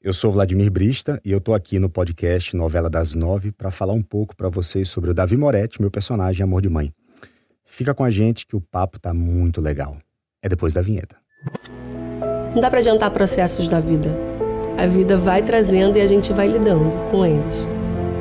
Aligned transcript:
Eu 0.00 0.12
sou 0.12 0.30
Vladimir 0.30 0.70
Brista 0.70 1.20
e 1.24 1.32
eu 1.32 1.40
tô 1.40 1.52
aqui 1.52 1.76
no 1.76 1.90
podcast 1.90 2.54
Novela 2.56 2.88
das 2.88 3.14
Nove 3.14 3.50
para 3.50 3.68
falar 3.68 3.94
um 3.94 4.00
pouco 4.00 4.36
para 4.36 4.48
vocês 4.48 4.88
sobre 4.88 5.10
o 5.10 5.14
Davi 5.14 5.36
Moretti, 5.36 5.80
meu 5.80 5.90
personagem 5.90 6.44
Amor 6.44 6.62
de 6.62 6.68
Mãe. 6.68 6.92
Fica 7.64 7.92
com 7.92 8.04
a 8.04 8.10
gente 8.10 8.46
que 8.46 8.54
o 8.54 8.60
papo 8.60 9.00
tá 9.00 9.12
muito 9.12 9.60
legal. 9.60 9.96
É 10.40 10.48
depois 10.48 10.72
da 10.72 10.80
vinheta. 10.80 11.16
Não 12.54 12.62
dá 12.62 12.70
para 12.70 12.78
adiantar 12.78 13.10
processos 13.10 13.66
da 13.66 13.80
vida. 13.80 14.08
A 14.78 14.86
vida 14.86 15.16
vai 15.16 15.42
trazendo 15.42 15.98
e 15.98 16.00
a 16.00 16.06
gente 16.06 16.32
vai 16.32 16.46
lidando 16.46 16.96
com 17.10 17.26
eles. 17.26 17.68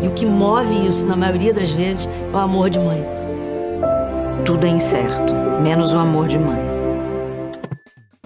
E 0.01 0.07
o 0.07 0.13
que 0.15 0.25
move 0.25 0.87
isso, 0.87 1.05
na 1.05 1.15
maioria 1.15 1.53
das 1.53 1.69
vezes, 1.69 2.07
é 2.07 2.35
o 2.35 2.39
amor 2.39 2.71
de 2.71 2.79
mãe. 2.79 3.05
Tudo 4.43 4.65
é 4.65 4.69
incerto, 4.69 5.31
menos 5.61 5.93
o 5.93 5.97
amor 5.97 6.27
de 6.27 6.39
mãe. 6.39 6.66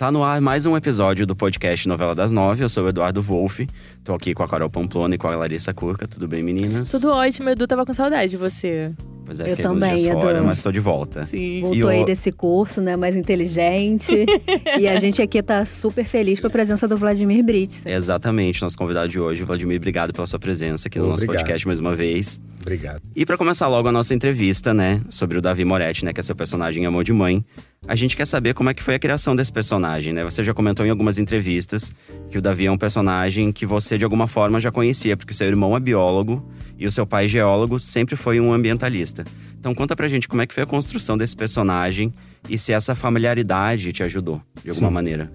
Tá 0.01 0.11
no 0.11 0.23
ar 0.23 0.41
mais 0.41 0.65
um 0.65 0.75
episódio 0.75 1.27
do 1.27 1.35
podcast 1.35 1.87
Novela 1.87 2.15
das 2.15 2.33
Nove. 2.33 2.63
Eu 2.63 2.69
sou 2.69 2.85
o 2.85 2.89
Eduardo 2.89 3.21
Wolff. 3.21 3.69
Tô 4.03 4.15
aqui 4.15 4.33
com 4.33 4.41
a 4.41 4.47
Carol 4.47 4.67
Pamplona 4.67 5.13
e 5.13 5.17
com 5.19 5.27
a 5.27 5.35
Larissa 5.35 5.75
Curca. 5.75 6.07
Tudo 6.07 6.27
bem, 6.27 6.41
meninas? 6.41 6.89
Tudo 6.89 7.11
ótimo, 7.11 7.51
Edu. 7.51 7.67
Tava 7.67 7.85
com 7.85 7.93
saudade 7.93 8.31
de 8.31 8.37
você. 8.37 8.91
Pois 9.23 9.39
é, 9.39 9.43
Eu 9.43 9.49
fiquei 9.49 9.63
também, 9.63 9.95
dias 9.97 10.13
fora, 10.13 10.37
Edu. 10.39 10.47
mas 10.47 10.59
tô 10.59 10.71
de 10.71 10.79
volta. 10.79 11.23
Sim. 11.25 11.61
Voltou 11.61 11.91
E 11.91 11.95
aí 11.97 12.01
o- 12.01 12.05
desse 12.07 12.31
curso, 12.31 12.81
né? 12.81 12.97
Mais 12.97 13.15
inteligente. 13.15 14.25
e 14.79 14.87
a 14.87 14.97
gente 14.97 15.21
aqui 15.21 15.39
tá 15.43 15.67
super 15.67 16.03
feliz 16.03 16.39
com 16.39 16.47
a 16.47 16.49
presença 16.49 16.87
do 16.87 16.97
Vladimir 16.97 17.43
Brits. 17.43 17.85
Exatamente, 17.85 18.59
nosso 18.63 18.75
convidado 18.79 19.07
de 19.07 19.19
hoje. 19.19 19.43
Vladimir, 19.43 19.77
obrigado 19.77 20.11
pela 20.13 20.25
sua 20.25 20.39
presença 20.39 20.87
aqui 20.87 20.97
no 20.97 21.05
nosso 21.09 21.25
Obrigado. 21.25 21.43
podcast 21.43 21.67
mais 21.67 21.79
uma 21.79 21.93
vez. 21.95 22.41
Obrigado. 22.59 23.03
E 23.15 23.23
pra 23.23 23.37
começar 23.37 23.67
logo 23.67 23.87
a 23.87 23.91
nossa 23.91 24.15
entrevista, 24.15 24.73
né, 24.73 24.99
sobre 25.11 25.37
o 25.37 25.41
Davi 25.43 25.63
Moretti, 25.63 26.03
né, 26.05 26.11
que 26.11 26.19
é 26.19 26.23
seu 26.23 26.35
personagem 26.35 26.83
em 26.83 26.87
Amor 26.87 27.03
de 27.03 27.13
Mãe, 27.13 27.45
a 27.87 27.95
gente 27.95 28.15
quer 28.15 28.25
saber 28.25 28.53
como 28.53 28.69
é 28.69 28.73
que 28.75 28.83
foi 28.83 28.93
a 28.93 28.99
criação 28.99 29.35
desse 29.35 29.51
personagem, 29.51 30.13
né? 30.13 30.23
Você 30.23 30.43
já 30.43 30.53
comentou 30.53 30.85
em 30.85 30.91
algumas 30.91 31.17
entrevistas 31.17 31.91
que 32.29 32.37
o 32.37 32.41
Davi 32.41 32.67
é 32.67 32.71
um 32.71 32.77
personagem 32.77 33.51
que 33.51 33.65
você 33.65 33.97
de 33.97 34.03
alguma 34.03 34.27
forma 34.27 34.59
já 34.59 34.71
conhecia, 34.71 35.17
porque 35.17 35.33
seu 35.33 35.47
irmão 35.47 35.75
é 35.75 35.79
biólogo 35.79 36.47
e 36.77 36.85
o 36.85 36.91
seu 36.91 37.07
pai 37.07 37.27
geólogo 37.27 37.79
sempre 37.79 38.15
foi 38.15 38.39
um 38.39 38.53
ambientalista. 38.53 39.25
Então 39.59 39.73
conta 39.73 39.95
pra 39.95 40.07
gente 40.07 40.27
como 40.27 40.43
é 40.43 40.47
que 40.47 40.53
foi 40.53 40.61
a 40.61 40.65
construção 40.65 41.17
desse 41.17 41.35
personagem 41.35 42.13
e 42.47 42.55
se 42.55 42.71
essa 42.71 42.93
familiaridade 42.93 43.91
te 43.91 44.03
ajudou 44.03 44.39
de 44.63 44.69
alguma 44.69 44.89
Sim. 44.89 44.93
maneira. 44.93 45.31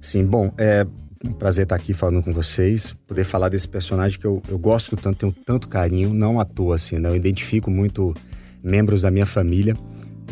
Sim, 0.00 0.24
bom, 0.24 0.50
é 0.56 0.86
um 1.22 1.32
prazer 1.32 1.64
estar 1.64 1.76
aqui 1.76 1.92
falando 1.92 2.22
com 2.22 2.32
vocês, 2.32 2.96
poder 3.06 3.24
falar 3.24 3.50
desse 3.50 3.68
personagem 3.68 4.18
que 4.18 4.26
eu, 4.26 4.42
eu 4.48 4.58
gosto 4.58 4.96
tanto, 4.96 5.18
tenho 5.18 5.32
tanto 5.44 5.68
carinho, 5.68 6.14
não 6.14 6.40
à 6.40 6.46
toa, 6.46 6.76
assim, 6.76 6.98
né? 6.98 7.10
Eu 7.10 7.16
identifico 7.16 7.70
muito 7.70 8.14
membros 8.62 9.02
da 9.02 9.10
minha 9.10 9.26
família 9.26 9.76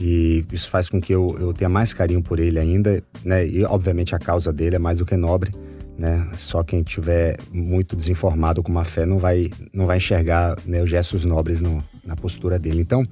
e 0.00 0.44
isso 0.52 0.70
faz 0.70 0.88
com 0.88 1.00
que 1.00 1.12
eu, 1.14 1.36
eu 1.40 1.52
tenha 1.52 1.68
mais 1.68 1.92
carinho 1.94 2.22
por 2.22 2.38
ele 2.40 2.58
ainda, 2.58 3.02
né? 3.24 3.46
E 3.46 3.64
obviamente 3.64 4.14
a 4.14 4.18
causa 4.18 4.52
dele 4.52 4.76
é 4.76 4.78
mais 4.78 4.98
do 4.98 5.06
que 5.06 5.16
nobre, 5.16 5.52
né? 5.98 6.28
Só 6.36 6.62
quem 6.62 6.82
tiver 6.82 7.36
muito 7.52 7.94
desinformado 7.94 8.62
com 8.62 8.70
uma 8.72 8.84
fé 8.84 9.04
não 9.06 9.18
vai, 9.18 9.50
não 9.72 9.86
vai 9.86 9.98
enxergar 9.98 10.56
né, 10.66 10.82
os 10.82 10.90
gestos 10.90 11.24
nobres 11.24 11.60
no- 11.60 11.82
na 12.04 12.16
postura 12.16 12.58
dele. 12.58 12.80
Então, 12.80 13.06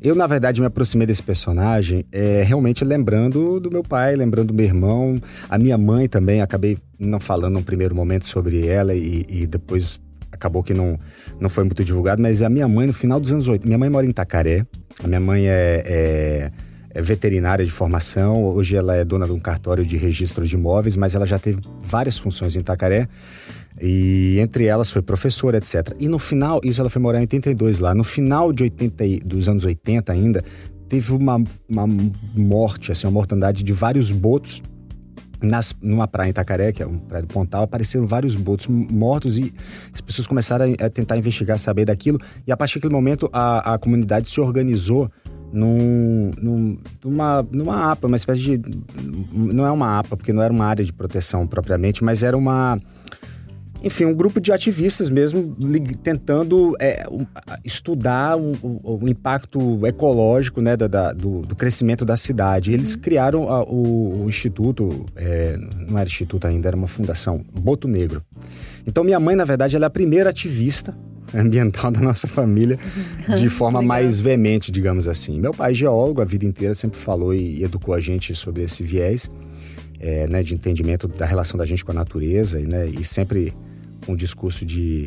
eu, 0.00 0.14
na 0.14 0.28
verdade, 0.28 0.60
me 0.60 0.66
aproximei 0.68 1.06
desse 1.06 1.22
personagem 1.22 2.04
é, 2.12 2.42
realmente 2.42 2.84
lembrando 2.84 3.58
do 3.58 3.68
meu 3.70 3.82
pai, 3.82 4.14
lembrando 4.14 4.48
do 4.48 4.54
meu 4.54 4.64
irmão, 4.66 5.20
a 5.48 5.58
minha 5.58 5.76
mãe 5.76 6.08
também. 6.08 6.40
Acabei 6.40 6.78
não 6.98 7.18
falando 7.18 7.54
num 7.54 7.62
primeiro 7.64 7.94
momento 7.96 8.24
sobre 8.26 8.64
ela 8.66 8.94
e, 8.94 9.24
e 9.28 9.46
depois 9.46 9.98
acabou 10.38 10.62
que 10.62 10.72
não, 10.72 10.98
não 11.40 11.50
foi 11.50 11.64
muito 11.64 11.84
divulgado, 11.84 12.22
mas 12.22 12.40
a 12.42 12.48
minha 12.48 12.66
mãe, 12.66 12.86
no 12.86 12.92
final 12.92 13.20
dos 13.20 13.32
anos 13.32 13.46
80, 13.48 13.66
minha 13.66 13.78
mãe 13.78 13.90
mora 13.90 14.06
em 14.06 14.10
Itacaré, 14.10 14.64
a 15.02 15.06
minha 15.06 15.20
mãe 15.20 15.46
é, 15.48 15.82
é- 15.84 16.50
é 16.90 17.02
veterinária 17.02 17.64
de 17.64 17.70
formação, 17.70 18.44
hoje 18.44 18.74
ela 18.76 18.96
é 18.96 19.04
dona 19.04 19.26
de 19.26 19.32
um 19.32 19.38
cartório 19.38 19.84
de 19.84 19.96
registro 19.96 20.46
de 20.46 20.54
imóveis, 20.54 20.96
mas 20.96 21.14
ela 21.14 21.26
já 21.26 21.38
teve 21.38 21.60
várias 21.82 22.16
funções 22.16 22.56
em 22.56 22.60
Itacaré. 22.60 23.06
E 23.80 24.38
entre 24.40 24.64
elas 24.64 24.90
foi 24.90 25.02
professora, 25.02 25.58
etc. 25.58 25.94
E 26.00 26.08
no 26.08 26.18
final, 26.18 26.60
isso 26.64 26.80
ela 26.80 26.90
foi 26.90 27.00
morar 27.00 27.18
em 27.18 27.22
82 27.22 27.78
lá. 27.78 27.94
No 27.94 28.02
final 28.02 28.52
de 28.52 28.64
80, 28.64 29.04
e- 29.04 29.20
dos 29.20 29.48
anos 29.48 29.64
80 29.64 30.12
ainda, 30.12 30.42
teve 30.88 31.12
uma, 31.12 31.40
uma 31.68 31.86
morte, 32.34 32.90
assim, 32.90 33.06
uma 33.06 33.12
mortandade 33.12 33.62
de 33.62 33.72
vários 33.72 34.10
botos 34.10 34.62
nas, 35.42 35.74
numa 35.80 36.06
praia 36.08 36.28
em 36.28 36.30
Itacaré, 36.30 36.72
que 36.72 36.82
é 36.82 36.86
uma 36.86 37.00
praia 37.00 37.22
do 37.22 37.28
Pontal, 37.32 37.62
apareceram 37.62 38.06
vários 38.06 38.34
botos 38.36 38.66
mortos 38.66 39.38
e 39.38 39.52
as 39.94 40.00
pessoas 40.00 40.26
começaram 40.26 40.64
a, 40.80 40.86
a 40.86 40.90
tentar 40.90 41.16
investigar, 41.16 41.58
saber 41.58 41.84
daquilo. 41.84 42.20
E 42.46 42.52
a 42.52 42.56
partir 42.56 42.78
daquele 42.78 42.94
momento, 42.94 43.28
a, 43.32 43.74
a 43.74 43.78
comunidade 43.78 44.28
se 44.28 44.40
organizou 44.40 45.10
num, 45.52 46.32
num- 46.42 46.76
numa, 47.04 47.46
numa 47.50 47.92
APA, 47.92 48.06
uma 48.06 48.16
espécie 48.16 48.58
de. 48.58 48.78
Não 49.32 49.64
é 49.66 49.70
uma 49.70 49.98
APA, 49.98 50.16
porque 50.16 50.32
não 50.32 50.42
era 50.42 50.52
uma 50.52 50.66
área 50.66 50.84
de 50.84 50.92
proteção 50.92 51.46
propriamente, 51.46 52.02
mas 52.04 52.22
era 52.22 52.36
uma. 52.36 52.80
Enfim, 53.82 54.06
um 54.06 54.14
grupo 54.14 54.40
de 54.40 54.50
ativistas 54.52 55.08
mesmo 55.08 55.56
tentando 56.02 56.74
é, 56.80 57.04
estudar 57.64 58.36
o, 58.36 58.52
o 59.02 59.08
impacto 59.08 59.86
ecológico 59.86 60.60
né, 60.60 60.76
da- 60.76 60.88
da- 60.88 61.12
do, 61.12 61.42
do 61.42 61.54
crescimento 61.54 62.04
da 62.04 62.16
cidade. 62.16 62.72
Eles 62.72 62.96
criaram 62.96 63.48
a- 63.48 63.62
o, 63.62 64.24
o 64.24 64.28
instituto, 64.28 65.06
é, 65.14 65.56
não 65.88 65.96
era 65.96 66.08
instituto 66.08 66.46
ainda, 66.46 66.68
era 66.68 66.76
uma 66.76 66.88
fundação, 66.88 67.44
Boto 67.54 67.86
Negro. 67.86 68.20
Então 68.86 69.04
minha 69.04 69.20
mãe, 69.20 69.36
na 69.36 69.44
verdade, 69.44 69.76
ela 69.76 69.84
é 69.84 69.88
a 69.88 69.90
primeira 69.90 70.30
ativista 70.30 70.96
ambiental 71.32 71.92
da 71.92 72.00
nossa 72.00 72.26
família 72.26 72.78
de 73.38 73.48
forma 73.48 73.80
mais 73.80 74.18
veemente, 74.18 74.72
digamos 74.72 75.06
assim. 75.06 75.38
Meu 75.38 75.54
pai 75.54 75.70
é 75.70 75.74
geólogo, 75.74 76.20
a 76.20 76.24
vida 76.24 76.44
inteira 76.44 76.74
sempre 76.74 76.98
falou 76.98 77.32
e 77.32 77.62
educou 77.62 77.94
a 77.94 78.00
gente 78.00 78.34
sobre 78.34 78.64
esse 78.64 78.82
viés 78.82 79.30
é, 80.00 80.26
né, 80.26 80.42
de 80.42 80.54
entendimento 80.54 81.06
da 81.06 81.26
relação 81.26 81.56
da 81.56 81.64
gente 81.64 81.84
com 81.84 81.92
a 81.92 81.94
natureza 81.94 82.58
e, 82.60 82.66
né, 82.66 82.86
e 82.88 83.04
sempre 83.04 83.52
com 84.08 84.14
o 84.14 84.16
discurso 84.16 84.64
de 84.64 85.06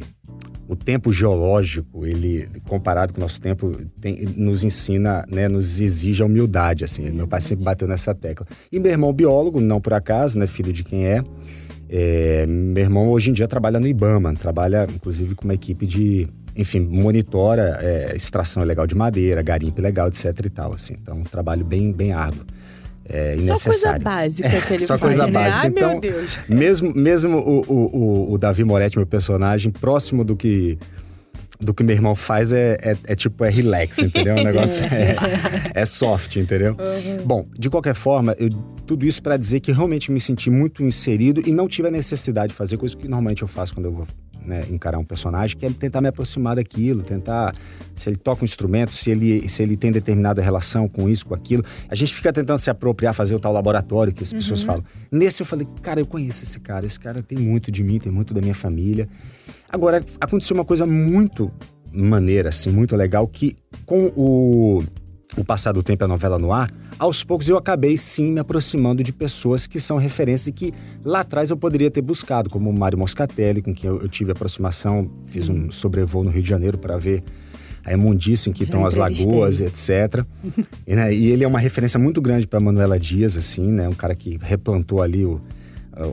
o 0.68 0.76
tempo 0.76 1.12
geológico, 1.12 2.06
ele 2.06 2.48
comparado 2.68 3.12
com 3.12 3.20
o 3.20 3.24
nosso 3.24 3.42
tempo, 3.42 3.76
tem- 4.00 4.26
nos 4.38 4.64
ensina, 4.64 5.26
né, 5.28 5.48
nos 5.48 5.82
exige 5.82 6.22
a 6.22 6.26
humildade, 6.28 6.84
assim. 6.84 7.10
Meu 7.10 7.28
pai 7.28 7.42
sempre 7.42 7.66
bateu 7.66 7.88
nessa 7.88 8.14
tecla. 8.14 8.46
E 8.72 8.80
meu 8.80 8.92
irmão 8.92 9.12
biólogo, 9.12 9.60
não 9.60 9.82
por 9.82 9.94
acaso, 9.94 10.38
né, 10.38 10.46
filho 10.46 10.72
de 10.72 10.84
quem 10.84 11.08
é. 11.08 11.24
É, 11.90 12.46
meu 12.46 12.84
irmão 12.84 13.10
hoje 13.10 13.32
em 13.32 13.34
dia 13.34 13.48
trabalha 13.48 13.80
no 13.80 13.88
IBAMA, 13.88 14.36
trabalha 14.36 14.88
inclusive 14.94 15.34
com 15.34 15.46
uma 15.46 15.56
equipe 15.56 15.88
de, 15.88 16.28
enfim, 16.56 16.80
monitora 16.80 17.80
é, 17.82 18.16
extração 18.16 18.62
ilegal 18.62 18.86
de 18.86 18.94
madeira, 18.94 19.42
garimpo 19.42 19.82
ilegal, 19.82 20.08
etc 20.10 20.46
e 20.46 20.50
tal, 20.50 20.74
assim. 20.74 20.94
Então, 21.02 21.18
um 21.18 21.24
trabalho 21.24 21.66
bem, 21.66 21.92
bem 21.92 22.14
árduo. 22.14 22.46
É, 23.10 23.36
e 23.36 23.48
Só 23.48 23.58
coisa 23.70 24.00
básica 24.00 24.50
que 24.62 24.74
ele 24.74 24.80
Só 24.80 24.98
faz, 24.98 25.02
coisa 25.02 25.26
né? 25.26 25.32
básica. 25.32 25.62
Ai, 25.64 25.68
então, 25.70 26.00
mesmo, 26.48 26.94
mesmo 26.96 27.38
o, 27.40 27.62
o, 27.68 28.34
o, 28.34 28.38
Davi 28.38 28.64
Moretti, 28.64 28.98
meu 28.98 29.08
personagem, 29.08 29.72
próximo 29.72 30.24
do 30.24 30.36
que 30.36 30.78
do 31.60 31.76
que 31.76 31.84
meu 31.84 31.96
irmão 31.96 32.16
faz 32.16 32.52
é, 32.52 32.76
é, 32.82 32.98
é 33.06 33.16
tipo, 33.16 33.46
é 33.46 33.50
relax, 33.50 34.00
entendeu? 34.00 34.36
O 34.36 34.44
negócio 34.44 34.84
é, 34.92 35.16
é 35.76 35.86
soft, 35.86 36.38
entendeu? 36.38 36.76
Bom, 37.24 37.46
de 37.58 37.70
qualquer 37.70 37.94
forma, 37.94 38.36
eu- 38.40 38.50
tudo 38.88 39.06
isso 39.06 39.22
pra 39.22 39.38
dizer 39.38 39.60
que 39.60 39.72
realmente 39.72 40.12
me 40.12 40.20
senti 40.20 40.50
muito 40.50 40.84
inserido 40.84 41.42
e 41.46 41.52
não 41.52 41.68
tive 41.68 41.88
a 41.88 41.92
necessidade 41.92 42.50
de 42.50 42.56
fazer 42.56 42.78
coisa 42.78 42.98
que 42.98 43.08
normalmente 43.08 43.44
eu 43.44 43.48
faço 43.48 43.76
quando 43.76 43.86
eu 43.86 43.94
vou 43.94 44.08
né, 44.46 44.66
encarar 44.70 44.98
um 44.98 45.04
personagem, 45.04 45.58
que 45.58 45.66
é 45.66 45.70
tentar 45.70 46.02
me 46.02 46.08
aproximar 46.08 46.56
daquilo, 46.56 47.04
tentar 47.04 47.54
se 47.96 48.10
ele 48.10 48.18
toca 48.18 48.44
um 48.44 48.46
instrumento, 48.46 48.92
se 48.92 49.12
ele, 49.12 49.48
se 49.48 49.62
ele 49.62 49.78
tem 49.78 49.92
determinada 49.92 50.42
relação 50.42 50.88
com 50.88 51.10
isso, 51.10 51.26
com 51.26 51.34
aquilo. 51.34 51.64
A 51.90 51.96
gente 51.96 52.14
fica 52.14 52.32
tentando 52.34 52.58
se 52.58 52.70
apropriar, 52.70 53.14
fazer 53.14 53.36
o 53.36 53.40
tal 53.40 53.54
laboratório 53.54 54.14
que 54.14 54.24
as 54.24 54.34
pessoas 54.34 54.62
falam. 54.62 54.84
Nesse 55.12 55.42
eu 55.42 55.46
falei, 55.46 55.68
cara, 55.82 56.00
eu 56.00 56.06
conheço 56.06 56.44
esse 56.44 56.60
cara, 56.60 56.86
esse 56.86 57.00
cara 57.00 57.22
tem 57.22 57.38
muito 57.38 57.72
de 57.72 57.84
mim, 57.84 58.00
tem 58.00 58.12
muito 58.12 58.34
da 58.34 58.42
minha 58.42 58.56
família. 58.56 59.08
Agora, 59.70 60.04
aconteceu 60.20 60.56
uma 60.56 60.66
coisa 60.66 60.86
muito 60.86 61.52
maneira, 61.94 62.50
assim, 62.50 62.70
muito 62.72 62.96
legal, 62.96 63.28
que 63.28 63.56
com 63.86 64.12
o, 64.16 64.84
o 65.38 65.46
passar 65.46 65.72
do 65.72 65.82
tempo 65.82 66.04
e 66.04 66.06
a 66.06 66.08
novela 66.08 66.38
no 66.38 66.52
ar, 66.52 66.72
aos 67.00 67.24
poucos 67.24 67.48
eu 67.48 67.58
acabei 67.58 67.98
sim 67.98 68.32
me 68.32 68.40
aproximando 68.40 69.04
de 69.04 69.14
pessoas 69.14 69.66
que 69.66 69.80
são 69.80 69.98
referências 69.98 70.48
e 70.48 70.52
que 70.52 70.74
lá 71.06 71.22
atrás 71.22 71.50
eu 71.50 71.58
poderia 71.58 71.90
ter 71.90 72.02
buscado, 72.02 72.50
como 72.50 72.70
o 72.70 72.74
Mário 72.74 72.98
Moscatelli, 72.98 73.62
com 73.62 73.74
quem 73.74 73.90
eu, 73.90 74.02
eu 74.02 74.10
tive 74.10 74.32
aproximação, 74.32 75.10
fiz 75.28 75.48
um 75.50 75.72
sobrevoo 75.72 76.24
no 76.24 76.30
Rio 76.30 76.44
de 76.44 76.50
Janeiro 76.50 76.78
para 76.78 76.98
ver 76.98 77.24
a 77.84 77.94
imundícia 77.94 78.50
em 78.50 78.54
que 78.54 78.60
Já 78.60 78.66
estão 78.66 78.86
as 78.86 78.96
lagoas, 78.96 79.60
etc. 79.62 80.24
e, 80.86 80.96
né, 80.96 81.14
e 81.14 81.30
ele 81.32 81.44
é 81.44 81.48
uma 81.48 81.60
referência 81.60 82.00
muito 82.00 82.22
grande 82.22 82.46
para 82.46 82.60
Manuela 82.60 83.00
Dias, 83.00 83.36
assim, 83.38 83.72
né? 83.72 83.88
Um 83.90 83.94
cara 83.94 84.14
que 84.14 84.38
replantou 84.42 85.02
ali 85.02 85.26
o, 85.26 85.42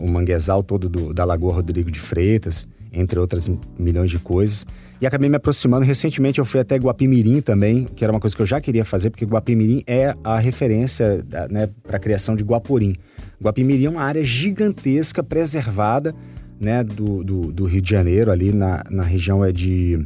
o 0.00 0.06
manguezal 0.08 0.62
todo 0.62 0.88
do- 0.88 1.12
da 1.12 1.24
Lagoa 1.26 1.52
Rodrigo 1.52 1.90
de 1.90 2.00
Freitas, 2.00 2.66
entre 2.90 3.18
outras 3.18 3.50
milhões 3.78 4.10
de 4.10 4.18
coisas. 4.18 4.64
E 5.00 5.06
acabei 5.06 5.28
me 5.28 5.36
aproximando. 5.36 5.84
Recentemente 5.84 6.38
eu 6.38 6.44
fui 6.44 6.60
até 6.60 6.76
Guapimirim 6.76 7.40
também, 7.40 7.84
que 7.84 8.02
era 8.02 8.12
uma 8.12 8.18
coisa 8.18 8.34
que 8.34 8.42
eu 8.42 8.46
já 8.46 8.60
queria 8.60 8.84
fazer, 8.84 9.10
porque 9.10 9.24
Guapimirim 9.24 9.82
é 9.86 10.12
a 10.24 10.38
referência 10.38 11.24
né, 11.50 11.68
para 11.84 11.96
a 11.96 12.00
criação 12.00 12.34
de 12.34 12.42
Guaporim. 12.42 12.96
Guapimirim 13.40 13.84
é 13.84 13.90
uma 13.90 14.02
área 14.02 14.24
gigantesca, 14.24 15.22
preservada, 15.22 16.14
né, 16.60 16.82
do, 16.82 17.22
do, 17.22 17.52
do 17.52 17.64
Rio 17.64 17.80
de 17.80 17.88
Janeiro, 17.88 18.32
ali 18.32 18.52
na, 18.52 18.82
na 18.90 19.04
região 19.04 19.44
é 19.44 19.52
de, 19.52 20.04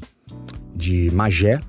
de 0.74 1.10
Magé. 1.12 1.60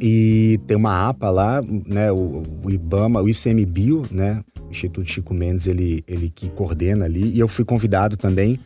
E 0.00 0.58
tem 0.66 0.76
uma 0.76 1.08
APA 1.08 1.28
lá, 1.28 1.62
né, 1.62 2.10
o, 2.10 2.42
o 2.64 2.70
IBAMA, 2.70 3.20
o 3.20 3.28
ICMBio, 3.28 4.04
né, 4.10 4.42
o 4.62 4.70
Instituto 4.70 5.06
Chico 5.06 5.34
Mendes, 5.34 5.66
ele, 5.66 6.02
ele 6.06 6.30
que 6.34 6.48
coordena 6.48 7.04
ali. 7.04 7.32
E 7.34 7.38
eu 7.38 7.48
fui 7.48 7.64
convidado 7.64 8.16
também 8.16 8.58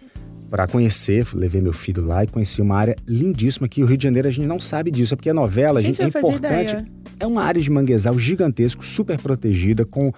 para 0.50 0.66
conhecer, 0.66 1.24
levei 1.34 1.60
meu 1.60 1.72
filho 1.72 2.04
lá 2.04 2.24
e 2.24 2.26
conheci 2.26 2.60
uma 2.60 2.76
área 2.76 2.96
lindíssima 3.06 3.68
que 3.68 3.82
o 3.84 3.86
Rio 3.86 3.96
de 3.96 4.02
Janeiro 4.04 4.26
a 4.26 4.30
gente 4.30 4.46
não 4.48 4.58
sabe 4.58 4.90
disso, 4.90 5.14
é 5.14 5.16
porque 5.16 5.30
a 5.30 5.34
novela, 5.34 5.78
a 5.78 5.82
gente, 5.82 6.02
Gente, 6.02 6.16
é 6.16 6.18
importante. 6.18 6.72
ideia. 6.72 6.86
É 7.20 7.26
uma 7.26 7.42
área 7.44 7.60
de 7.60 7.70
manguezal 7.70 8.18
gigantesco, 8.18 8.84
super 8.84 9.18
protegida, 9.20 9.84
com 9.84 10.10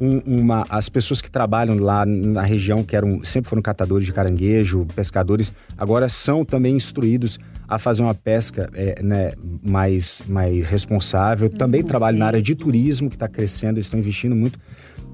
um- 0.00 0.20
uma. 0.24 0.64
As 0.70 0.88
pessoas 0.88 1.20
que 1.20 1.28
trabalham 1.30 1.76
lá 1.78 2.06
na 2.06 2.42
região, 2.42 2.82
que 2.84 2.94
eram, 2.96 3.22
sempre 3.24 3.50
foram 3.50 3.60
catadores 3.60 4.06
de 4.06 4.12
caranguejo, 4.12 4.86
pescadores, 4.94 5.52
agora 5.76 6.08
são 6.08 6.44
também 6.44 6.76
instruídos 6.76 7.38
a 7.68 7.76
fazer 7.78 8.02
uma 8.02 8.14
pesca 8.14 8.70
é, 8.72 9.02
né, 9.02 9.32
mais, 9.62 10.22
mais 10.28 10.66
responsável. 10.68 11.48
Também 11.50 11.82
trabalham 11.82 12.20
na 12.20 12.26
área 12.26 12.40
de 12.42 12.54
turismo, 12.54 13.10
que 13.10 13.16
está 13.16 13.26
crescendo, 13.28 13.76
eles 13.78 13.86
estão 13.86 13.98
investindo 13.98 14.36
muito 14.36 14.58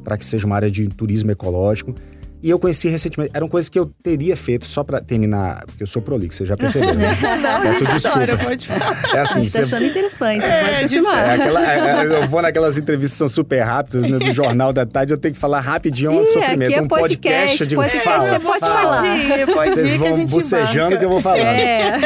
para 0.05 0.17
que 0.19 0.25
seja 0.25 0.47
uma 0.47 0.57
área 0.57 0.71
de 0.71 0.89
turismo 0.89 1.31
ecológico. 1.31 1.95
E 2.43 2.49
eu 2.49 2.59
conheci 2.59 2.89
recentemente, 2.89 3.31
eram 3.35 3.49
coisas 3.49 3.69
que 3.69 3.79
eu 3.79 3.87
teria 4.03 4.35
feito 4.37 4.65
só 4.65 4.83
para 4.83 4.99
terminar, 5.01 5.63
porque 5.67 5.83
eu 5.83 5.87
sou 5.87 6.01
prolixo, 6.01 6.39
você 6.39 6.47
já 6.47 6.57
percebeu, 6.57 6.95
né? 6.95 7.09
Peço 7.63 7.83
Adoro, 7.85 7.93
desculpas. 7.93 8.45
pode 8.47 8.67
falar. 8.67 9.03
É 9.15 9.19
A 9.19 9.23
assim, 9.23 9.43
gente 9.43 9.53
tá 9.53 9.59
você 9.59 9.63
achando 9.75 9.87
interessante, 9.87 10.41
pode 10.41 10.53
é, 10.53 10.81
continuar. 10.81 11.31
aquela- 11.31 11.73
é, 11.73 11.79
é, 11.79 12.23
eu 12.23 12.29
vou 12.29 12.41
naquelas 12.41 12.79
entrevistas 12.79 13.13
que 13.13 13.19
são 13.19 13.29
super 13.29 13.61
rápidas, 13.61 14.07
né, 14.07 14.19
do 14.19 14.33
Jornal 14.33 14.73
da 14.73 14.87
Tarde, 14.87 15.13
eu 15.13 15.19
tenho 15.19 15.35
que 15.35 15.41
falar 15.41 15.61
rapidinho, 15.61 16.13
é 16.13 16.23
Ih, 16.23 16.27
sofrimento. 16.29 16.71
aqui 16.71 16.79
é 16.79 16.83
um 16.83 16.89
podcast, 16.89 17.61
eu 17.61 17.67
digo, 17.67 17.83
podcast, 17.83 18.05
fala, 18.09 18.29
você 18.29 18.41
pode 18.41 18.61
fala. 18.61 18.75
falar. 18.97 19.03
Pode 19.03 19.53
pode 19.53 19.71
Vocês 19.71 19.93
que 19.93 19.99
vão 19.99 20.15
gente 20.17 20.33
bucejando 20.33 20.71
embarca. 20.79 20.97
que 20.99 21.05
eu 21.05 21.09
vou 21.11 21.21
falando. 21.21 21.45
É. 21.45 22.01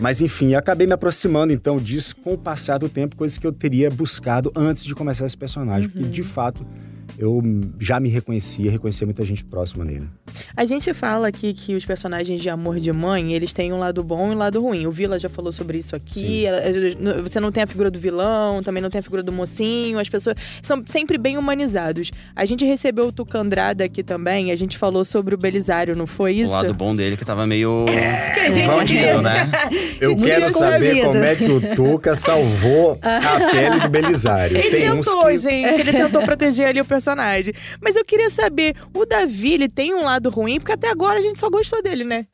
Mas 0.00 0.20
enfim, 0.20 0.52
eu 0.52 0.58
acabei 0.58 0.86
me 0.86 0.92
aproximando 0.92 1.52
então 1.52 1.78
disso 1.78 2.16
com 2.16 2.32
o 2.34 2.38
passar 2.38 2.78
do 2.78 2.88
tempo, 2.88 3.16
coisas 3.16 3.38
que 3.38 3.46
eu 3.46 3.52
teria 3.52 3.90
buscado 3.90 4.52
antes 4.56 4.84
de 4.84 4.94
começar 4.94 5.26
esse 5.26 5.36
personagem, 5.36 5.88
porque 5.88 6.08
de 6.08 6.22
fato 6.22 6.64
eu 7.16 7.42
já 7.78 7.98
me 8.00 8.08
reconhecia, 8.08 8.70
reconhecia 8.70 9.06
muita 9.06 9.24
gente 9.24 9.44
próxima 9.44 9.84
nele. 9.84 10.08
A 10.56 10.64
gente 10.64 10.92
fala 10.92 11.28
aqui 11.28 11.52
que 11.54 11.74
os 11.74 11.84
personagens 11.84 12.40
de 12.40 12.48
amor 12.50 12.78
de 12.80 12.92
mãe, 12.92 13.32
eles 13.32 13.52
têm 13.52 13.72
um 13.72 13.78
lado 13.78 14.02
bom 14.02 14.30
e 14.30 14.34
um 14.34 14.38
lado 14.38 14.60
ruim. 14.60 14.86
O 14.86 14.90
Vila 14.90 15.18
já 15.18 15.28
falou 15.28 15.50
sobre 15.52 15.78
isso 15.78 15.94
aqui. 15.96 16.44
Ela- 16.46 16.58
ela- 16.58 17.22
Você 17.22 17.40
não 17.40 17.50
tem 17.52 17.62
a 17.62 17.66
figura 17.66 17.90
do 17.90 17.98
vilão, 17.98 18.62
também 18.62 18.82
não 18.82 18.90
tem 18.90 18.98
a 18.98 19.02
figura 19.02 19.22
do 19.22 19.32
mocinho. 19.32 19.98
As 19.98 20.08
pessoas 20.08 20.36
são 20.62 20.82
sempre 20.86 21.16
bem 21.18 21.36
humanizados. 21.38 22.10
A 22.34 22.44
gente 22.44 22.64
recebeu 22.64 23.06
o 23.06 23.12
Tucandrada 23.12 23.84
aqui 23.84 24.02
também. 24.02 24.50
A 24.50 24.56
gente 24.56 24.76
falou 24.76 25.04
sobre 25.04 25.34
o 25.34 25.38
Belisário, 25.38 25.96
não 25.96 26.06
foi 26.06 26.32
isso? 26.34 26.48
O 26.50 26.52
lado 26.52 26.74
bom 26.74 26.94
dele 26.94 27.16
que 27.16 27.24
tava 27.24 27.46
meio. 27.46 27.86
Que 28.34 28.40
a 28.40 28.52
gente 28.52 28.94
né? 29.22 29.50
Eu 30.00 30.14
quero 30.16 30.52
saber 30.52 31.02
como 31.04 31.18
é 31.18 31.34
que 31.36 31.44
o 31.50 31.74
Tuca 31.74 32.14
salvou 32.16 32.98
a 33.02 33.38
pele 33.50 33.80
do 33.80 33.88
Belisário. 33.88 34.56
Ele 34.56 34.70
Tem 34.70 34.90
uns 34.92 35.06
tentou, 35.06 35.26
que 35.26 35.36
gente. 35.38 35.80
Ele 35.80 35.92
tentou 35.92 36.22
proteger 36.22 36.66
ali 36.66 36.80
o 36.80 36.84
personagem. 36.84 36.97
Mas 37.80 37.96
eu 37.96 38.04
queria 38.04 38.30
saber, 38.30 38.74
o 38.94 39.04
Davi, 39.04 39.54
ele 39.54 39.68
tem 39.68 39.94
um 39.94 40.04
lado 40.04 40.30
ruim, 40.30 40.58
porque 40.58 40.72
até 40.72 40.90
agora 40.90 41.18
a 41.18 41.22
gente 41.22 41.38
só 41.38 41.48
gostou 41.48 41.82
dele, 41.82 42.04
né? 42.04 42.26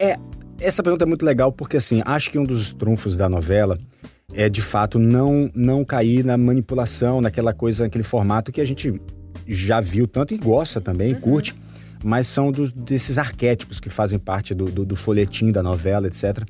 Essa 0.60 0.82
pergunta 0.82 1.04
é 1.04 1.06
muito 1.06 1.24
legal 1.24 1.52
porque, 1.52 1.76
assim, 1.76 2.02
acho 2.04 2.30
que 2.30 2.38
um 2.38 2.44
dos 2.44 2.72
trunfos 2.72 3.16
da 3.16 3.28
novela 3.28 3.78
é, 4.32 4.48
de 4.48 4.62
fato, 4.62 4.98
não, 4.98 5.50
não 5.54 5.84
cair 5.84 6.24
na 6.24 6.36
manipulação, 6.36 7.20
naquela 7.20 7.52
coisa, 7.52 7.84
naquele 7.84 8.04
formato 8.04 8.50
que 8.50 8.60
a 8.60 8.64
gente 8.64 9.00
já 9.46 9.80
viu 9.80 10.06
tanto 10.06 10.34
e 10.34 10.38
gosta 10.38 10.80
também, 10.80 11.14
Uhum. 11.14 11.20
curte, 11.20 11.54
mas 12.02 12.26
são 12.26 12.50
dos, 12.50 12.72
desses 12.72 13.18
arquétipos 13.18 13.78
que 13.78 13.88
fazem 13.88 14.18
parte 14.18 14.54
do, 14.54 14.66
do, 14.66 14.84
do 14.84 14.96
folhetim 14.96 15.50
da 15.52 15.62
novela, 15.62 16.06
etc., 16.06 16.42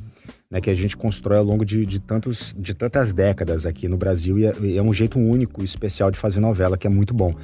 né, 0.50 0.60
que 0.60 0.70
a 0.70 0.74
gente 0.74 0.96
constrói 0.96 1.38
ao 1.38 1.44
longo 1.44 1.64
de, 1.64 1.84
de, 1.86 2.00
tantos, 2.00 2.54
de 2.58 2.74
tantas 2.74 3.12
décadas 3.12 3.66
aqui 3.66 3.88
no 3.88 3.96
Brasil 3.96 4.38
e 4.38 4.46
é, 4.46 4.54
e 4.60 4.78
é 4.78 4.82
um 4.82 4.92
jeito 4.92 5.18
único 5.18 5.62
e 5.62 5.64
especial 5.64 6.10
de 6.10 6.18
fazer 6.18 6.40
novela, 6.40 6.76
que 6.78 6.86
é 6.86 6.90
muito 6.90 7.12
bom. 7.14 7.34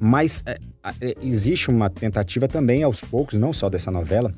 Mas 0.00 0.42
é, 0.46 0.56
é, 1.00 1.14
existe 1.22 1.70
uma 1.70 1.88
tentativa 1.90 2.48
também, 2.48 2.82
aos 2.82 3.00
poucos, 3.02 3.38
não 3.38 3.52
só 3.52 3.68
dessa 3.68 3.90
novela, 3.90 4.34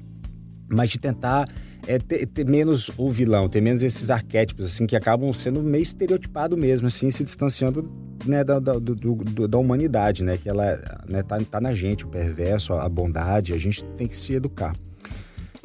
mas 0.69 0.91
de 0.91 0.99
tentar 1.01 1.49
é, 1.87 1.99
ter, 1.99 2.27
ter 2.27 2.45
menos 2.47 2.91
o 2.99 3.11
vilão, 3.11 3.49
ter 3.49 3.61
menos 3.63 3.83
esses 3.83 4.11
arquétipos, 4.11 4.67
assim, 4.67 4.87
que 4.87 4.97
acabam 4.97 5.33
sendo 5.33 5.63
meio 5.63 5.83
estereotipado 5.83 6.57
mesmo, 6.57 6.89
assim, 6.89 7.11
se 7.11 7.25
distanciando 7.25 7.91
né, 8.27 8.45
da, 8.45 8.59
da, 8.59 8.75
do- 8.75 8.95
do- 8.97 9.49
da 9.49 9.57
humanidade, 9.57 10.23
né? 10.25 10.37
Que 10.37 10.49
ela 10.51 10.79
né, 11.09 11.23
tá, 11.23 11.39
tá 11.51 11.61
na 11.61 11.73
gente, 11.73 12.05
o 12.05 12.09
perverso, 12.09 12.75
a 12.75 12.87
bondade, 12.89 13.55
a 13.55 13.59
gente 13.59 13.85
tem 13.97 14.07
que 14.07 14.17
se 14.17 14.35
educar. 14.35 14.75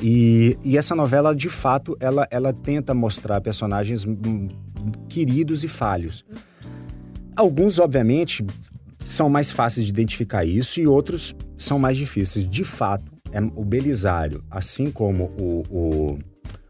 E, 0.01 0.57
e 0.63 0.77
essa 0.77 0.95
novela, 0.95 1.35
de 1.35 1.49
fato, 1.49 1.95
ela, 1.99 2.27
ela 2.31 2.53
tenta 2.53 2.93
mostrar 2.93 3.41
personagens 3.41 4.05
queridos 5.07 5.63
e 5.63 5.67
falhos. 5.67 6.25
Alguns, 7.35 7.79
obviamente, 7.79 8.45
são 8.99 9.29
mais 9.29 9.51
fáceis 9.51 9.85
de 9.85 9.91
identificar 9.91 10.45
isso 10.45 10.79
e 10.79 10.87
outros 10.87 11.35
são 11.57 11.77
mais 11.77 11.97
difíceis. 11.97 12.47
De 12.47 12.63
fato, 12.63 13.11
é, 13.31 13.39
o 13.55 13.65
Belisário, 13.65 14.43
assim 14.49 14.91
como 14.91 15.25
o, 15.39 15.63
o, 15.69 16.19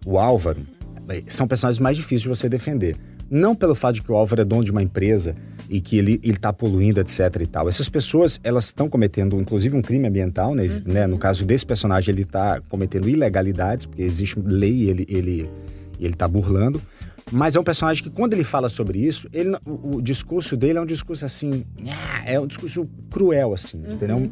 o 0.06 0.18
Álvaro, 0.18 0.62
eh, 1.10 1.24
são 1.28 1.48
personagens 1.48 1.80
mais 1.80 1.98
difíceis 1.98 2.22
de 2.22 2.30
você 2.30 2.48
defender. 2.48 2.96
Não 3.30 3.56
pelo 3.56 3.76
fato 3.76 3.96
de 3.96 4.02
que 4.02 4.12
o 4.12 4.16
Álvaro 4.16 4.42
é 4.42 4.46
dono 4.46 4.64
de 4.64 4.72
uma 4.72 4.82
empresa 4.82 5.36
e 5.76 5.82
que 5.82 5.98
ele 5.98 6.20
está 6.24 6.54
poluindo, 6.54 7.00
etc 7.00 7.20
e 7.42 7.48
tal. 7.48 7.68
Essas 7.68 7.90
pessoas, 7.90 8.40
elas 8.44 8.66
estão 8.66 8.88
cometendo, 8.88 9.40
inclusive, 9.40 9.76
um 9.76 9.82
crime 9.82 10.08
ambiental, 10.08 10.54
né? 10.54 10.64
né? 10.86 11.08
No 11.08 11.18
caso 11.18 11.44
desse 11.46 11.66
personagem, 11.66 12.14
ele 12.14 12.22
está 12.22 12.62
cometendo 12.70 13.10
ilegalidades, 13.10 13.88
porque 13.88 14.04
existe 14.04 14.40
lei 14.40 14.72
e 14.72 14.90
ele, 14.90 15.06
ele, 15.10 15.50
ele 16.00 16.14
tá 16.14 16.28
burlando. 16.28 16.80
Mas 17.32 17.56
é 17.56 17.60
um 17.60 17.64
personagem 17.64 18.04
que, 18.04 18.10
quando 18.10 18.34
ele 18.34 18.44
fala 18.44 18.70
sobre 18.70 19.00
isso, 19.00 19.28
ele, 19.34 19.56
o, 19.66 19.96
o 19.96 20.02
discurso 20.02 20.56
dele 20.56 20.78
é 20.78 20.82
um 20.82 20.86
discurso 20.86 21.26
assim. 21.26 21.64
É 22.26 22.40
um 22.40 22.46
discurso 22.46 22.86
cruel, 23.10 23.54
assim, 23.54 23.82
entendeu? 23.90 24.30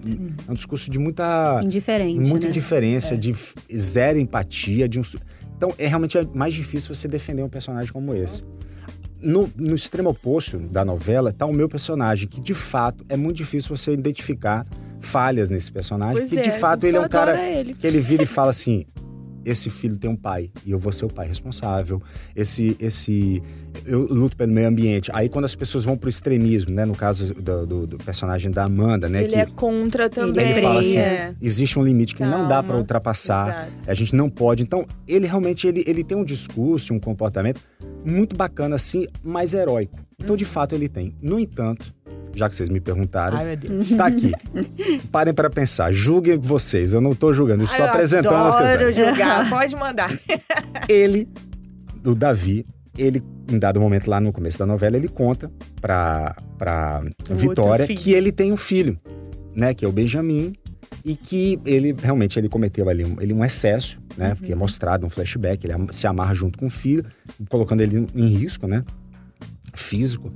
É 0.47 0.51
um 0.51 0.53
discurso 0.53 0.91
de 0.91 0.99
muita. 0.99 1.61
Indiferente, 1.63 2.29
Muita 2.29 2.45
né? 2.45 2.51
indiferença, 2.51 3.17
de 3.17 3.31
f- 3.31 3.55
zero 3.75 4.19
empatia. 4.19 4.87
De 4.87 4.99
um, 4.99 5.03
então, 5.57 5.73
é 5.79 5.87
realmente 5.87 6.17
é 6.17 6.27
mais 6.35 6.53
difícil 6.53 6.93
você 6.93 7.07
defender 7.07 7.41
um 7.41 7.49
personagem 7.49 7.91
como 7.91 8.13
esse. 8.13 8.43
No, 9.21 9.49
no 9.55 9.75
extremo 9.75 10.09
oposto 10.09 10.57
da 10.57 10.83
novela 10.83 11.29
está 11.29 11.45
o 11.45 11.53
meu 11.53 11.69
personagem, 11.69 12.27
que 12.27 12.41
de 12.41 12.53
fato 12.53 13.05
é 13.07 13.15
muito 13.15 13.37
difícil 13.37 13.75
você 13.75 13.93
identificar 13.93 14.65
falhas 14.99 15.49
nesse 15.49 15.71
personagem, 15.71 16.17
Pois 16.17 16.29
porque 16.29 16.39
é, 16.47 16.51
de 16.51 16.59
fato 16.59 16.85
a 16.85 16.89
ele 16.89 16.97
é 16.97 17.01
um 17.01 17.07
cara 17.09 17.39
ele. 17.41 17.73
que 17.73 17.85
ele 17.85 17.99
vira 17.99 18.23
e 18.23 18.25
fala 18.25 18.51
assim: 18.51 18.85
esse 19.45 19.69
filho 19.69 19.97
tem 19.97 20.09
um 20.09 20.15
pai 20.15 20.51
e 20.65 20.71
eu 20.71 20.79
vou 20.79 20.91
ser 20.91 21.05
o 21.05 21.09
pai 21.09 21.27
responsável. 21.27 22.01
Esse, 22.35 22.75
esse, 22.79 23.41
eu 23.85 24.01
luto 24.13 24.35
pelo 24.37 24.51
meio 24.51 24.67
ambiente. 24.67 25.09
Aí 25.13 25.27
quando 25.29 25.45
as 25.45 25.55
pessoas 25.55 25.83
vão 25.83 25.97
pro 25.97 26.09
extremismo, 26.09 26.71
né, 26.73 26.85
no 26.85 26.95
caso 26.95 27.33
do, 27.33 27.65
do- 27.65 27.87
do 27.87 27.97
personagem 27.97 28.51
da 28.51 28.63
Amanda, 28.65 29.09
né, 29.09 29.23
ele 29.23 29.33
que 29.33 29.35
é 29.39 29.45
contra 29.45 30.09
também. 30.09 30.51
ele 30.51 30.61
fala 30.61 30.79
assim, 30.79 30.97
É. 30.99 31.35
existe 31.41 31.77
um 31.79 31.83
limite 31.83 32.15
que 32.15 32.23
não 32.23 32.43
dá 32.43 32.55
Calma. 32.55 32.63
para 32.63 32.77
ultrapassar. 32.77 33.47
Exato. 33.49 33.71
A 33.87 33.93
gente 33.93 34.15
não 34.15 34.29
pode. 34.29 34.63
Então, 34.63 34.85
ele 35.07 35.25
realmente 35.27 35.67
ele, 35.67 35.83
ele 35.87 36.03
tem 36.03 36.17
um 36.17 36.23
discurso, 36.25 36.93
um 36.93 36.99
comportamento 36.99 37.59
muito 38.05 38.35
bacana 38.35 38.75
assim, 38.75 39.07
mas 39.23 39.53
heróico. 39.53 39.97
Então, 40.19 40.35
de 40.35 40.45
fato, 40.45 40.75
ele 40.75 40.87
tem. 40.87 41.15
No 41.21 41.39
entanto, 41.39 41.93
já 42.35 42.49
que 42.49 42.55
vocês 42.55 42.69
me 42.69 42.79
perguntaram, 42.79 43.37
Ai, 43.37 43.45
meu 43.45 43.57
Deus. 43.57 43.91
está 43.91 44.07
aqui. 44.07 44.31
Parem 45.11 45.33
para 45.33 45.49
pensar, 45.49 45.91
julguem 45.91 46.37
vocês. 46.39 46.93
Eu 46.93 47.01
não 47.01 47.11
estou 47.11 47.33
julgando, 47.33 47.63
eu 47.63 47.65
estou 47.65 47.81
Ai, 47.81 47.87
eu 47.87 47.93
apresentando 47.93 48.47
as 48.47 48.55
adoro 48.55 48.85
questões. 48.85 48.95
julgar. 49.07 49.49
Pode 49.49 49.75
mandar. 49.75 50.19
Ele, 50.87 51.27
o 52.05 52.15
Davi, 52.15 52.65
ele, 52.97 53.23
em 53.49 53.59
dado 53.59 53.79
momento 53.79 54.09
lá 54.09 54.19
no 54.19 54.31
começo 54.31 54.57
da 54.59 54.65
novela, 54.65 54.97
ele 54.97 55.07
conta 55.07 55.51
pra, 55.79 56.35
pra 56.57 57.03
O 57.29 57.35
Vitória 57.35 57.87
que 57.87 58.13
ele 58.13 58.31
tem 58.31 58.51
um 58.51 58.57
filho, 58.57 58.99
né? 59.55 59.73
Que 59.73 59.85
é 59.85 59.87
o 59.87 59.91
Benjamin. 59.91 60.53
E 61.03 61.15
que 61.15 61.59
ele 61.65 61.95
realmente 61.99 62.37
ele 62.37 62.47
cometeu 62.47 62.87
ali 62.87 63.03
um, 63.03 63.15
ele, 63.19 63.33
um 63.33 63.43
excesso, 63.43 63.97
né? 64.15 64.29
Uhum. 64.29 64.35
Porque 64.35 64.51
é 64.51 64.55
mostrado 64.55 65.05
um 65.05 65.09
flashback, 65.09 65.65
ele 65.65 65.73
se 65.91 66.05
amarra 66.05 66.33
junto 66.35 66.59
com 66.59 66.67
o 66.67 66.69
filho, 66.69 67.03
colocando 67.49 67.81
ele 67.81 68.07
em 68.13 68.27
risco, 68.27 68.67
né? 68.67 68.83
Físico, 69.73 70.31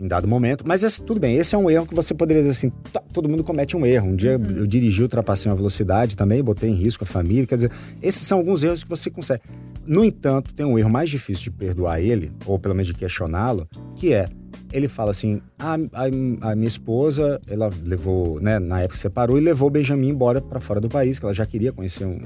em 0.00 0.08
dado 0.08 0.26
momento. 0.26 0.64
Mas 0.66 0.82
esse- 0.82 1.02
tudo 1.02 1.20
bem, 1.20 1.36
esse 1.36 1.54
é 1.54 1.58
um 1.58 1.70
erro 1.70 1.86
que 1.86 1.94
você 1.94 2.14
poderia 2.14 2.42
dizer 2.42 2.52
assim: 2.52 2.70
tá, 2.92 3.02
todo 3.12 3.28
mundo 3.28 3.44
comete 3.44 3.76
um 3.76 3.84
erro. 3.84 4.08
Um 4.08 4.16
dia 4.16 4.38
Uhum. 4.38 4.56
eu 4.58 4.66
dirigi, 4.66 5.02
ultrapassei 5.02 5.50
uma 5.50 5.56
velocidade 5.56 6.16
também, 6.16 6.42
botei 6.42 6.70
em 6.70 6.74
risco 6.74 7.04
a 7.04 7.06
família. 7.06 7.46
Quer 7.46 7.56
dizer, 7.56 7.70
esses 8.02 8.26
são 8.26 8.38
alguns 8.38 8.62
erros 8.62 8.82
que 8.82 8.88
você 8.90 9.10
consegue. 9.10 9.42
No 9.86 10.04
entanto, 10.04 10.54
tem 10.54 10.64
um 10.66 10.78
erro 10.78 10.90
mais 10.90 11.10
difícil 11.10 11.44
de 11.44 11.50
perdoar 11.50 12.00
ele, 12.00 12.32
ou 12.46 12.58
pelo 12.58 12.74
menos 12.74 12.88
de 12.88 12.94
questioná-lo, 12.94 13.68
que 13.96 14.12
é 14.12 14.26
ele 14.72 14.86
fala 14.88 15.10
assim: 15.10 15.40
a, 15.58 15.74
a- 15.74 16.50
a 16.52 16.54
minha 16.56 16.68
esposa, 16.68 17.40
ela 17.48 17.70
levou, 17.84 18.40
né, 18.40 18.58
na 18.58 18.80
época 18.82 18.96
separou 18.98 19.36
e 19.36 19.40
levou 19.40 19.68
o 19.68 19.70
Benjamin 19.70 20.08
embora 20.08 20.40
para 20.40 20.60
fora 20.60 20.80
do 20.80 20.88
país, 20.88 21.18
que 21.18 21.24
ela 21.24 21.34
já 21.34 21.44
queria 21.44 21.72
conhecer 21.72 22.04
um, 22.04 22.16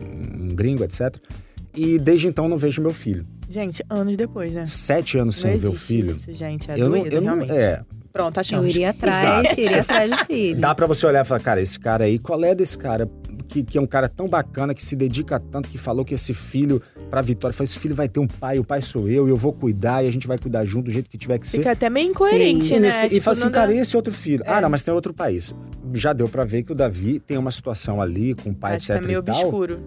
um 0.42 0.54
gringo, 0.54 0.84
etc. 0.84 1.16
E 1.74 1.98
desde 1.98 2.28
então 2.28 2.48
não 2.48 2.56
vejo 2.58 2.80
meu 2.80 2.92
filho. 2.92 3.26
Gente, 3.48 3.84
anos 3.90 4.16
depois, 4.16 4.52
né? 4.54 4.64
Sete 4.66 5.18
anos 5.18 5.36
sem 5.36 5.52
não 5.52 5.58
ver 5.58 5.68
o 5.68 5.72
filho. 5.74 6.16
Isso, 6.16 6.32
gente. 6.32 6.70
É 6.70 6.74
eu 6.74 6.88
não, 6.88 6.98
doído, 7.00 7.14
eu 7.16 7.20
não, 7.20 7.34
realmente. 7.36 7.52
é, 7.52 7.82
Pronto, 8.12 8.36
Eu 8.36 8.40
achamos. 8.40 8.70
iria 8.70 8.90
atrás, 8.90 9.22
Exato. 9.44 9.60
iria 9.60 9.80
atrás 9.80 10.10
do 10.10 10.16
filho. 10.26 10.60
Dá 10.60 10.74
pra 10.74 10.86
você 10.86 11.04
olhar 11.04 11.24
e 11.24 11.28
falar, 11.28 11.40
cara, 11.40 11.60
esse 11.60 11.78
cara 11.78 12.04
aí, 12.04 12.18
qual 12.18 12.42
é 12.44 12.54
desse 12.54 12.78
cara? 12.78 13.10
Que, 13.48 13.62
que 13.62 13.76
é 13.76 13.80
um 13.80 13.86
cara 13.86 14.08
tão 14.08 14.28
bacana, 14.28 14.72
que 14.72 14.82
se 14.84 14.96
dedica 14.96 15.38
tanto, 15.38 15.68
que 15.68 15.76
falou 15.76 16.04
que 16.04 16.14
esse 16.14 16.32
filho, 16.32 16.80
pra 17.10 17.20
Vitória, 17.20 17.52
falou: 17.54 17.64
esse 17.66 17.78
filho 17.78 17.94
vai 17.94 18.08
ter 18.08 18.18
um 18.20 18.26
pai, 18.26 18.58
o 18.58 18.64
pai 18.64 18.80
sou 18.80 19.08
eu, 19.08 19.26
e 19.26 19.30
eu 19.30 19.36
vou 19.36 19.52
cuidar, 19.52 20.02
e 20.04 20.08
a 20.08 20.10
gente 20.10 20.26
vai 20.26 20.38
cuidar 20.38 20.64
junto 20.64 20.86
do 20.86 20.90
jeito 20.92 21.10
que 21.10 21.18
tiver 21.18 21.38
que 21.38 21.46
ser. 21.46 21.58
Fica 21.58 21.72
até 21.72 21.90
meio 21.90 22.10
incoerente, 22.10 22.66
Sim. 22.66 22.74
E, 22.76 22.80
né? 22.80 22.86
nesse- 22.86 23.06
e 23.06 23.10
Tipo, 23.10 23.22
fala 23.22 23.32
assim, 23.32 23.44
não 23.44 23.50
dá- 23.50 23.58
cara, 23.58 23.74
e 23.74 23.78
esse 23.78 23.96
outro 23.96 24.12
filho? 24.14 24.42
É. 24.46 24.50
Ah, 24.52 24.60
não, 24.60 24.70
mas 24.70 24.82
tem 24.82 24.94
outro 24.94 25.12
país. 25.12 25.52
Já 25.92 26.12
deu 26.12 26.28
pra 26.28 26.44
ver 26.44 26.62
que 26.62 26.72
o 26.72 26.74
Davi 26.74 27.18
tem 27.20 27.36
uma 27.36 27.50
situação 27.50 28.00
ali 28.00 28.34
com 28.34 28.50
o 28.50 28.54
pai, 28.54 28.76
Acho 28.76 28.86
que 28.86 28.92
etc 28.92 29.04
é 29.04 29.06
meio 29.06 29.18
e 29.20 29.22
tal. 29.22 29.36
obscuro. 29.36 29.80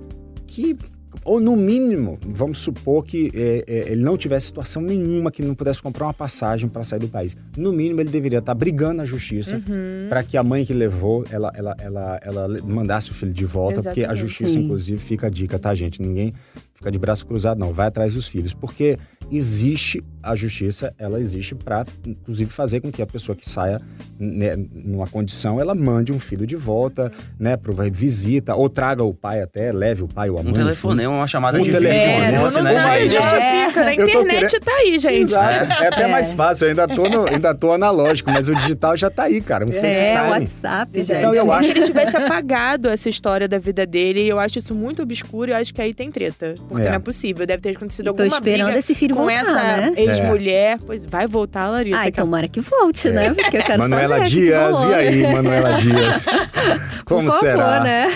que 0.45 0.77
ou 1.23 1.39
no 1.39 1.55
mínimo, 1.55 2.17
vamos 2.25 2.59
supor 2.59 3.03
que 3.05 3.31
é, 3.33 3.63
é, 3.67 3.91
ele 3.91 4.03
não 4.03 4.17
tivesse 4.17 4.47
situação 4.47 4.81
nenhuma 4.81 5.31
que 5.31 5.41
ele 5.41 5.47
não 5.49 5.55
pudesse 5.55 5.81
comprar 5.81 6.05
uma 6.05 6.13
passagem 6.13 6.69
para 6.69 6.83
sair 6.83 6.99
do 6.99 7.07
país. 7.07 7.35
No 7.55 7.71
mínimo, 7.73 7.99
ele 8.01 8.09
deveria 8.09 8.39
estar 8.39 8.53
brigando 8.53 8.95
na 8.95 9.05
justiça 9.05 9.57
Uhum. 9.57 10.07
para 10.09 10.23
que 10.23 10.37
a 10.37 10.43
mãe 10.43 10.65
que 10.65 10.73
levou 10.73 11.25
ela, 11.29 11.51
ela, 11.55 11.75
ela, 11.79 12.19
ela 12.23 12.47
mandasse 12.63 13.11
o 13.11 13.13
filho 13.13 13.33
de 13.33 13.45
volta, 13.45 13.81
porque 13.81 14.01
a 14.01 14.03
Exatamente. 14.03 14.21
justiça, 14.21 14.53
Sim. 14.53 14.63
inclusive, 14.65 14.97
fica 14.99 15.27
a 15.27 15.29
dica, 15.29 15.59
tá, 15.59 15.73
gente? 15.75 16.01
Ninguém 16.01 16.33
fica 16.77 16.91
de 16.91 16.99
braço 16.99 17.25
cruzado, 17.25 17.57
não. 17.59 17.73
Vai 17.73 17.87
atrás 17.87 18.13
dos 18.13 18.27
filhos, 18.27 18.53
porque 18.53 18.97
existe 19.31 20.01
a 20.23 20.35
justiça, 20.35 20.93
ela 20.97 21.19
existe 21.19 21.55
para, 21.55 21.85
inclusive, 22.05 22.49
fazer 22.51 22.81
com 22.81 22.91
que 22.91 23.01
a 23.01 23.05
pessoa 23.05 23.35
que 23.35 23.49
saia 23.49 23.79
né, 24.19 24.55
numa 24.73 25.07
condição, 25.07 25.59
ela 25.59 25.73
mande 25.73 26.11
um 26.11 26.19
filho 26.19 26.45
de 26.45 26.55
volta, 26.55 27.11
né, 27.39 27.55
para 27.55 27.73
visita, 27.89 28.55
ou 28.55 28.69
traga 28.69 29.03
o 29.03 29.13
pai 29.13 29.41
até, 29.41 29.71
leve 29.71 30.03
o 30.03 30.07
pai 30.07 30.29
ou 30.29 30.37
a 30.39 30.43
mãe. 30.43 30.51
Um 30.51 30.55
telefonema, 30.55 31.15
uma 31.15 31.27
chamada 31.27 31.59
Um 31.59 31.63
de 31.63 31.71
telefone, 31.71 31.99
vídeo, 31.99 32.11
É, 32.13 32.31
né? 32.31 32.37
não, 32.37 32.43
fosse, 32.43 32.55
não, 32.57 32.63
né, 32.63 32.73
nada 32.73 32.99
justifica. 32.99 33.83
Na 33.83 33.93
internet 33.93 34.25
querendo- 34.27 34.63
tá 34.65 34.71
aí, 34.73 34.99
gente. 34.99 35.21
Exato. 35.21 35.83
É 35.83 35.87
até 35.87 36.03
É. 36.03 36.07
mais 36.07 36.33
fácil, 36.33 36.65
eu 36.65 36.69
ainda 36.69 36.87
tô, 36.87 37.07
no, 37.09 37.25
ainda 37.27 37.55
tô 37.55 37.71
analógico, 37.73 38.29
mas 38.31 38.49
o 38.49 38.55
digital 38.55 38.95
já 38.97 39.09
tá 39.09 39.23
aí, 39.23 39.39
cara. 39.41 39.65
Um 39.65 39.69
É, 39.69 39.73
FaceTime. 39.73 40.29
WhatsApp, 40.29 41.03
gente. 41.03 41.17
Então, 41.17 41.33
eu 41.33 41.43
Se 41.45 41.49
acho 41.51 41.69
ele 41.71 41.81
tivesse 41.83 42.17
apagado 42.17 42.89
essa 42.89 43.09
história 43.09 43.47
da 43.47 43.57
vida 43.57 43.85
dele, 43.85 44.27
eu 44.27 44.39
acho 44.39 44.59
isso 44.59 44.75
muito 44.75 45.01
obscuro 45.03 45.51
e 45.51 45.53
eu 45.53 45.57
acho 45.57 45.73
que 45.73 45.81
aí 45.81 45.93
tem 45.93 46.11
treta. 46.11 46.55
Porque 46.67 46.85
É. 46.85 46.89
não 46.89 46.95
é 46.95 46.99
possível. 46.99 47.45
Deve 47.45 47.61
ter 47.61 47.75
acontecido 47.75 48.05
E 48.05 48.13
tô 48.13 48.23
alguma 48.23 48.27
esperando 48.27 48.65
briga 48.65 48.79
esse 48.79 48.93
filho 48.93 49.15
com 49.15 49.21
voltar, 49.23 49.39
essa 49.41 49.53
né? 49.53 49.93
ex-mulher. 49.95 50.77
Pois 50.85 51.05
vai 51.05 51.25
voltar, 51.25 51.69
Larissa. 51.69 51.97
Ai, 51.99 52.11
que 52.11 52.17
tomara 52.17 52.47
que 52.47 52.59
volte, 52.59 53.09
né? 53.09 53.33
Porque 53.33 53.57
eu 53.57 53.63
quero 53.63 53.79
Manuela 53.79 54.17
saber 54.17 54.29
que 54.29 54.35
que 54.35 54.41
Dias, 54.41 54.75
rolou. 54.75 54.91
e 54.91 54.93
aí, 54.95 55.33
Manuela 55.33 55.73
Dias? 55.77 56.25
Como 57.05 57.23
Por 57.23 57.31
favor, 57.31 57.39
será? 57.39 57.79
né? 57.83 58.07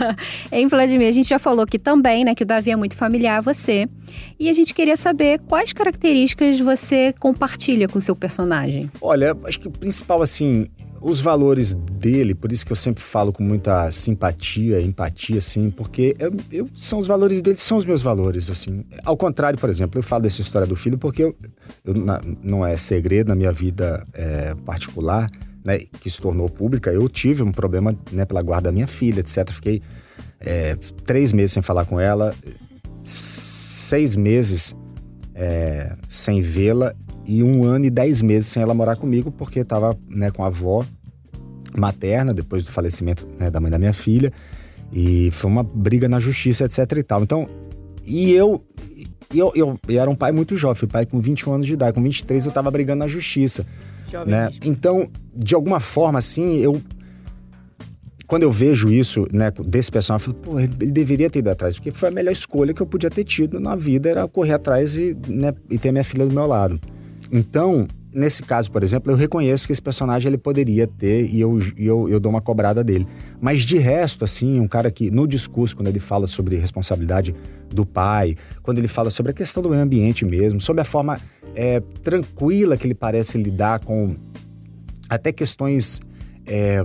em 0.52 0.66
Vladimir, 0.68 1.08
a 1.08 1.12
gente 1.12 1.28
já 1.28 1.38
falou 1.38 1.64
aqui 1.64 1.78
também, 1.78 2.24
né, 2.24 2.34
que 2.34 2.42
o 2.42 2.46
Davi 2.46 2.70
é 2.70 2.76
muito 2.76 2.96
familiar 2.96 3.38
a 3.38 3.40
você. 3.40 3.86
E 4.40 4.48
a 4.48 4.52
gente 4.52 4.72
queria 4.72 4.96
saber 4.96 5.40
quais 5.46 5.72
características 5.72 6.58
você 6.60 7.12
compartilha 7.20 7.86
com 7.88 7.98
o 7.98 8.02
seu 8.02 8.16
personagem. 8.16 8.90
Olha, 9.00 9.36
acho 9.44 9.60
que 9.60 9.68
o 9.68 9.70
principal, 9.70 10.22
assim, 10.22 10.66
os 11.00 11.20
valores 11.20 11.74
dele, 11.74 12.34
por 12.34 12.50
isso 12.52 12.64
que 12.66 12.72
eu 12.72 12.76
sempre 12.76 13.02
falo 13.02 13.32
com 13.32 13.42
muita 13.42 13.90
simpatia, 13.90 14.80
empatia, 14.80 15.38
assim, 15.38 15.70
porque 15.70 16.16
eu, 16.18 16.32
eu- 16.50 16.68
são 16.74 16.98
os 16.98 17.06
valores 17.06 17.40
dele, 17.42 17.56
são 17.56 17.76
os 17.78 17.84
meus 17.84 18.02
valores, 18.02 18.50
assim. 18.50 18.84
Ao 19.04 19.16
contrário, 19.16 19.58
por 19.58 19.68
exemplo, 19.68 19.98
eu 19.98 20.02
falo 20.02 20.22
dessa 20.22 20.40
história 20.40 20.66
do 20.66 20.76
filho 20.76 20.98
porque 20.98 21.22
eu, 21.24 21.36
eu- 21.84 21.94
na- 21.94 22.20
não 22.42 22.64
é 22.66 22.76
segredo 22.76 23.28
na 23.28 23.34
minha 23.34 23.52
vida 23.52 24.06
é, 24.12 24.54
particular, 24.64 25.30
né, 25.64 25.78
que 26.00 26.08
se 26.10 26.20
tornou 26.20 26.48
pública, 26.48 26.90
eu 26.92 27.08
tive 27.08 27.42
um 27.42 27.52
problema, 27.52 27.94
né, 28.12 28.24
pela 28.24 28.42
guarda 28.42 28.68
da 28.68 28.72
minha 28.72 28.86
filha, 28.86 29.20
etc. 29.20 29.50
Fiquei 29.50 29.82
é, 30.40 30.76
três 31.04 31.32
meses 31.32 31.52
sem 31.52 31.62
falar 31.62 31.84
com 31.84 31.98
ela, 31.98 32.34
seis 33.04 34.16
meses 34.16 34.76
é, 35.34 35.94
sem 36.08 36.40
vê-la 36.40 36.94
e 37.28 37.42
um 37.42 37.62
ano 37.62 37.84
e 37.84 37.90
dez 37.90 38.22
meses 38.22 38.48
sem 38.48 38.62
ela 38.62 38.72
morar 38.72 38.96
comigo, 38.96 39.30
porque 39.30 39.60
estava 39.60 39.96
né, 40.08 40.30
com 40.30 40.42
a 40.42 40.46
avó 40.46 40.82
materna, 41.76 42.32
depois 42.32 42.64
do 42.64 42.72
falecimento 42.72 43.28
né, 43.38 43.50
da 43.50 43.60
mãe 43.60 43.70
da 43.70 43.78
minha 43.78 43.92
filha. 43.92 44.32
E 44.90 45.30
foi 45.30 45.50
uma 45.50 45.62
briga 45.62 46.08
na 46.08 46.18
justiça, 46.18 46.64
etc 46.64 46.78
e 46.96 47.02
tal. 47.02 47.22
Então, 47.22 47.46
e 48.02 48.32
eu, 48.32 48.64
eu, 49.34 49.52
eu, 49.54 49.78
eu 49.86 50.00
era 50.00 50.10
um 50.10 50.14
pai 50.14 50.32
muito 50.32 50.56
jovem, 50.56 50.74
fui 50.74 50.88
pai 50.88 51.04
com 51.04 51.20
21 51.20 51.52
anos 51.52 51.66
de 51.66 51.74
idade. 51.74 51.92
Com 51.92 52.02
23 52.02 52.46
eu 52.46 52.48
estava 52.48 52.70
brigando 52.70 53.00
na 53.00 53.06
justiça 53.06 53.66
Jovem 54.10 54.34
né? 54.34 54.46
mesmo. 54.46 54.60
Então, 54.64 55.06
de 55.36 55.54
alguma 55.54 55.80
forma, 55.80 56.18
assim, 56.18 56.56
eu. 56.56 56.80
Quando 58.26 58.42
eu 58.42 58.50
vejo 58.50 58.90
isso, 58.90 59.26
né, 59.32 59.50
desse 59.50 59.90
personagem, 59.90 60.28
eu 60.28 60.34
falo, 60.34 60.54
pô, 60.54 60.60
ele 60.60 60.92
deveria 60.92 61.30
ter 61.30 61.38
ido 61.38 61.48
atrás, 61.48 61.76
porque 61.76 61.90
foi 61.90 62.10
a 62.10 62.12
melhor 62.12 62.30
escolha 62.30 62.74
que 62.74 62.82
eu 62.82 62.86
podia 62.86 63.08
ter 63.08 63.24
tido 63.24 63.58
na 63.58 63.74
vida, 63.74 64.10
era 64.10 64.28
correr 64.28 64.52
atrás 64.52 64.98
e, 64.98 65.16
né, 65.26 65.54
e 65.70 65.78
ter 65.78 65.92
minha 65.92 66.04
filha 66.04 66.26
do 66.26 66.34
meu 66.34 66.46
lado. 66.46 66.78
Então, 67.30 67.86
nesse 68.12 68.42
caso, 68.42 68.70
por 68.70 68.82
exemplo, 68.82 69.12
eu 69.12 69.16
reconheço 69.16 69.66
que 69.66 69.72
esse 69.72 69.82
personagem 69.82 70.28
ele 70.28 70.38
poderia 70.38 70.86
ter 70.86 71.26
e 71.26 71.40
eu, 71.40 71.58
eu, 71.76 72.08
eu 72.08 72.20
dou 72.20 72.30
uma 72.30 72.40
cobrada 72.40 72.82
dele. 72.82 73.06
Mas 73.40 73.62
de 73.62 73.78
resto, 73.78 74.24
assim, 74.24 74.58
um 74.58 74.66
cara 74.66 74.90
que, 74.90 75.10
no 75.10 75.26
discurso, 75.26 75.76
quando 75.76 75.88
ele 75.88 75.98
fala 75.98 76.26
sobre 76.26 76.56
responsabilidade 76.56 77.34
do 77.70 77.84
pai, 77.84 78.36
quando 78.62 78.78
ele 78.78 78.88
fala 78.88 79.10
sobre 79.10 79.32
a 79.32 79.34
questão 79.34 79.62
do 79.62 79.70
meio 79.70 79.82
ambiente 79.82 80.24
mesmo, 80.24 80.60
sobre 80.60 80.80
a 80.80 80.84
forma 80.84 81.20
é, 81.54 81.80
tranquila 82.02 82.76
que 82.76 82.86
ele 82.86 82.94
parece 82.94 83.36
lidar 83.38 83.80
com 83.80 84.16
até 85.08 85.32
questões 85.32 86.00
é, 86.46 86.84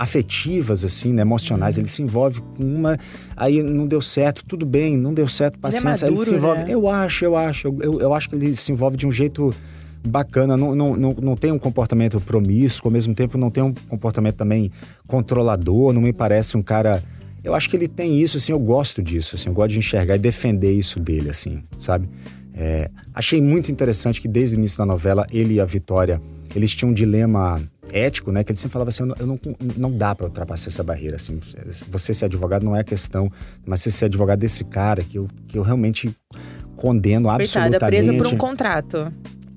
afetivas, 0.00 0.82
assim, 0.82 1.12
né, 1.12 1.20
emocionais. 1.20 1.76
Ele 1.76 1.86
se 1.86 2.02
envolve 2.02 2.40
com 2.40 2.64
uma, 2.64 2.98
aí 3.36 3.62
não 3.62 3.86
deu 3.86 4.00
certo, 4.00 4.42
tudo 4.46 4.64
bem, 4.64 4.96
não 4.96 5.12
deu 5.12 5.28
certo, 5.28 5.58
paciência. 5.58 6.06
ele 6.06 6.16
se 6.16 6.32
maduro, 6.32 6.36
envolve. 6.36 6.64
né? 6.64 6.66
Eu 6.70 6.88
acho, 6.88 7.24
eu 7.26 7.36
acho, 7.36 7.68
eu, 7.68 7.78
eu, 7.82 8.00
eu 8.00 8.14
acho 8.14 8.30
que 8.30 8.34
ele 8.34 8.56
se 8.56 8.72
envolve 8.72 8.96
de 8.96 9.06
um 9.06 9.12
jeito 9.12 9.54
bacana, 10.02 10.56
não, 10.56 10.74
não, 10.74 10.96
não, 10.96 11.14
não 11.20 11.36
tem 11.36 11.52
um 11.52 11.58
comportamento 11.58 12.18
promíscuo, 12.18 12.88
ao 12.88 12.92
mesmo 12.92 13.14
tempo 13.14 13.36
não 13.36 13.50
tem 13.50 13.62
um 13.62 13.74
comportamento 13.74 14.36
também 14.36 14.72
controlador, 15.06 15.92
não 15.92 16.00
me 16.00 16.14
parece 16.14 16.56
um 16.56 16.62
cara. 16.62 17.02
Eu 17.44 17.54
acho 17.54 17.68
que 17.68 17.76
ele 17.76 17.86
tem 17.86 18.18
isso, 18.18 18.38
assim, 18.38 18.52
eu 18.52 18.58
gosto 18.58 19.02
disso, 19.02 19.36
assim, 19.36 19.50
eu 19.50 19.54
gosto 19.54 19.72
de 19.72 19.80
enxergar 19.80 20.16
e 20.16 20.18
defender 20.18 20.72
isso 20.72 20.98
dele, 20.98 21.28
assim, 21.28 21.62
sabe? 21.78 22.08
É, 22.54 22.90
achei 23.14 23.40
muito 23.42 23.70
interessante 23.70 24.18
que 24.18 24.28
desde 24.28 24.56
o 24.56 24.58
início 24.58 24.78
da 24.78 24.86
novela, 24.86 25.26
ele 25.30 25.54
e 25.54 25.60
a 25.60 25.66
Vitória, 25.66 26.22
eles 26.54 26.74
tinham 26.74 26.90
um 26.90 26.94
dilema 26.94 27.60
ético, 27.92 28.30
né? 28.32 28.42
Que 28.44 28.52
ele 28.52 28.58
sempre 28.58 28.72
falava 28.72 28.90
assim, 28.90 29.02
eu 29.02 29.06
não, 29.08 29.16
eu 29.18 29.26
não, 29.26 29.40
não 29.76 29.96
dá 29.96 30.14
pra 30.14 30.26
ultrapassar 30.26 30.68
essa 30.68 30.82
barreira, 30.82 31.16
assim. 31.16 31.40
Você 31.90 32.12
ser 32.14 32.26
advogado 32.26 32.64
não 32.64 32.74
é 32.76 32.80
a 32.80 32.84
questão, 32.84 33.30
mas 33.66 33.82
você 33.82 33.90
ser 33.90 34.06
advogado 34.06 34.38
desse 34.38 34.64
cara 34.64 35.02
que 35.02 35.18
eu, 35.18 35.28
que 35.48 35.58
eu 35.58 35.62
realmente 35.62 36.14
condeno 36.76 37.28
Coitada, 37.28 37.42
absolutamente. 37.42 38.04
presa 38.06 38.12
por 38.14 38.26
um 38.26 38.36
contrato. 38.38 39.12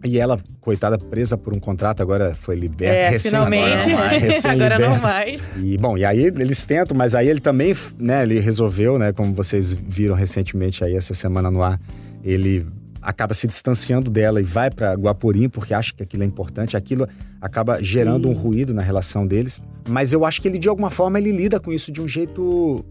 E 0.06 0.20
ela, 0.20 0.38
coitada, 0.60 0.98
presa 0.98 1.38
por 1.38 1.54
um 1.54 1.60
contrato, 1.60 2.02
agora 2.02 2.36
foi 2.36 2.56
liberta. 2.58 2.94
É, 2.94 3.10
recém- 3.10 3.32
finalmente. 3.32 3.90
agora 3.90 3.90
não 3.90 3.98
mais. 4.10 4.22
recém-liberta. 4.24 4.76
Agora 4.76 4.80
não 4.96 5.02
mais. 5.02 5.50
E, 5.58 5.78
bom, 5.78 5.98
e 5.98 6.04
aí 6.04 6.26
eles 6.26 6.66
tentam, 6.66 6.98
mas 6.98 7.16
aí 7.16 7.30
ele 7.30 7.40
também, 7.40 7.74
né, 7.98 8.24
ele 8.24 8.40
resolveu, 8.42 9.00
né, 9.00 9.14
como 9.14 9.34
vocês 9.34 9.72
viram 9.72 10.14
recentemente 10.14 10.84
aí 10.84 10.94
essa 10.98 11.14
semana 11.14 11.50
no 11.50 11.64
ar, 11.64 11.80
ele 12.22 12.68
acaba 13.04 13.34
se 13.34 13.46
distanciando 13.48 14.10
dela 14.10 14.40
e 14.40 14.44
vai 14.44 14.72
para 14.72 14.94
Guaporim 14.94 15.50
porque 15.50 15.74
acha 15.74 15.94
que 15.94 16.02
aquilo 16.02 16.24
é 16.24 16.26
importante, 16.26 16.78
aquilo 16.78 17.08
acaba 17.42 17.82
gerando 17.84 18.30
um 18.30 18.34
ruído 18.34 18.74
na 18.74 18.82
relação 18.82 19.28
deles. 19.28 19.62
Mas 19.88 20.14
eu 20.14 20.26
acho 20.26 20.42
que 20.42 20.48
ele 20.48 20.58
de 20.58 20.70
alguma 20.70 20.90
forma 20.90 21.20
ele 21.20 21.32
lida 21.32 21.60
com 21.60 21.72
isso 21.72 21.92
de 21.92 22.02
um 22.02 22.08
jeito 22.08 22.84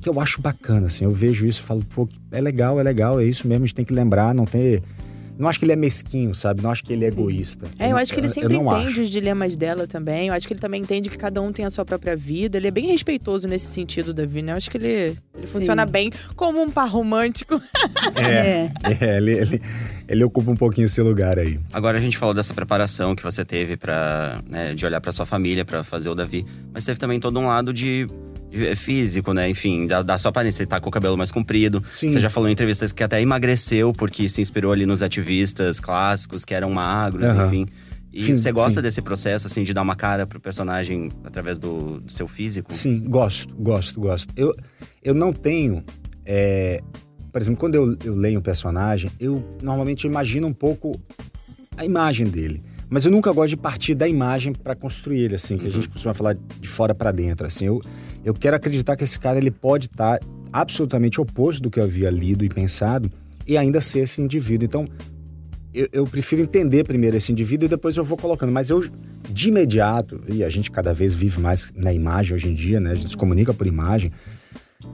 que 0.00 0.08
eu 0.08 0.20
acho 0.20 0.40
bacana, 0.40 0.86
assim. 0.86 1.04
Eu 1.04 1.12
vejo 1.12 1.46
isso 1.46 1.60
e 1.60 1.64
falo, 1.64 1.82
pô, 1.94 2.08
é 2.30 2.40
legal, 2.40 2.78
é 2.78 2.82
legal, 2.82 3.20
é 3.20 3.24
isso 3.24 3.46
mesmo, 3.46 3.64
a 3.64 3.66
gente 3.66 3.74
tem 3.74 3.84
que 3.84 3.94
lembrar, 3.94 4.34
não 4.34 4.44
ter 4.44 4.82
não 5.38 5.48
acho 5.48 5.58
que 5.58 5.64
ele 5.64 5.72
é 5.72 5.76
mesquinho, 5.76 6.34
sabe? 6.34 6.62
Não 6.62 6.70
acho 6.70 6.84
que 6.84 6.92
ele 6.92 7.04
é 7.04 7.08
egoísta. 7.08 7.66
É, 7.78 7.90
eu 7.90 7.96
acho 7.96 8.12
que 8.12 8.20
ele 8.20 8.28
sempre 8.28 8.54
não 8.54 8.66
entende 8.66 8.92
acho. 8.92 9.02
os 9.02 9.10
dilemas 9.10 9.56
dela 9.56 9.86
também. 9.86 10.28
Eu 10.28 10.34
acho 10.34 10.46
que 10.46 10.52
ele 10.52 10.60
também 10.60 10.80
entende 10.80 11.10
que 11.10 11.18
cada 11.18 11.42
um 11.42 11.52
tem 11.52 11.64
a 11.64 11.70
sua 11.70 11.84
própria 11.84 12.16
vida. 12.16 12.56
Ele 12.56 12.68
é 12.68 12.70
bem 12.70 12.86
respeitoso 12.86 13.48
nesse 13.48 13.66
sentido, 13.66 14.14
Davi, 14.14 14.42
né? 14.42 14.52
Eu 14.52 14.56
acho 14.56 14.70
que 14.70 14.76
ele, 14.76 15.16
ele 15.36 15.46
funciona 15.46 15.84
bem 15.84 16.12
como 16.36 16.62
um 16.62 16.70
par 16.70 16.88
romântico. 16.88 17.60
É, 18.16 18.70
é 18.84 19.16
ele, 19.16 19.32
ele, 19.32 19.62
ele 20.06 20.24
ocupa 20.24 20.50
um 20.50 20.56
pouquinho 20.56 20.84
esse 20.84 21.00
lugar 21.00 21.38
aí. 21.38 21.58
Agora 21.72 21.98
a 21.98 22.00
gente 22.00 22.16
falou 22.16 22.34
dessa 22.34 22.52
preparação 22.52 23.14
que 23.14 23.22
você 23.22 23.44
teve 23.44 23.76
para 23.76 24.42
de 24.74 24.84
olhar 24.84 25.00
pra 25.00 25.10
sua 25.10 25.26
família, 25.26 25.64
pra 25.64 25.82
fazer 25.82 26.08
o 26.08 26.14
Davi, 26.14 26.46
mas 26.72 26.84
teve 26.84 26.98
também 26.98 27.18
todo 27.18 27.38
um 27.38 27.46
lado 27.46 27.72
de 27.72 28.06
físico, 28.76 29.32
né? 29.32 29.48
Enfim, 29.48 29.86
da, 29.86 30.02
da 30.02 30.16
sua 30.18 30.28
aparência, 30.28 30.58
você 30.58 30.66
tá 30.66 30.80
com 30.80 30.88
o 30.88 30.92
cabelo 30.92 31.16
mais 31.16 31.30
comprido. 31.30 31.82
Sim. 31.90 32.10
Você 32.10 32.20
já 32.20 32.30
falou 32.30 32.48
em 32.48 32.52
entrevistas 32.52 32.92
que 32.92 33.02
até 33.02 33.20
emagreceu 33.20 33.92
porque 33.92 34.28
se 34.28 34.40
inspirou 34.40 34.72
ali 34.72 34.86
nos 34.86 35.02
ativistas 35.02 35.80
clássicos 35.80 36.44
que 36.44 36.54
eram 36.54 36.70
magros, 36.70 37.24
Aham. 37.24 37.46
enfim. 37.46 37.66
E 38.12 38.22
Sim, 38.22 38.38
você 38.38 38.52
gosta 38.52 38.78
sim. 38.78 38.82
desse 38.82 39.02
processo, 39.02 39.48
assim, 39.48 39.64
de 39.64 39.74
dar 39.74 39.82
uma 39.82 39.96
cara 39.96 40.24
pro 40.24 40.38
personagem 40.38 41.10
através 41.24 41.58
do, 41.58 41.98
do 41.98 42.12
seu 42.12 42.28
físico? 42.28 42.72
Sim, 42.72 43.00
gosto, 43.08 43.52
gosto, 43.56 43.98
gosto. 44.00 44.32
Eu, 44.36 44.54
eu 45.02 45.12
não 45.14 45.32
tenho. 45.32 45.82
é, 46.24 46.80
por 47.32 47.42
exemplo, 47.42 47.58
quando 47.58 47.74
eu, 47.74 47.96
eu 48.04 48.14
leio 48.14 48.38
um 48.38 48.42
personagem, 48.42 49.10
eu 49.18 49.42
normalmente 49.60 50.06
imagino 50.06 50.46
um 50.46 50.52
pouco 50.52 51.00
a 51.76 51.84
imagem 51.84 52.28
dele. 52.28 52.62
Mas 52.94 53.04
eu 53.04 53.10
nunca 53.10 53.32
gosto 53.32 53.48
de 53.48 53.56
partir 53.56 53.92
da 53.92 54.06
imagem 54.06 54.52
para 54.52 54.72
construir 54.76 55.18
ele, 55.18 55.34
assim, 55.34 55.58
que 55.58 55.66
a 55.66 55.70
gente 55.70 55.88
costuma 55.88 56.14
falar 56.14 56.36
de 56.60 56.68
fora 56.68 56.94
para 56.94 57.10
dentro. 57.10 57.44
Assim, 57.44 57.64
eu, 57.64 57.82
eu 58.24 58.32
quero 58.32 58.54
acreditar 58.54 58.94
que 58.94 59.02
esse 59.02 59.18
cara 59.18 59.36
ele 59.36 59.50
pode 59.50 59.86
estar 59.86 60.20
absolutamente 60.52 61.20
oposto 61.20 61.60
do 61.60 61.68
que 61.68 61.80
eu 61.80 61.82
havia 61.82 62.08
lido 62.08 62.44
e 62.44 62.48
pensado 62.48 63.10
e 63.48 63.58
ainda 63.58 63.80
ser 63.80 63.98
esse 63.98 64.22
indivíduo. 64.22 64.64
Então, 64.64 64.86
eu, 65.74 65.88
eu 65.92 66.06
prefiro 66.06 66.40
entender 66.40 66.84
primeiro 66.84 67.16
esse 67.16 67.32
indivíduo 67.32 67.66
e 67.66 67.68
depois 67.68 67.96
eu 67.96 68.04
vou 68.04 68.16
colocando. 68.16 68.52
Mas 68.52 68.70
eu, 68.70 68.88
de 69.28 69.48
imediato, 69.48 70.20
e 70.28 70.44
a 70.44 70.48
gente 70.48 70.70
cada 70.70 70.94
vez 70.94 71.14
vive 71.14 71.40
mais 71.40 71.72
na 71.74 71.92
imagem 71.92 72.36
hoje 72.36 72.48
em 72.48 72.54
dia, 72.54 72.78
né? 72.78 72.92
A 72.92 72.94
gente 72.94 73.10
se 73.10 73.16
comunica 73.16 73.52
por 73.52 73.66
imagem. 73.66 74.12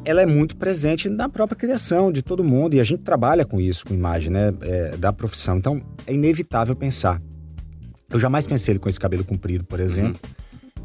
Ela 0.07 0.23
é 0.23 0.26
muito 0.26 0.57
presente 0.57 1.11
na 1.11 1.28
própria 1.28 1.54
criação 1.54 2.11
de 2.11 2.23
todo 2.23 2.42
mundo 2.42 2.73
e 2.73 2.80
a 2.80 2.85
gente 2.85 3.02
trabalha 3.02 3.45
com 3.45 3.61
isso, 3.61 3.85
com 3.85 3.92
imagem, 3.92 4.30
né? 4.30 4.54
É, 4.62 4.97
da 4.97 5.12
profissão. 5.12 5.59
Então, 5.59 5.83
é 6.07 6.14
inevitável 6.14 6.75
pensar. 6.75 7.21
Eu 8.11 8.19
jamais 8.21 8.47
pensei 8.47 8.73
ele 8.73 8.79
com 8.79 8.88
esse 8.88 8.99
cabelo 9.00 9.25
comprido, 9.25 9.64
por 9.64 9.79
exemplo. 9.81 10.21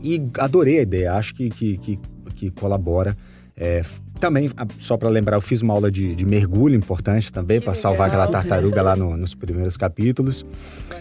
E 0.01 0.21
adorei 0.39 0.79
a 0.79 0.81
ideia, 0.83 1.13
acho 1.13 1.33
que, 1.33 1.49
que, 1.49 1.77
que, 1.77 1.99
que 2.35 2.49
colabora. 2.51 3.15
É, 3.57 3.81
também, 4.19 4.49
só 4.77 4.97
para 4.97 5.07
lembrar, 5.09 5.37
eu 5.37 5.41
fiz 5.41 5.61
uma 5.61 5.73
aula 5.73 5.89
de, 5.89 6.13
de 6.13 6.25
mergulho 6.25 6.75
importante 6.75 7.31
também, 7.31 7.61
para 7.61 7.73
salvar 7.73 8.07
aquela 8.09 8.27
tartaruga 8.27 8.81
lá 8.81 8.95
no- 8.97 9.15
nos 9.17 9.33
primeiros 9.33 9.77
capítulos. 9.77 10.45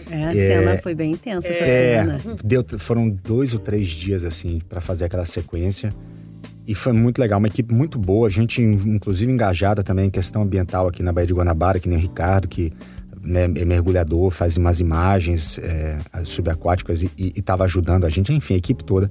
É, 0.09 0.23
a 0.25 0.31
É. 0.31 0.35
cena 0.35 0.79
foi 0.81 0.95
bem 0.95 1.11
intensa 1.11 1.47
essa 1.49 1.63
É, 1.63 1.99
cena. 1.99 2.19
deu, 2.43 2.63
foram 2.79 3.09
dois 3.09 3.53
ou 3.53 3.59
três 3.59 3.87
dias, 3.87 4.23
assim, 4.23 4.59
para 4.69 4.79
fazer 4.79 5.05
aquela 5.05 5.25
sequência. 5.25 5.93
E 6.65 6.73
foi 6.73 6.93
muito 6.93 7.19
legal, 7.19 7.37
uma 7.39 7.47
equipe 7.47 7.71
muito 7.73 7.99
boa, 7.99 8.27
gente 8.29 8.59
inclusive 8.61 9.31
engajada 9.31 9.83
também 9.83 10.07
em 10.07 10.09
questão 10.09 10.41
ambiental 10.41 10.87
aqui 10.87 11.03
na 11.03 11.11
Baía 11.11 11.27
de 11.27 11.33
Guanabara, 11.33 11.79
que 11.79 11.87
nem 11.87 11.97
o 11.97 12.01
Ricardo, 12.01 12.47
que 12.47 12.71
né, 13.25 13.43
é 13.43 13.65
mergulhador, 13.65 14.29
faz 14.29 14.55
umas 14.57 14.79
imagens 14.79 15.59
é, 15.59 15.97
subaquáticas 16.23 17.03
e 17.03 17.11
estava 17.17 17.63
ajudando 17.63 18.05
a 18.05 18.09
gente, 18.09 18.31
enfim, 18.31 18.53
a 18.53 18.57
equipe 18.57 18.83
toda. 18.83 19.09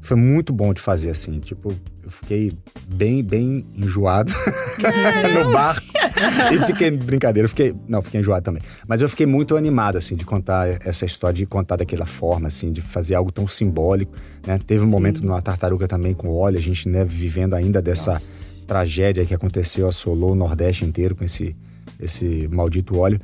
Foi 0.00 0.18
muito 0.18 0.52
bom 0.52 0.74
de 0.74 0.82
fazer, 0.82 1.10
assim, 1.10 1.40
tipo, 1.40 1.74
eu 2.02 2.10
fiquei 2.10 2.52
bem, 2.86 3.22
bem 3.24 3.66
enjoado 3.74 4.30
no 5.32 5.50
barco. 5.50 5.86
E 6.52 6.66
fiquei, 6.66 6.90
brincadeira, 6.90 7.46
eu 7.46 7.48
fiquei, 7.48 7.74
não, 7.88 8.02
fiquei 8.02 8.20
enjoado 8.20 8.44
também. 8.44 8.62
Mas 8.86 9.00
eu 9.00 9.08
fiquei 9.08 9.24
muito 9.24 9.56
animado, 9.56 9.96
assim, 9.96 10.14
de 10.14 10.26
contar 10.26 10.68
essa 10.86 11.06
história, 11.06 11.34
de 11.34 11.46
contar 11.46 11.76
daquela 11.76 12.04
forma, 12.04 12.48
assim, 12.48 12.70
de 12.70 12.82
fazer 12.82 13.14
algo 13.14 13.32
tão 13.32 13.48
simbólico, 13.48 14.12
né? 14.46 14.58
Teve 14.58 14.84
um 14.84 14.88
momento 14.88 15.24
numa 15.24 15.40
tartaruga 15.40 15.88
também 15.88 16.12
com 16.12 16.28
óleo, 16.28 16.58
a 16.58 16.62
gente, 16.62 16.86
né, 16.86 17.02
vivendo 17.02 17.54
ainda 17.54 17.80
dessa 17.80 18.20
tragédia 18.66 19.24
que 19.24 19.34
aconteceu, 19.34 19.88
assolou 19.88 20.32
o 20.32 20.34
Nordeste 20.34 20.84
inteiro 20.84 21.16
com 21.16 21.24
esse, 21.24 21.56
esse 21.98 22.46
maldito 22.52 22.98
óleo. 22.98 23.18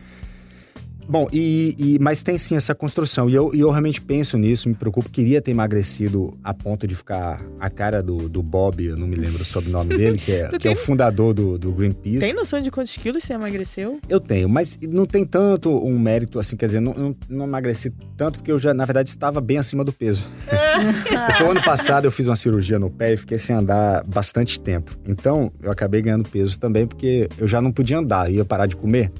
Bom, 1.10 1.28
e, 1.32 1.74
e- 1.76 1.98
mas 2.00 2.22
tem 2.22 2.38
sim 2.38 2.54
essa 2.54 2.74
construção. 2.74 3.28
E 3.28 3.34
eu, 3.34 3.52
e 3.54 3.60
eu 3.60 3.70
realmente 3.70 4.00
penso 4.00 4.38
nisso, 4.38 4.68
me 4.68 4.74
preocupo. 4.74 5.08
Queria 5.10 5.42
ter 5.42 5.50
emagrecido 5.50 6.30
a 6.44 6.54
ponto 6.54 6.86
de 6.86 6.94
ficar 6.94 7.44
a 7.58 7.68
cara 7.68 8.00
do, 8.02 8.28
do 8.28 8.42
Bob, 8.42 8.84
eu 8.84 8.96
não 8.96 9.06
me 9.08 9.16
lembro 9.16 9.42
o 9.42 9.44
sobrenome 9.44 9.96
dele, 9.96 10.18
que 10.18 10.30
é, 10.32 10.48
que 10.56 10.68
é 10.68 10.70
o 10.70 10.74
tem- 10.74 10.76
fundador 10.76 11.34
do, 11.34 11.58
do 11.58 11.72
Greenpeace. 11.72 12.20
Tem 12.20 12.32
noção 12.34 12.60
de 12.60 12.70
quantos 12.70 12.96
quilos 12.96 13.24
você 13.24 13.32
emagreceu? 13.32 13.98
Eu 14.08 14.20
tenho, 14.20 14.48
mas 14.48 14.78
não 14.88 15.04
tem 15.04 15.24
tanto 15.24 15.70
um 15.84 15.98
mérito, 15.98 16.38
assim, 16.38 16.56
quer 16.56 16.66
dizer, 16.66 16.80
não, 16.80 16.94
não, 16.94 17.16
não 17.28 17.44
emagreci 17.46 17.90
tanto 18.16 18.38
porque 18.38 18.52
eu 18.52 18.58
já, 18.58 18.72
na 18.72 18.84
verdade, 18.84 19.08
estava 19.08 19.40
bem 19.40 19.58
acima 19.58 19.84
do 19.84 19.92
peso. 19.92 20.22
porque 21.26 21.42
o 21.42 21.50
ano 21.50 21.62
passado 21.64 22.04
eu 22.04 22.10
fiz 22.12 22.28
uma 22.28 22.36
cirurgia 22.36 22.78
no 22.78 22.88
pé 22.90 23.14
e 23.14 23.16
fiquei 23.16 23.36
sem 23.38 23.56
andar 23.56 24.04
bastante 24.04 24.60
tempo. 24.60 24.96
Então, 25.06 25.50
eu 25.62 25.72
acabei 25.72 26.00
ganhando 26.02 26.28
peso 26.28 26.58
também 26.58 26.86
porque 26.86 27.28
eu 27.38 27.48
já 27.48 27.60
não 27.60 27.72
podia 27.72 27.98
andar, 27.98 28.30
ia 28.30 28.44
parar 28.44 28.66
de 28.66 28.76
comer. 28.76 29.10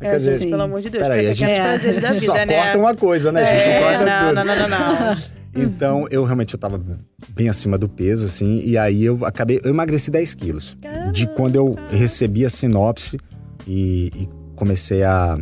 É, 0.00 0.10
quer 0.10 0.18
dizer, 0.18 0.38
gente, 0.40 0.50
pelo 0.50 0.62
amor 0.62 0.80
de 0.80 0.90
Deus. 0.90 1.02
peraí, 1.02 1.26
a 1.28 1.32
gente- 1.32 1.44
aqueles 1.52 1.62
prazeres 1.80 2.02
da 2.02 2.10
vida, 2.12 2.26
só 2.26 2.34
né? 2.34 2.46
corta 2.46 2.78
uma 2.78 2.94
coisa, 2.94 3.32
né? 3.32 3.42
A 3.42 3.44
gente 3.56 3.68
É, 3.68 3.80
corta 3.80 4.04
não, 4.04 4.28
tudo. 4.28 4.34
não, 4.34 4.44
não, 4.44 4.68
não, 4.68 5.06
não. 5.14 5.16
Então, 5.58 6.06
eu 6.10 6.22
realmente 6.24 6.52
eu 6.52 6.60
tava 6.60 6.78
bem 7.30 7.48
acima 7.48 7.78
do 7.78 7.88
peso, 7.88 8.26
assim, 8.26 8.60
e 8.62 8.76
aí 8.76 9.02
eu 9.02 9.24
acabei. 9.24 9.58
Eu 9.64 9.70
emagreci 9.70 10.10
10 10.10 10.34
quilos. 10.34 10.76
De 11.12 11.26
quando 11.28 11.56
eu 11.56 11.74
recebi 11.90 12.44
a 12.44 12.50
sinopse 12.50 13.16
e, 13.66 14.12
e 14.14 14.28
comecei 14.54 15.02
a, 15.02 15.34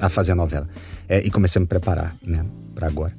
a 0.00 0.08
fazer 0.08 0.32
a 0.32 0.34
novela. 0.34 0.68
É, 1.08 1.20
e 1.24 1.30
comecei 1.30 1.60
a 1.60 1.62
me 1.62 1.68
preparar, 1.68 2.16
né, 2.26 2.44
pra 2.74 2.88
agora. 2.88 3.12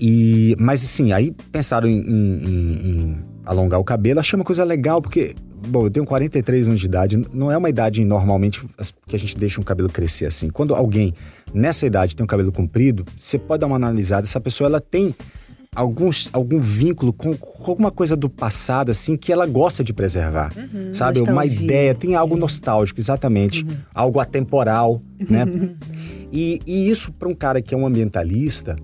E, 0.00 0.56
mas 0.58 0.82
assim, 0.82 1.12
aí 1.12 1.30
pensaram 1.52 1.86
em, 1.86 1.98
em- 2.00 2.44
em- 2.44 2.88
em 2.88 3.24
alongar 3.44 3.78
o 3.78 3.84
cabelo, 3.84 4.18
achei 4.18 4.38
uma 4.38 4.46
coisa 4.46 4.64
legal, 4.64 5.02
porque, 5.02 5.34
bom, 5.66 5.86
eu 5.86 5.90
tenho 5.90 6.06
43 6.06 6.68
anos 6.68 6.80
de 6.80 6.86
idade, 6.86 7.26
não 7.32 7.50
é 7.50 7.56
uma 7.56 7.68
idade 7.68 8.04
normalmente 8.04 8.60
que 9.06 9.16
a 9.16 9.18
gente 9.18 9.36
deixa 9.36 9.60
um 9.60 9.64
cabelo 9.64 9.88
crescer 9.88 10.26
assim. 10.26 10.50
Quando 10.50 10.74
alguém 10.74 11.14
nessa 11.54 11.86
idade 11.86 12.16
tem 12.16 12.24
um 12.24 12.26
cabelo 12.26 12.52
comprido, 12.52 13.04
você 13.16 13.38
pode 13.38 13.60
dar 13.60 13.66
uma 13.66 13.76
analisada, 13.76 14.26
essa 14.26 14.40
pessoa 14.40 14.68
ela 14.68 14.80
tem 14.80 15.14
alguns, 15.74 16.28
algum 16.32 16.60
vínculo 16.60 17.12
com, 17.12 17.34
com 17.36 17.70
alguma 17.70 17.90
coisa 17.90 18.14
do 18.14 18.28
passado, 18.28 18.90
assim, 18.90 19.16
que 19.16 19.32
ela 19.32 19.46
gosta 19.46 19.82
de 19.82 19.92
preservar. 19.92 20.52
sabe? 20.92 21.20
Uma 21.20 21.32
Nostalgia. 21.32 21.64
ideia, 21.64 21.94
tem 21.94 22.14
algo 22.14 22.36
nostálgico, 22.36 23.00
exatamente. 23.00 23.66
Algo 23.94 24.20
atemporal, 24.20 25.02
né? 25.18 25.46
e, 26.30 26.60
e 26.66 26.90
isso 26.90 27.12
para 27.12 27.28
um 27.28 27.34
cara 27.34 27.62
que 27.62 27.74
é 27.74 27.78
um 27.78 27.86
ambientalista, 27.86 28.76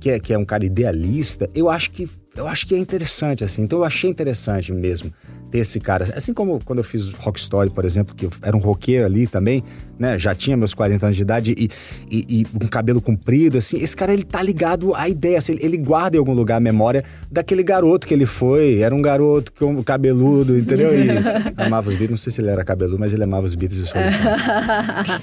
que 0.00 0.10
é, 0.10 0.18
que 0.18 0.32
é 0.32 0.38
um 0.38 0.44
cara 0.44 0.64
idealista, 0.66 1.48
eu 1.54 1.70
acho 1.70 1.92
que 1.92 2.08
eu 2.34 2.48
acho 2.48 2.66
que 2.66 2.74
é 2.74 2.78
interessante, 2.78 3.44
assim. 3.44 3.62
Então 3.62 3.80
eu 3.80 3.84
achei 3.84 4.08
interessante 4.08 4.72
mesmo 4.72 5.12
ter 5.50 5.58
esse 5.58 5.78
cara. 5.78 6.08
Assim 6.16 6.32
como 6.32 6.58
quando 6.64 6.78
eu 6.78 6.84
fiz 6.84 7.12
Rock 7.12 7.38
Story, 7.38 7.68
por 7.68 7.84
exemplo, 7.84 8.14
que 8.14 8.24
eu 8.24 8.30
era 8.40 8.56
um 8.56 8.60
roqueiro 8.60 9.04
ali 9.04 9.26
também, 9.26 9.62
né? 9.98 10.16
Já 10.16 10.34
tinha 10.34 10.56
meus 10.56 10.72
40 10.72 11.06
anos 11.06 11.16
de 11.16 11.22
idade 11.22 11.54
e, 11.56 11.70
e, 12.10 12.40
e 12.40 12.46
um 12.54 12.66
cabelo 12.66 13.02
comprido, 13.02 13.58
assim. 13.58 13.78
Esse 13.78 13.94
cara, 13.94 14.14
ele 14.14 14.24
tá 14.24 14.42
ligado 14.42 14.94
à 14.94 15.08
ideia, 15.08 15.36
assim, 15.36 15.56
ele, 15.60 15.76
guarda 15.76 16.16
em 16.16 16.18
algum 16.18 16.32
lugar 16.32 16.56
a 16.56 16.60
memória 16.60 17.04
daquele 17.30 17.62
garoto 17.62 18.06
que 18.06 18.14
ele 18.14 18.26
foi. 18.26 18.78
Era 18.78 18.94
um 18.94 19.02
garoto 19.02 19.52
com 19.52 19.82
cabeludo, 19.84 20.58
entendeu? 20.58 20.92
E 20.98 21.10
amava 21.62 21.90
os 21.90 21.96
Beatles. 21.96 22.10
Não 22.10 22.16
sei 22.16 22.32
se 22.32 22.40
ele 22.40 22.48
era 22.48 22.64
cabeludo, 22.64 22.98
mas 22.98 23.12
ele 23.12 23.24
amava 23.24 23.44
os 23.44 23.54
Beatles 23.54 23.80
e 23.80 23.82
os 23.82 23.90
Rolling. 23.90 25.22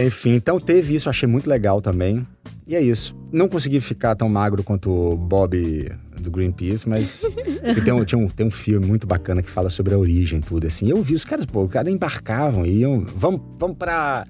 Enfim, 0.06 0.34
então 0.34 0.58
teve 0.58 0.94
isso, 0.94 1.08
achei 1.08 1.28
muito 1.28 1.48
legal 1.48 1.80
também. 1.80 2.26
E 2.66 2.74
é 2.74 2.80
isso. 2.80 3.16
Não 3.32 3.48
consegui 3.48 3.80
ficar 3.80 4.14
tão 4.14 4.28
magro 4.28 4.62
quanto 4.62 4.90
o 4.90 5.16
Bob 5.16 5.90
do 6.22 6.30
Greenpeace, 6.30 6.88
mas 6.88 7.26
tem, 7.84 7.92
um, 7.92 8.04
tinha 8.04 8.18
um, 8.18 8.28
tem 8.28 8.46
um 8.46 8.50
filme 8.50 8.86
muito 8.86 9.06
bacana 9.06 9.42
que 9.42 9.50
fala 9.50 9.70
sobre 9.70 9.94
a 9.94 9.98
origem 9.98 10.40
tudo 10.40 10.66
assim. 10.66 10.88
Eu 10.88 11.02
vi 11.02 11.14
os 11.14 11.24
caras, 11.24 11.46
pô, 11.46 11.64
os 11.64 11.70
caras 11.70 11.92
embarcavam, 11.92 12.64
iam, 12.66 13.06
vamos, 13.14 13.40
vamos 13.58 13.76
pra, 13.76 14.26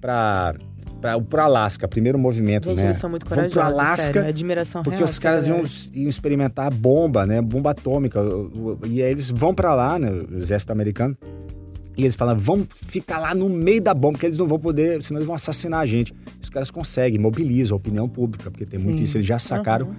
pra, 0.00 0.54
pra, 1.00 1.20
pro 1.20 1.40
Alasca, 1.42 1.86
primeiro 1.88 2.18
movimento, 2.18 2.68
Gente, 2.68 2.78
né? 2.78 2.84
eles 2.86 2.96
são 2.98 3.10
muito 3.10 3.26
corajosos, 3.26 3.52
pro 3.54 3.62
Alasca, 3.62 4.06
sério. 4.06 4.28
Admiração 4.28 4.82
porque 4.82 4.96
real. 4.98 5.08
os 5.08 5.18
caras 5.18 5.46
iam, 5.46 5.64
iam 5.92 6.08
experimentar 6.08 6.72
bomba, 6.72 7.26
né? 7.26 7.40
Bomba 7.42 7.70
atômica. 7.72 8.20
O- 8.22 8.78
o- 8.82 8.86
E 8.86 9.02
aí 9.02 9.10
eles 9.10 9.30
vão 9.30 9.54
pra 9.54 9.74
lá, 9.74 9.98
né? 9.98 10.10
O 10.10 10.36
exército 10.38 10.72
americano. 10.72 11.16
E 11.96 12.02
eles 12.02 12.16
falam, 12.16 12.36
vamos 12.36 12.66
ficar 12.72 13.20
lá 13.20 13.36
no 13.36 13.48
meio 13.48 13.80
da 13.80 13.94
bomba, 13.94 14.14
porque 14.14 14.26
eles 14.26 14.36
não 14.38 14.48
vão 14.48 14.58
poder, 14.58 15.00
senão 15.00 15.18
eles 15.20 15.26
vão 15.28 15.36
assassinar 15.36 15.78
a 15.78 15.86
gente. 15.86 16.12
Os 16.42 16.50
caras 16.50 16.68
conseguem, 16.68 17.20
mobilizam 17.20 17.76
a 17.76 17.76
opinião 17.76 18.08
pública, 18.08 18.50
porque 18.50 18.66
tem 18.66 18.80
muito 18.80 18.98
Sim. 18.98 19.04
isso. 19.04 19.16
Eles 19.18 19.26
já 19.28 19.38
sacaram 19.38 19.94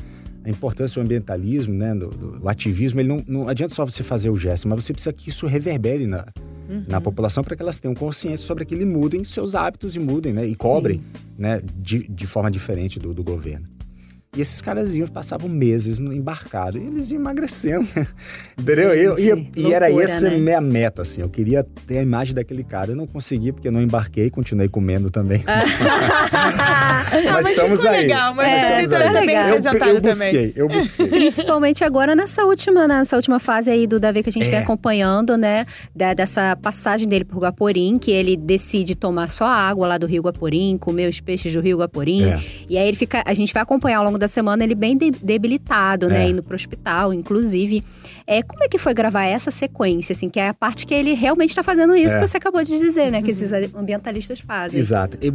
a 0.45 0.49
importância 0.49 1.01
do 1.01 1.05
ambientalismo, 1.05 1.73
né? 1.73 1.93
Do, 1.95 2.07
do- 2.09 2.47
ativismo. 2.49 2.99
Ele 2.99 3.09
não, 3.09 3.23
não 3.27 3.49
adianta 3.49 3.73
só 3.73 3.83
você 3.83 4.03
fazer 4.03 4.29
o 4.29 4.37
gesto, 4.37 4.67
mas 4.67 4.85
você 4.85 4.93
precisa 4.93 5.11
que 5.11 5.29
isso 5.29 5.47
reverbere 5.47 6.05
na, 6.05 6.25
na 6.87 7.01
população 7.01 7.43
para 7.43 7.55
que 7.55 7.61
elas 7.61 7.79
tenham 7.79 7.95
consciência 7.95 8.45
sobre 8.45 8.63
aquilo 8.63 8.81
e 8.83 8.85
mudem 8.85 9.23
seus 9.23 9.55
hábitos 9.55 9.95
e 9.95 9.99
mudem, 9.99 10.31
né? 10.33 10.45
E 10.45 10.53
cobrem, 10.55 11.01
né? 11.37 11.61
De, 11.75 12.07
de 12.07 12.27
forma 12.27 12.51
diferente 12.51 12.99
do, 12.99 13.13
do 13.13 13.23
governo. 13.23 13.67
E 14.37 14.41
esses 14.41 14.59
caras 14.59 14.93
iam, 14.93 15.07
passavam 15.07 15.47
meses 15.47 15.97
no 15.97 16.11
embarcado 16.11 16.77
e 16.77 16.81
eles 16.85 17.09
iam 17.09 17.21
emagrecendo. 17.21 17.87
Entendeu? 18.59 18.93
Eu- 18.93 19.17
Gente, 19.17 19.49
e, 19.57 19.61
e 19.67 19.73
era 19.73 19.85
loucura, 19.87 20.03
essa 20.05 20.29
né? 20.29 20.37
minha 20.37 20.59
meta, 20.59 21.03
assim. 21.03 21.21
Eu 21.21 21.29
queria 21.29 21.63
ter 21.87 21.99
a 21.99 22.03
imagem 22.03 22.35
daquele 22.35 22.61
cara. 22.65 22.91
Eu 22.91 22.97
não 22.97 23.07
consegui, 23.07 23.53
porque 23.53 23.69
eu 23.69 23.71
não 23.71 23.81
embarquei, 23.81 24.29
continuei 24.29 24.67
comendo 24.67 25.09
também. 25.09 25.41
mas 27.33 27.49
estamos 27.49 27.79
ficou 27.79 27.95
aí. 27.95 28.01
legal, 28.01 28.33
mas 28.33 28.47
É, 28.51 28.87
tá 28.87 29.11
bem 29.13 29.25
legal. 29.25 29.47
Eu, 29.49 29.55
eu 29.55 29.61
também. 29.79 30.01
busquei, 30.01 30.53
eu 30.55 30.67
busquei. 30.67 31.07
Principalmente 31.07 31.83
agora 31.83 32.15
nessa 32.15 32.43
última, 32.45 32.87
nessa 32.87 33.15
última 33.15 33.39
fase 33.39 33.69
aí 33.69 33.87
do 33.87 33.99
Davi 33.99 34.23
que 34.23 34.29
a 34.29 34.31
gente 34.31 34.47
É. 34.47 34.51
vem 34.51 34.59
acompanhando, 34.59 35.37
né? 35.37 35.65
Da- 35.95 36.13
dessa 36.13 36.55
passagem 36.55 37.07
dele 37.07 37.25
por 37.25 37.39
Guaporim, 37.41 37.97
que 37.97 38.11
ele 38.11 38.35
decide 38.37 38.95
tomar 38.95 39.29
só 39.29 39.45
a 39.45 39.55
água 39.55 39.87
lá 39.87 39.97
do 39.97 40.05
Rio 40.07 40.23
Guaporim, 40.23 40.77
comer 40.77 41.07
os 41.09 41.19
peixes 41.19 41.53
do 41.53 41.61
Rio 41.61 41.77
Guaporim. 41.79 42.25
É. 42.29 42.39
E 42.69 42.77
aí 42.77 42.87
ele 42.87 42.97
fica. 42.97 43.23
A 43.25 43.33
gente 43.33 43.53
vai 43.53 43.63
acompanhar 43.63 43.97
ao 43.99 44.03
longo 44.05 44.17
da 44.17 44.27
semana 44.27 44.63
ele 44.63 44.75
bem 44.75 44.97
de- 44.97 45.11
debilitado, 45.11 46.07
né? 46.07 46.25
É. 46.25 46.29
Indo 46.29 46.43
pro 46.43 46.55
hospital, 46.55 47.13
inclusive. 47.13 47.83
É, 48.27 48.41
como 48.41 48.63
é 48.63 48.67
que 48.67 48.77
foi 48.79 48.93
gravar 48.93 49.25
essa 49.25 49.51
sequência, 49.51 50.13
assim, 50.13 50.29
que 50.29 50.39
é 50.39 50.47
a 50.47 50.53
parte 50.53 50.87
que 50.87 50.93
ele 50.93 51.13
realmente 51.13 51.51
está 51.51 51.61
fazendo 51.61 51.95
isso 51.95 52.17
É. 52.17 52.19
que 52.21 52.27
você 52.27 52.37
acabou 52.37 52.63
de 52.63 52.77
dizer, 52.79 53.11
né? 53.11 53.21
Que 53.21 53.29
esses 53.31 53.51
ambientalistas 53.75 54.39
fazem. 54.39 54.79
Exato. 54.79 55.17
Eu- 55.21 55.33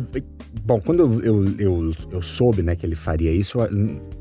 bom, 0.65 0.81
quando 0.81 1.01
eu, 1.01 1.21
eu, 1.21 1.55
eu, 1.59 1.93
eu 2.11 2.23
soube 2.23 2.63
né, 2.63 2.75
que 2.75 2.85
ele 2.85 2.97
faria 2.97 3.31
isso, 3.31 3.59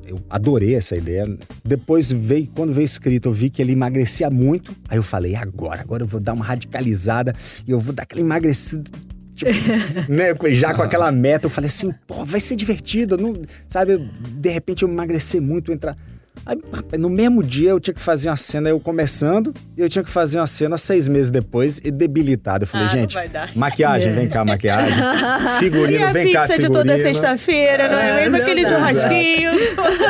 eu, 0.08 0.22
adorei 0.30 0.76
essa 0.76 0.96
ideia. 0.96 1.26
Depois 1.66 2.12
veio, 2.12 2.48
quando 2.56 2.72
veio 2.72 2.86
escrito, 2.86 3.30
eu 3.30 3.34
vi 3.34 3.50
que 3.50 3.60
ele 3.62 3.72
emagrecia 3.72 4.30
muito. 4.30 4.72
Aí 4.88 4.98
eu 4.98 5.04
falei, 5.04 5.36
agora, 5.36 5.82
agora 5.82 6.04
eu 6.04 6.08
vou 6.08 6.20
dar 6.20 6.34
uma 6.34 6.46
radicalizada 6.46 7.34
e 7.68 7.72
eu 7.72 7.80
vou 7.80 7.94
dar 7.94 8.04
aquela 8.04 8.22
emagrecida. 8.22 8.84
Tipo, 9.36 9.52
né, 10.12 10.36
já 10.54 10.76
com 10.76 10.84
aquela 10.84 11.12
meta, 11.12 11.48
eu 11.48 11.50
falei 11.50 11.70
assim, 11.70 11.92
pô, 12.06 12.24
vai 12.24 12.40
ser 12.40 12.56
divertido, 12.56 13.18
não, 13.18 13.42
sabe? 13.68 13.98
De 13.98 14.50
repente 14.50 14.84
eu 14.84 14.90
emagrecer 14.90 15.42
muito, 15.42 15.72
entrar. 15.72 15.98
Aí, 16.46 16.58
no 16.98 17.10
mesmo 17.10 17.44
dia 17.44 17.72
eu 17.72 17.80
tinha 17.80 17.94
que 17.94 18.02
fazer 18.02 18.30
uma 18.30 18.38
cena, 18.38 18.70
eu 18.70 18.80
começando, 18.80 19.54
e 19.78 19.82
eu 19.82 19.90
tinha 19.90 20.04
que 20.04 20.10
fazer 20.10 20.40
uma 20.40 20.48
cena 20.48 20.78
seis 20.78 21.08
meses 21.08 21.30
depois 21.30 21.80
e 21.84 21.92
debilitado. 21.92 22.64
Eu 22.64 22.68
falei, 22.68 22.88
Ah, 22.88 22.90
gente, 22.90 23.18
maquiagem, 23.56 24.14
vem 24.14 24.30
cá, 24.30 24.46
maquiagem. 24.46 24.98
Figurino, 25.60 26.12
vem 26.14 26.32
cá, 26.32 26.42
pizza 26.42 26.58
de 26.58 26.70
toda 26.70 26.98
sexta-feira, 26.98 27.88
não 27.90 28.00
é 28.00 28.22
mesmo? 28.22 28.38
Aquele 28.38 28.66
churrasquinho. 28.66 29.52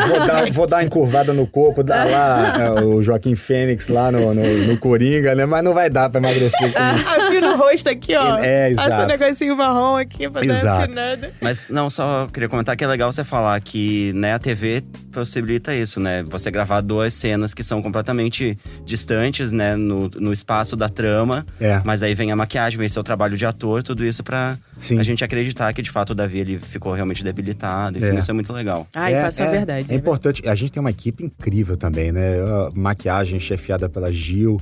Vou 0.07 0.27
dar, 0.27 0.51
vou 0.53 0.67
dar 0.67 0.77
uma 0.77 0.83
encurvada 0.83 1.33
no 1.33 1.47
corpo, 1.47 1.83
dar 1.83 2.05
lá 2.05 2.55
é, 2.63 2.69
o 2.83 3.01
Joaquim 3.01 3.35
Fênix 3.35 3.87
lá 3.87 4.11
no, 4.11 4.33
no, 4.33 4.57
no 4.67 4.77
Coringa, 4.77 5.33
né? 5.35 5.45
Mas 5.45 5.63
não 5.63 5.73
vai 5.73 5.89
dar 5.89 6.09
pra 6.09 6.19
emagrecer. 6.21 6.71
com- 6.71 7.28
A 7.45 7.49
no 7.51 7.57
rosto 7.57 7.89
aqui, 7.89 8.15
ó. 8.15 8.37
É, 8.39 8.73
Passa 8.75 8.89
um 8.89 8.93
exato. 8.93 9.07
negocinho 9.07 9.57
marrom 9.57 9.95
aqui 9.97 10.29
pra 10.29 10.41
dar 10.41 10.47
uma 10.47 10.53
Exato. 10.53 10.83
afinada. 10.83 11.33
Mas 11.41 11.69
não, 11.69 11.89
só 11.89 12.27
queria 12.31 12.47
comentar 12.49 12.75
que 12.77 12.83
é 12.83 12.87
legal 12.87 13.11
você 13.11 13.23
falar 13.23 13.59
que 13.61 14.11
né, 14.13 14.33
a 14.33 14.39
TV 14.39 14.83
possibilita 15.11 15.73
isso, 15.75 15.99
né? 15.99 16.23
Você 16.23 16.51
gravar 16.51 16.81
duas 16.81 17.13
cenas 17.13 17.53
que 17.53 17.63
são 17.63 17.81
completamente 17.81 18.57
distantes, 18.85 19.51
né? 19.51 19.75
No, 19.75 20.09
no 20.15 20.31
espaço 20.33 20.75
da 20.75 20.89
trama. 20.89 21.45
É. 21.59 21.81
Mas 21.83 22.03
aí 22.03 22.13
vem 22.13 22.31
a 22.31 22.35
maquiagem, 22.35 22.77
vem 22.77 22.89
seu 22.89 23.03
trabalho 23.03 23.35
de 23.37 23.45
ator, 23.45 23.81
tudo 23.83 24.03
isso 24.05 24.23
pra 24.23 24.57
Sim. 24.77 24.99
a 24.99 25.03
gente 25.03 25.23
acreditar 25.23 25.71
que 25.73 25.81
de 25.81 25.89
fato 25.91 26.11
o 26.11 26.15
Davi 26.15 26.39
ele 26.39 26.59
ficou 26.59 26.93
realmente 26.93 27.23
debilitado. 27.23 27.97
Enfim, 27.97 28.15
É. 28.15 28.19
isso 28.19 28.31
é 28.31 28.33
muito 28.33 28.51
legal. 28.53 28.87
Ai, 28.95 29.13
é, 29.13 29.21
passou 29.23 29.45
a 29.45 29.49
é- 29.49 29.51
verdade. 29.51 29.91
É 29.91 29.95
importante. 29.95 30.47
A 30.47 30.55
gente 30.55 30.71
tem 30.71 30.79
uma 30.81 30.89
equipe 30.91 31.23
incrível 31.23 31.75
também, 31.77 32.11
né? 32.11 32.35
A 32.39 32.71
maquiagem 32.73 33.39
chefiada 33.39 33.89
pela 33.89 34.11
Gil, 34.11 34.61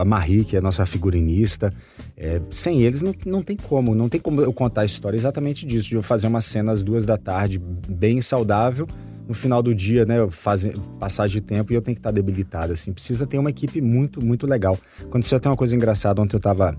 a 0.00 0.04
Marie, 0.04 0.44
que 0.44 0.56
é 0.56 0.58
a 0.58 0.62
nossa 0.62 0.84
figurinista. 0.86 1.72
É, 2.16 2.40
sem 2.50 2.82
eles 2.82 3.02
não, 3.02 3.14
não 3.26 3.42
tem 3.42 3.56
como. 3.56 3.94
Não 3.94 4.08
tem 4.08 4.20
como 4.20 4.40
eu 4.40 4.52
contar 4.52 4.82
a 4.82 4.84
história 4.84 5.16
exatamente 5.16 5.66
disso. 5.66 5.88
De 5.88 5.96
eu 5.96 6.02
fazer 6.02 6.26
uma 6.26 6.40
cena 6.40 6.72
às 6.72 6.82
duas 6.82 7.04
da 7.04 7.16
tarde, 7.16 7.58
bem 7.58 8.20
saudável. 8.20 8.86
No 9.26 9.32
final 9.32 9.62
do 9.62 9.74
dia, 9.74 10.04
né? 10.04 10.26
Faz, 10.30 10.68
passagem 10.98 11.40
de 11.40 11.46
tempo 11.46 11.72
e 11.72 11.76
eu 11.76 11.80
tenho 11.80 11.94
que 11.94 12.00
estar 12.00 12.10
debilitada, 12.10 12.74
assim. 12.74 12.92
Precisa 12.92 13.26
ter 13.26 13.38
uma 13.38 13.50
equipe 13.50 13.80
muito, 13.80 14.22
muito 14.22 14.46
legal. 14.46 14.78
Quando 15.10 15.24
você 15.24 15.38
tem 15.40 15.50
uma 15.50 15.56
coisa 15.56 15.74
engraçada, 15.74 16.20
ontem 16.20 16.36
eu 16.36 16.40
tava 16.40 16.76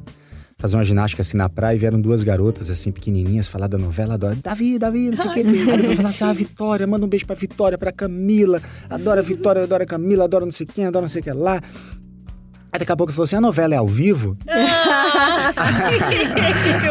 fazer 0.58 0.78
uma 0.78 0.84
ginástica 0.84 1.22
assim 1.22 1.38
na 1.38 1.50
praia 1.50 1.76
e 1.76 1.80
vieram 1.80 2.00
duas 2.00 2.24
garotas 2.24 2.70
assim 2.70 2.92
pequenininhas 2.92 3.48
falar 3.48 3.68
da 3.68 3.78
novela, 3.78 4.14
adoro. 4.14 4.36
Davi, 4.38 4.80
Davi, 4.80 5.10
não 5.10 5.18
sei 5.18 5.30
o 5.30 5.34
quê. 5.34 5.40
Aí 5.72 5.78
depois 5.78 5.98
falaram 5.98 6.10
assim: 6.10 6.24
ah, 6.24 6.34
Vitória, 6.34 6.88
manda 6.88 7.06
um 7.06 7.10
beijo 7.10 7.26
pra 7.26 7.36
Vitória, 7.36 7.78
pra 7.78 7.92
Camila. 7.92 8.62
Adoro 8.90 9.20
a 9.20 9.24
Vitória, 9.24 9.64
adoro 9.64 9.84
a 9.84 9.86
Camila, 9.86 10.24
adoro 10.24 10.46
não 10.46 10.54
sei 10.54 10.66
quem, 10.66 10.86
adoro 10.86 11.04
não 11.04 11.10
sei 11.10 11.22
o 11.22 11.24
que 11.24 11.32
lá. 11.32 11.62
Aí 12.76 12.80
daqui 12.80 12.92
a 12.92 12.96
pouco 12.98 13.10
ele 13.10 13.16
falou 13.16 13.24
assim: 13.24 13.38
a 13.38 13.42
novela 13.42 13.74
é 13.74 13.78
ao 13.78 13.88
vivo? 13.88 14.38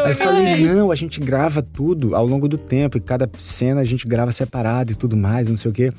Aí 0.03 0.09
eu 0.09 0.15
falei: 0.15 0.65
não, 0.65 0.91
a 0.91 0.95
gente 0.95 1.21
grava 1.21 1.61
tudo 1.61 2.17
ao 2.17 2.27
longo 2.27 2.49
do 2.49 2.57
tempo 2.57 2.97
e 2.97 3.01
cada 3.01 3.29
cena 3.37 3.83
a 3.83 3.85
gente 3.85 4.09
grava 4.09 4.33
separado 4.33 4.93
e 4.93 4.95
tudo 4.95 5.15
mais, 5.15 5.51
não 5.51 5.57
sei 5.57 5.71
o 5.71 5.75
quê. 5.75 5.93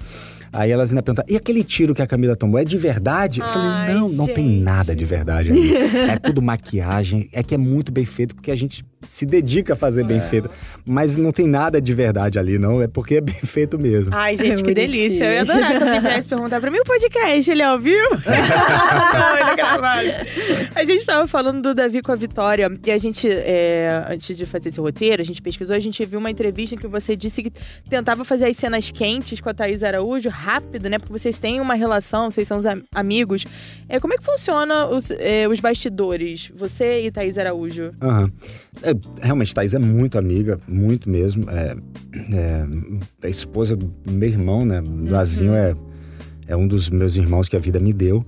Aí 0.51 0.71
elas 0.71 0.89
ainda 0.89 1.03
perguntaram: 1.03 1.31
e 1.31 1.37
aquele 1.37 1.63
tiro 1.63 1.93
que 1.93 2.01
a 2.01 2.07
Camila 2.07 2.35
tomou 2.35 2.59
é 2.59 2.65
de 2.65 2.79
verdade? 2.79 3.41
Eu 3.41 3.47
falei: 3.47 3.67
Ai, 3.67 3.93
não, 3.93 4.09
não 4.09 4.25
tem 4.25 4.49
gente. 4.49 4.63
nada 4.63 4.95
de 4.95 5.05
verdade 5.05 5.51
ali. 5.51 5.75
É 6.15 6.17
tudo 6.17 6.41
maquiagem, 6.41 7.29
é 7.31 7.43
que 7.43 7.53
é 7.53 7.57
muito 7.57 7.91
bem 7.91 8.05
feito 8.05 8.33
porque 8.33 8.49
a 8.49 8.55
gente 8.55 8.83
se 9.07 9.25
dedica 9.25 9.73
a 9.73 9.75
fazer 9.75 10.03
bem 10.03 10.19
feito. 10.21 10.49
Mas 10.85 11.15
não 11.15 11.31
tem 11.31 11.47
nada 11.47 11.81
de 11.81 11.93
verdade 11.93 12.37
ali, 12.39 12.57
não. 12.57 12.81
É 12.81 12.87
porque 12.87 13.15
é 13.15 13.21
bem 13.21 13.35
feito 13.43 13.77
mesmo. 13.79 14.11
Ai, 14.13 14.35
gente, 14.35 14.63
que 14.63 14.63
Bonitinho. 14.63 14.75
delícia. 14.75 15.25
Eu 15.25 15.33
ia 15.33 15.41
adorar 15.41 15.67
que 15.77 15.83
alguém 15.83 16.01
viesse 16.11 16.27
perguntar 16.27 16.59
pra 16.61 16.71
mim 16.71 16.79
o 16.79 16.83
podcast, 16.83 17.51
ele 17.51 17.61
é 17.61 17.77
vivo? 17.77 18.09
Não, 18.09 19.37
ele 19.37 19.49
é 19.49 19.55
gravado. 19.55 20.07
A 20.75 20.83
gente 20.83 21.05
tava 21.05 21.27
falando 21.27 21.61
do 21.61 21.73
Davi 21.75 22.01
com 22.01 22.11
a 22.11 22.15
Vitória 22.15 22.69
e 22.85 22.91
a 22.91 22.97
gente, 22.97 23.27
é, 23.29 24.05
antes 24.09 24.35
de 24.37 24.45
fazer 24.45 24.69
esse 24.69 24.79
roteiro, 24.79 25.21
a 25.21 25.25
gente 25.25 25.41
pesquisou, 25.41 25.75
a 25.75 25.79
gente 25.79 26.03
viu 26.05 26.19
uma 26.19 26.29
entrevista 26.31 26.75
em 26.75 26.77
que 26.77 26.87
você 26.87 27.15
disse 27.15 27.41
que 27.43 27.51
tentava 27.89 28.23
fazer 28.25 28.45
as 28.45 28.57
cenas 28.57 28.89
quentes 28.91 29.39
com 29.41 29.49
a 29.49 29.53
Thaís 29.53 29.83
Araújo 29.83 30.29
rápido, 30.29 30.89
né? 30.89 30.99
Porque 30.99 31.13
vocês 31.13 31.37
têm 31.37 31.59
uma 31.61 31.73
relação, 31.75 32.29
vocês 32.29 32.47
são 32.47 32.57
os 32.57 32.65
am- 32.65 32.83
amigos. 32.93 33.45
É, 33.87 33.99
como 33.99 34.13
é 34.13 34.17
que 34.17 34.23
funciona 34.23 34.87
os, 34.87 35.11
é, 35.11 35.47
os 35.47 35.59
bastidores? 35.59 36.51
Você 36.55 37.05
e 37.05 37.11
Thaís 37.11 37.37
Araújo? 37.37 37.91
Aham. 38.01 38.31
É, 38.83 38.93
realmente, 39.21 39.53
Thaís 39.53 39.73
é 39.73 39.79
muito 39.79 40.17
amiga, 40.17 40.59
muito 40.67 41.09
mesmo. 41.09 41.49
É, 41.49 41.75
é, 42.33 42.65
a 43.23 43.29
esposa 43.29 43.75
do 43.75 43.93
meu 44.09 44.29
irmão, 44.29 44.65
né? 44.65 44.81
Lazinho 45.09 45.53
é, 45.53 45.73
é 46.47 46.55
um 46.55 46.67
dos 46.67 46.89
meus 46.89 47.15
irmãos 47.15 47.47
que 47.49 47.55
a 47.55 47.59
vida 47.59 47.79
me 47.79 47.93
deu. 47.93 48.25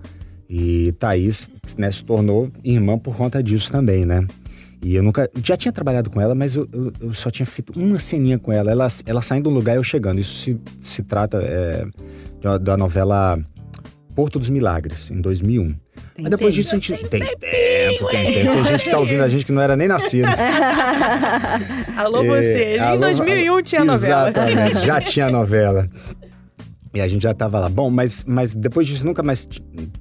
E 0.50 0.94
Thaís 0.94 1.50
né, 1.78 1.92
se 1.92 2.04
tornou 2.04 2.50
irmã 2.64 2.98
por 2.98 3.16
conta 3.16 3.44
disso 3.44 3.72
também, 3.72 4.06
né? 4.06 4.26
E 4.82 4.96
eu 4.96 5.04
nunca. 5.04 5.30
Já 5.44 5.58
tinha 5.58 5.72
trabalhado 5.72 6.10
com 6.10 6.22
ela, 6.22 6.36
mas 6.36 6.56
eu, 6.56 6.68
eu, 6.72 6.94
eu 7.02 7.14
só 7.14 7.32
tinha 7.32 7.46
feito 7.46 7.78
uma 7.78 8.00
ceninha 8.00 8.38
com 8.38 8.52
ela. 8.52 8.72
Ela, 8.72 8.88
ela 9.06 9.22
saindo 9.22 9.44
de 9.44 9.50
um 9.50 9.54
lugar 9.54 9.74
e 9.74 9.80
eu 9.80 9.84
chegando. 9.84 10.20
Isso 10.20 10.36
se, 10.40 10.60
se 10.80 11.04
trata 11.04 11.40
é, 11.42 11.86
da 12.60 12.78
novela 12.78 13.40
Porto 14.18 14.40
dos 14.40 14.50
Milagres, 14.50 15.12
em 15.12 15.22
2001. 15.22 15.76
Mas 16.20 16.30
depois 16.32 16.52
disso 16.54 16.72
a 16.72 16.80
gente. 16.80 16.92
Tem 17.08 17.20
tempo, 17.22 17.38
tem 18.10 18.34
tempo. 18.34 18.54
Tem 18.56 18.64
gente 18.64 18.84
que 18.86 18.90
tá 18.90 18.98
ouvindo 18.98 19.22
a 19.22 19.28
gente 19.28 19.46
que 19.46 19.52
não 19.52 19.62
era 19.62 19.78
nem 19.78 19.88
nascido. 19.88 20.26
Alô, 21.96 22.24
É, 22.24 22.28
você. 22.28 22.76
Em 22.78 22.80
alô, 22.80 23.00
2001 23.02 23.62
tinha 23.62 23.86
novela. 23.86 24.30
Exatamente, 24.30 24.86
já 24.86 25.00
tinha 25.02 25.30
novela. 25.30 25.86
E 26.96 27.02
a 27.02 27.08
gente 27.08 27.22
já 27.22 27.34
tava 27.34 27.60
lá. 27.60 27.70
Bom, 27.70 27.92
mas, 27.92 28.24
mas 28.28 28.56
depois 28.56 28.88
disso 28.88 29.06
nunca 29.06 29.22
mais 29.22 29.48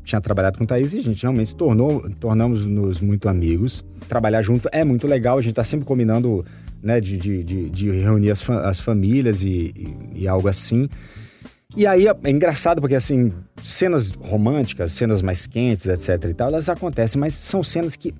tinha 0.02 0.20
trabalhado 0.20 0.56
com 0.56 0.64
Thaís 0.64 0.94
e 0.94 0.98
a 0.98 1.02
gente 1.02 1.20
realmente 1.22 1.54
tornou, 1.54 2.08
tornamos-nos 2.18 3.02
muito 3.02 3.28
amigos. 3.28 3.84
Trabalhar 4.08 4.40
junto 4.40 4.66
é 4.72 4.82
muito 4.82 5.06
legal, 5.06 5.36
a 5.36 5.42
gente 5.42 5.52
tá 5.54 5.64
sempre 5.64 5.84
combinando, 5.84 6.42
né, 6.82 7.00
de, 7.02 7.18
de, 7.18 7.44
de, 7.44 7.68
de 7.68 7.90
reunir 7.90 8.30
as, 8.30 8.40
fa- 8.40 8.60
as 8.66 8.80
famílias 8.80 9.42
e, 9.42 9.74
e, 10.14 10.22
e 10.22 10.28
algo 10.28 10.48
assim. 10.48 10.88
E 11.74 11.86
aí 11.86 12.06
é 12.06 12.30
engraçado 12.30 12.80
porque 12.80 12.94
assim, 12.94 13.32
cenas 13.60 14.12
românticas, 14.12 14.92
cenas 14.92 15.20
mais 15.20 15.46
quentes, 15.46 15.86
etc 15.86 16.30
e 16.30 16.34
tal, 16.34 16.48
elas 16.48 16.68
acontecem, 16.68 17.20
mas 17.20 17.34
são 17.34 17.64
cenas 17.64 17.96
que 17.96 18.14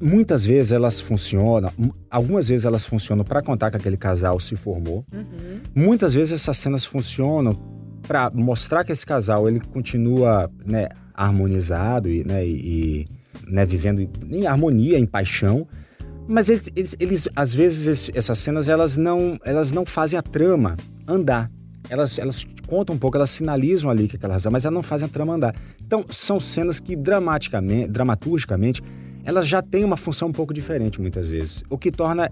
muitas 0.00 0.44
vezes 0.44 0.72
elas 0.72 1.00
funcionam, 1.00 1.70
algumas 2.10 2.48
vezes 2.48 2.64
elas 2.64 2.84
funcionam 2.84 3.24
para 3.24 3.42
contar 3.42 3.70
que 3.70 3.76
aquele 3.76 3.96
casal 3.96 4.40
se 4.40 4.56
formou. 4.56 5.04
Muitas 5.74 6.14
vezes 6.14 6.32
essas 6.32 6.58
cenas 6.58 6.84
funcionam 6.84 7.56
para 8.02 8.30
mostrar 8.30 8.82
que 8.84 8.90
esse 8.90 9.06
casal 9.06 9.48
ele 9.48 9.60
continua, 9.60 10.50
né, 10.66 10.88
harmonizado 11.14 12.10
e, 12.10 12.24
né, 12.24 12.44
e, 12.44 13.06
né, 13.46 13.64
vivendo 13.64 14.08
em 14.28 14.46
harmonia, 14.46 14.98
em 14.98 15.06
paixão. 15.06 15.68
Mas 16.26 16.48
eles, 16.48 16.96
eles, 16.98 17.28
às 17.36 17.54
vezes 17.54 18.10
essas 18.14 18.38
cenas 18.38 18.68
elas 18.68 18.96
não, 18.96 19.36
elas 19.44 19.70
não 19.70 19.86
fazem 19.86 20.18
a 20.18 20.22
trama 20.22 20.76
andar. 21.06 21.50
Elas, 21.88 22.18
elas 22.18 22.46
contam 22.66 22.94
um 22.94 22.98
pouco, 22.98 23.16
elas 23.16 23.30
sinalizam 23.30 23.90
ali 23.90 24.08
que 24.08 24.16
aquela 24.16 24.34
razão, 24.34 24.50
mas 24.50 24.64
elas 24.64 24.74
não 24.74 24.82
fazem 24.82 25.06
a 25.06 25.08
trama 25.08 25.34
andar. 25.34 25.54
Então, 25.84 26.04
são 26.08 26.40
cenas 26.40 26.80
que 26.80 26.96
dramaticamente, 26.96 27.88
dramaturgicamente, 27.88 28.82
elas 29.24 29.46
já 29.46 29.62
têm 29.62 29.84
uma 29.84 29.96
função 29.96 30.28
um 30.28 30.32
pouco 30.32 30.52
diferente 30.52 31.00
muitas 31.00 31.28
vezes. 31.28 31.62
O 31.70 31.78
que 31.78 31.90
torna. 31.90 32.30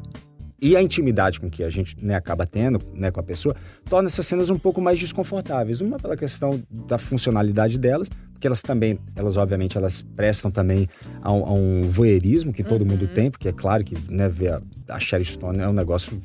E 0.62 0.76
a 0.76 0.82
intimidade 0.82 1.40
com 1.40 1.48
que 1.48 1.64
a 1.64 1.70
gente 1.70 1.96
né, 2.04 2.14
acaba 2.14 2.44
tendo 2.44 2.78
né, 2.92 3.10
com 3.10 3.18
a 3.18 3.22
pessoa 3.22 3.56
torna 3.88 4.08
essas 4.08 4.26
cenas 4.26 4.50
um 4.50 4.58
pouco 4.58 4.78
mais 4.78 4.98
desconfortáveis. 4.98 5.80
Uma 5.80 5.98
pela 5.98 6.14
questão 6.14 6.62
da 6.70 6.98
funcionalidade 6.98 7.78
delas, 7.78 8.10
porque 8.30 8.46
elas 8.46 8.60
também, 8.60 8.98
elas 9.16 9.38
obviamente, 9.38 9.78
elas 9.78 10.02
prestam 10.14 10.50
também 10.50 10.86
a 11.22 11.32
um, 11.32 11.46
a 11.46 11.52
um 11.52 11.82
voyeurismo 11.84 12.52
que 12.52 12.62
todo 12.62 12.84
mundo 12.84 13.08
tem, 13.08 13.30
porque 13.30 13.48
é 13.48 13.52
claro 13.52 13.82
que 13.82 13.96
né, 14.12 14.28
ver 14.28 14.52
a, 14.52 14.62
a 14.90 15.00
Sherry 15.00 15.24
Stone 15.24 15.60
é 15.60 15.68
um 15.68 15.72
negócio 15.72 16.20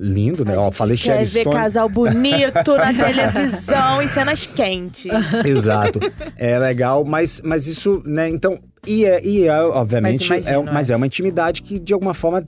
lindo, 0.00 0.44
né? 0.44 0.54
A 0.54 0.60
Ó, 0.60 0.64
gente 0.64 0.76
falei 0.76 0.96
quer 0.96 1.02
Sherry 1.02 1.24
ver 1.26 1.40
Stone. 1.42 1.56
casal 1.56 1.88
bonito 1.88 2.76
na 2.76 2.92
televisão 3.04 4.00
e 4.00 4.08
cenas 4.08 4.46
quentes. 4.46 5.12
Exato. 5.44 6.00
É 6.36 6.58
legal, 6.58 7.04
mas, 7.04 7.42
mas 7.44 7.66
isso, 7.66 8.02
né? 8.06 8.28
Então, 8.28 8.58
e 8.86 9.04
é, 9.04 9.22
e 9.24 9.44
é 9.44 9.60
obviamente, 9.62 10.26
Mas 10.28 10.46
é, 10.46 10.52
imagino, 10.52 10.72
mas 10.72 10.90
é 10.90 10.96
uma 10.96 11.06
intimidade 11.06 11.62
que 11.62 11.78
de 11.78 11.92
alguma 11.92 12.14
forma 12.14 12.42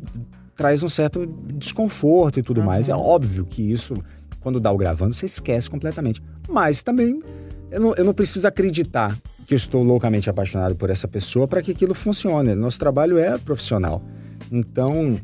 traz 0.57 0.83
um 0.83 0.89
certo 0.89 1.27
desconforto 1.55 2.39
e 2.39 2.43
tudo 2.43 2.63
mais. 2.63 2.89
É 2.89 2.95
óbvio 2.95 3.45
que 3.45 3.71
isso, 3.71 3.97
quando 4.41 4.59
dá 4.59 4.73
o 4.73 4.77
gravando, 4.79 5.15
você 5.15 5.27
esquece 5.27 5.69
completamente. 5.69 6.23
Mas 6.49 6.83
também, 6.83 7.23
eu 7.71 7.81
não, 7.81 7.95
eu 7.95 8.05
não 8.05 8.15
preciso 8.15 8.49
acreditar 8.49 9.17
que 9.47 9.53
eu 9.55 9.57
estou 9.57 9.83
loucamente 9.83 10.31
apaixonado 10.31 10.75
por 10.75 10.89
essa 10.89 11.07
pessoa 11.07 11.47
para 11.47 11.61
que 11.61 11.73
aquilo 11.73 11.95
funcione. 11.95 12.55
Nosso 12.55 12.79
trabalho 12.79 13.19
é 13.19 13.37
profissional. 13.37 14.03
Então, 14.51 15.19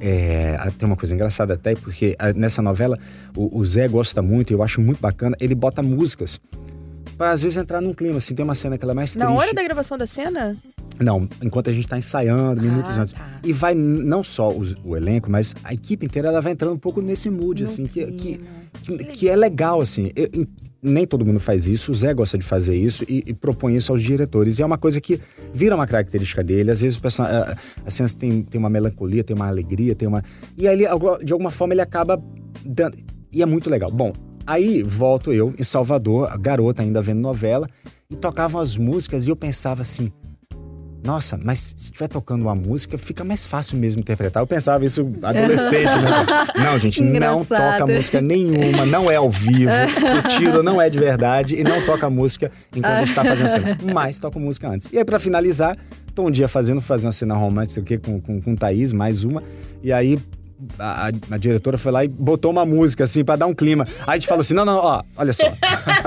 é, 0.00 0.56
tem 0.78 0.86
uma 0.86 0.96
coisa 0.96 1.14
engraçada 1.14 1.54
até, 1.54 1.74
porque 1.74 2.14
ah, 2.18 2.32
nessa 2.32 2.62
novela 2.62 2.98
o, 3.36 3.58
o 3.58 3.64
Zé 3.64 3.88
gosta 3.88 4.22
muito, 4.22 4.50
e 4.52 4.54
eu 4.54 4.62
acho 4.62 4.80
muito 4.80 5.00
bacana, 5.00 5.36
ele 5.40 5.54
bota 5.54 5.82
músicas 5.82 6.40
para 7.16 7.30
às 7.32 7.42
vezes 7.42 7.58
entrar 7.58 7.80
num 7.80 7.92
clima, 7.92 8.18
assim, 8.18 8.34
tem 8.34 8.44
uma 8.44 8.54
cena 8.54 8.78
que 8.78 8.84
ela 8.84 8.92
é 8.92 8.94
mais 8.94 9.16
Na 9.16 9.26
triste. 9.26 9.40
hora 9.40 9.52
da 9.54 9.62
gravação 9.62 9.98
da 9.98 10.06
cena? 10.06 10.56
Não, 11.00 11.28
enquanto 11.42 11.70
a 11.70 11.72
gente 11.72 11.86
tá 11.86 11.96
ensaiando, 11.98 12.60
minutos 12.60 12.90
Ah, 12.96 13.00
antes. 13.00 13.12
tá. 13.12 13.40
E 13.44 13.52
vai 13.52 13.74
não 13.74 14.22
só 14.24 14.50
os- 14.50 14.74
o, 14.84 14.96
elenco, 14.96 15.30
mas 15.30 15.54
a 15.62 15.72
equipe 15.72 16.04
inteira 16.06 16.28
ela 16.28 16.40
vai 16.40 16.52
entrando 16.52 16.74
um 16.74 16.78
pouco 16.78 17.00
nesse 17.00 17.30
mood, 17.30 17.62
assim, 17.64 17.86
que, 17.86 18.04
que, 18.12 18.40
que, 18.82 18.98
que 19.04 19.28
é 19.28 19.36
legal, 19.36 19.80
assim. 19.80 20.10
Eu- 20.16 20.28
em- 20.32 20.46
nem 20.80 21.04
todo 21.06 21.26
mundo 21.26 21.40
faz 21.40 21.66
isso, 21.66 21.90
o 21.90 21.94
Zé 21.94 22.14
gosta 22.14 22.38
de 22.38 22.44
fazer 22.44 22.76
isso 22.76 23.04
e, 23.08 23.24
e 23.26 23.34
propõe 23.34 23.76
isso 23.76 23.90
aos 23.92 24.00
diretores. 24.02 24.58
E 24.58 24.62
é 24.62 24.66
uma 24.66 24.78
coisa 24.78 25.00
que 25.00 25.20
vira 25.52 25.74
uma 25.74 25.86
característica 25.88 26.42
dele. 26.42 26.70
Às 26.70 26.80
vezes 26.80 26.98
o 26.98 27.02
person- 27.02 27.24
a- 27.24 27.56
as 27.84 27.94
cenas 27.94 28.14
tem, 28.14 28.42
tem 28.42 28.58
uma 28.58 28.70
melancolia, 28.70 29.24
tem 29.24 29.34
uma 29.34 29.48
alegria, 29.48 29.94
tem 29.94 30.06
uma. 30.08 30.22
E 30.56 30.68
aí, 30.68 30.78
de 31.24 31.32
alguma 31.32 31.50
forma, 31.50 31.74
ele 31.74 31.80
acaba 31.80 32.22
dando. 32.64 32.96
E 33.32 33.42
é 33.42 33.46
muito 33.46 33.68
legal. 33.68 33.90
Bom, 33.90 34.12
aí 34.46 34.82
volto 34.84 35.32
eu, 35.32 35.52
em 35.58 35.64
Salvador, 35.64 36.36
garota 36.38 36.80
ainda 36.82 37.02
vendo 37.02 37.20
novela, 37.20 37.68
e 38.10 38.16
tocavam 38.16 38.60
as 38.60 38.76
músicas, 38.76 39.26
e 39.26 39.30
eu 39.30 39.36
pensava 39.36 39.82
assim 39.82 40.10
nossa, 41.02 41.38
mas 41.42 41.74
se 41.76 41.86
estiver 41.86 42.08
tocando 42.08 42.42
uma 42.42 42.54
música, 42.54 42.98
fica 42.98 43.24
mais 43.24 43.46
fácil 43.46 43.78
mesmo 43.78 44.00
interpretar. 44.00 44.42
Eu 44.42 44.46
pensava 44.46 44.84
isso 44.84 45.10
adolescente, 45.22 45.94
né? 45.96 46.26
Não, 46.62 46.78
gente, 46.78 47.00
não 47.02 47.08
Engraçado. 47.08 47.78
toca 47.78 47.92
música 47.92 48.20
nenhuma, 48.20 48.84
não 48.84 49.10
é 49.10 49.16
ao 49.16 49.30
vivo, 49.30 49.70
o 49.70 50.28
tiro 50.28 50.62
não 50.62 50.80
é 50.82 50.90
de 50.90 50.98
verdade 50.98 51.56
e 51.56 51.62
não 51.62 51.80
toca 51.84 52.10
música 52.10 52.50
enquanto 52.74 52.92
a 52.92 53.04
gente 53.04 53.14
tá 53.14 53.24
fazendo 53.24 53.48
cena. 53.48 53.78
Mas 53.94 54.18
toca 54.18 54.38
música 54.38 54.68
antes. 54.68 54.88
E 54.92 54.98
aí, 54.98 55.04
pra 55.04 55.18
finalizar, 55.18 55.76
tô 56.14 56.26
um 56.26 56.30
dia 56.30 56.48
fazendo, 56.48 56.80
fazer 56.80 57.06
uma 57.06 57.12
cena 57.12 57.34
romântica 57.34 57.80
aqui 57.80 57.96
com, 57.98 58.20
com, 58.20 58.40
com 58.40 58.56
Thaís, 58.56 58.92
mais 58.92 59.24
uma, 59.24 59.42
e 59.82 59.92
aí 59.92 60.18
a, 60.78 61.08
a- 61.08 61.34
a 61.34 61.36
diretora 61.38 61.78
foi 61.78 61.92
lá 61.92 62.04
e 62.04 62.08
botou 62.08 62.50
uma 62.50 62.64
música, 62.66 63.04
assim, 63.04 63.24
pra 63.24 63.36
dar 63.36 63.46
um 63.46 63.54
clima. 63.54 63.86
Aí 64.06 64.14
a 64.16 64.18
gente 64.18 64.26
falou 64.28 64.40
assim: 64.40 64.54
não, 64.54 64.64
não, 64.64 64.76
ó, 64.78 65.02
olha 65.16 65.32
só. 65.32 65.46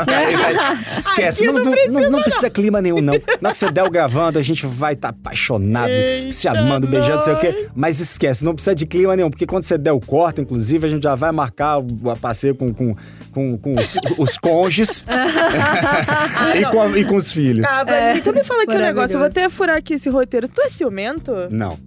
Aí, 0.07 0.35
aí, 0.35 0.55
esquece, 0.93 1.45
não, 1.45 1.53
não, 1.53 1.73
não, 1.89 2.11
não 2.11 2.21
precisa 2.21 2.49
clima 2.49 2.81
nenhum, 2.81 3.01
não. 3.01 3.13
Na 3.41 3.49
hora 3.49 3.51
que 3.51 3.57
você 3.57 3.69
der 3.71 3.83
o 3.83 3.89
gravando, 3.89 4.39
a 4.39 4.41
gente 4.41 4.65
vai 4.65 4.93
estar 4.93 5.09
apaixonado, 5.09 5.91
se 6.31 6.47
amando, 6.47 6.87
beijando, 6.87 7.15
não 7.15 7.21
sei 7.21 7.33
o 7.33 7.39
quê. 7.39 7.67
Mas 7.75 7.99
esquece, 7.99 8.45
não 8.45 8.53
precisa 8.53 8.73
de 8.73 8.85
clima 8.85 9.15
nenhum, 9.15 9.29
porque 9.29 9.45
quando 9.45 9.63
você 9.63 9.77
der 9.77 9.91
o 9.91 9.99
corte, 9.99 10.39
inclusive, 10.41 10.87
a 10.87 10.89
gente 10.89 11.03
já 11.03 11.13
vai 11.15 11.31
marcar 11.31 11.79
o 11.79 12.09
a 12.09 12.15
passeio 12.15 12.55
com, 12.55 12.73
com, 12.73 12.95
com, 13.33 13.57
com 13.57 13.75
os, 13.75 13.95
os 14.17 14.37
cônjuges 14.37 15.03
e, 16.57 16.65
com, 16.71 16.95
e 16.97 17.05
com 17.05 17.15
os 17.15 17.31
filhos. 17.31 17.65
Ah, 17.67 17.83
Vladimir, 17.83 18.17
então 18.17 18.33
me 18.33 18.43
fala 18.43 18.63
aqui 18.63 18.75
um 18.75 18.79
negócio. 18.79 19.15
Eu 19.15 19.19
vou 19.19 19.27
até 19.27 19.49
furar 19.49 19.77
aqui 19.77 19.95
esse 19.95 20.09
roteiro. 20.09 20.47
Tu 20.47 20.61
é 20.61 20.69
ciumento? 20.69 21.31
Não. 21.49 21.77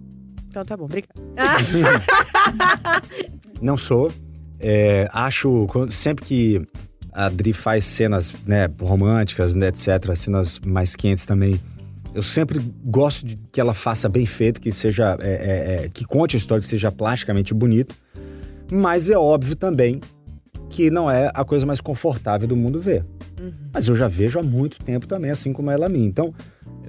Então 0.55 0.63
tá 0.63 0.77
bom, 0.77 0.85
obrigada. 0.85 1.13
Não 3.61 3.77
sou. 3.77 4.09
É, 4.57 5.05
acho 5.11 5.67
sempre 5.89 6.23
que 6.23 6.61
a 7.11 7.27
Dri 7.27 7.51
faz 7.51 7.83
cenas 7.83 8.33
né, 8.47 8.69
românticas, 8.79 9.53
né, 9.53 9.67
etc., 9.67 10.15
cenas 10.15 10.61
mais 10.61 10.95
quentes 10.95 11.25
também. 11.25 11.59
Eu 12.13 12.23
sempre 12.23 12.59
gosto 12.85 13.25
de 13.25 13.35
que 13.51 13.59
ela 13.59 13.73
faça 13.73 14.07
bem 14.07 14.25
feito, 14.25 14.61
que 14.61 14.71
seja. 14.71 15.17
é, 15.19 15.29
é, 15.29 15.85
é, 15.85 15.89
que 15.89 16.05
conte 16.05 16.37
a 16.37 16.39
história, 16.39 16.61
que 16.61 16.69
seja 16.69 16.89
plasticamente 16.89 17.53
bonito. 17.53 17.93
Mas 18.71 19.09
é 19.09 19.17
óbvio 19.17 19.57
também 19.57 19.99
que 20.69 20.89
não 20.89 21.11
é 21.11 21.29
a 21.33 21.43
coisa 21.43 21.65
mais 21.65 21.81
confortável 21.81 22.47
do 22.47 22.55
mundo 22.55 22.79
ver. 22.79 23.05
Mas 23.73 23.89
eu 23.89 23.95
já 23.95 24.07
vejo 24.07 24.39
há 24.39 24.43
muito 24.43 24.81
tempo 24.81 25.05
também, 25.05 25.31
assim 25.31 25.51
como 25.51 25.69
ela 25.69 25.87
a 25.87 25.89
mim. 25.89 26.05
Então, 26.05 26.33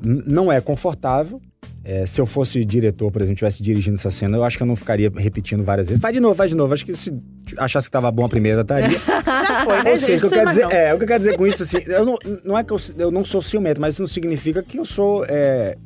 não 0.00 0.52
é 0.52 0.60
confortável. 0.60 1.42
É, 1.88 2.04
se 2.04 2.20
eu 2.20 2.26
fosse 2.26 2.64
diretor, 2.64 3.12
por 3.12 3.22
exemplo, 3.22 3.34
estivesse 3.34 3.62
dirigindo 3.62 3.94
essa 3.94 4.10
cena, 4.10 4.36
eu 4.36 4.42
acho 4.42 4.56
que 4.56 4.62
eu 4.64 4.66
não 4.66 4.74
ficaria 4.74 5.08
repetindo 5.14 5.62
várias 5.62 5.86
vezes. 5.86 6.02
Vai 6.02 6.10
de 6.10 6.18
novo, 6.18 6.34
vai 6.34 6.48
de 6.48 6.54
novo. 6.56 6.74
Acho 6.74 6.84
que 6.84 6.92
se 6.96 7.16
achasse 7.56 7.86
que 7.86 7.92
tava 7.92 8.10
bom 8.10 8.24
a 8.24 8.28
primeira, 8.28 8.62
estaria. 8.62 8.98
Já 8.98 9.64
foi, 9.64 9.82
né, 9.84 9.92
Ou 9.92 9.96
seja, 9.96 10.16
o 10.16 10.20
que 10.28 10.34
eu 10.34 10.38
quero 10.38 10.50
dizer, 10.50 10.62
não. 10.64 10.72
é, 10.72 10.92
o 10.92 10.98
que 10.98 11.04
eu 11.04 11.06
quero 11.06 11.20
dizer 11.20 11.36
com 11.36 11.46
isso, 11.46 11.62
assim, 11.62 11.78
eu 11.86 12.04
não, 12.04 12.16
não 12.44 12.58
é 12.58 12.64
que 12.64 12.72
eu, 12.72 12.80
eu 12.98 13.10
não 13.12 13.24
sou 13.24 13.40
ciumento, 13.40 13.80
mas 13.80 13.94
isso 13.94 14.02
não 14.02 14.08
significa 14.08 14.64
que 14.64 14.80
eu 14.80 14.84
sou 14.84 15.24
é, 15.28 15.78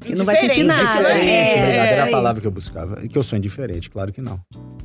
Que 0.00 0.14
não 0.14 0.24
vai 0.24 0.36
sentir 0.36 0.62
nada. 0.64 0.82
indiferente. 0.82 1.28
É, 1.28 1.50
obrigado, 1.62 1.86
era 1.86 2.02
a 2.02 2.04
aí. 2.06 2.10
palavra 2.10 2.40
que 2.40 2.46
eu 2.46 2.50
buscava. 2.50 2.98
E 3.04 3.08
que 3.08 3.18
eu 3.18 3.22
sou 3.22 3.36
indiferente, 3.38 3.90
claro 3.90 4.12
que 4.12 4.20
não. 4.22 4.40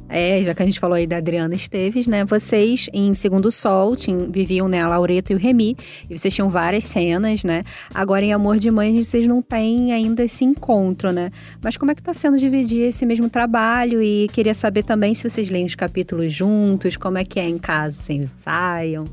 É, 0.09 0.41
já 0.43 0.53
que 0.53 0.61
a 0.61 0.65
gente 0.65 0.79
falou 0.79 0.95
aí 0.95 1.07
da 1.07 1.17
Adriana 1.17 1.55
Esteves, 1.55 2.07
né? 2.07 2.23
Vocês, 2.25 2.87
em 2.93 3.13
Segundo 3.15 3.51
Sol, 3.51 3.95
tinham- 3.95 4.29
viviam, 4.31 4.67
né, 4.67 4.81
a 4.81 4.87
Laureta 4.87 5.31
e 5.33 5.35
o 5.35 5.39
Remy. 5.39 5.75
E 6.09 6.17
vocês 6.17 6.33
tinham 6.33 6.49
várias 6.49 6.83
cenas, 6.83 7.43
né? 7.43 7.63
Agora, 7.93 8.23
em 8.25 8.33
Amor 8.33 8.57
de 8.59 8.69
Mãe, 8.69 9.03
vocês 9.03 9.27
não 9.27 9.41
têm 9.41 9.91
ainda 9.93 10.23
esse 10.23 10.43
encontro, 10.45 11.11
né? 11.11 11.31
Mas 11.63 11.77
como 11.77 11.91
é 11.91 11.95
que 11.95 12.01
tá 12.03 12.13
sendo 12.13 12.37
dividir 12.37 12.81
esse 12.81 13.05
mesmo 13.05 13.29
trabalho? 13.29 14.01
E 14.01 14.27
queria 14.33 14.53
saber 14.53 14.83
também 14.83 15.13
se 15.13 15.27
vocês 15.27 15.49
leem 15.49 15.65
os 15.65 15.75
capítulos 15.75 16.31
juntos, 16.31 16.97
como 16.97 17.17
é 17.17 17.23
que 17.25 17.39
é 17.39 17.47
em 17.47 17.57
casa, 17.57 18.01
vocês 18.01 18.33
ensaiam? 18.33 19.03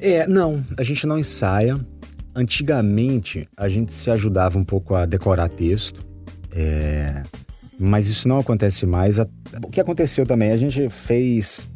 É, 0.00 0.26
não, 0.26 0.62
a 0.76 0.82
gente 0.82 1.06
não 1.06 1.18
ensaia. 1.18 1.78
Antigamente, 2.34 3.48
a 3.56 3.68
gente 3.68 3.94
se 3.94 4.10
ajudava 4.10 4.58
um 4.58 4.64
pouco 4.64 4.94
a 4.94 5.06
decorar 5.06 5.48
texto, 5.48 6.04
é, 6.50 7.22
mas 7.78 8.08
isso 8.08 8.26
não 8.26 8.38
acontece 8.38 8.86
mais. 8.86 9.18
O 9.18 9.70
que 9.70 9.80
aconteceu 9.80 10.26
também, 10.26 10.50
a 10.50 10.56
gente 10.56 10.88
fez 10.88 11.68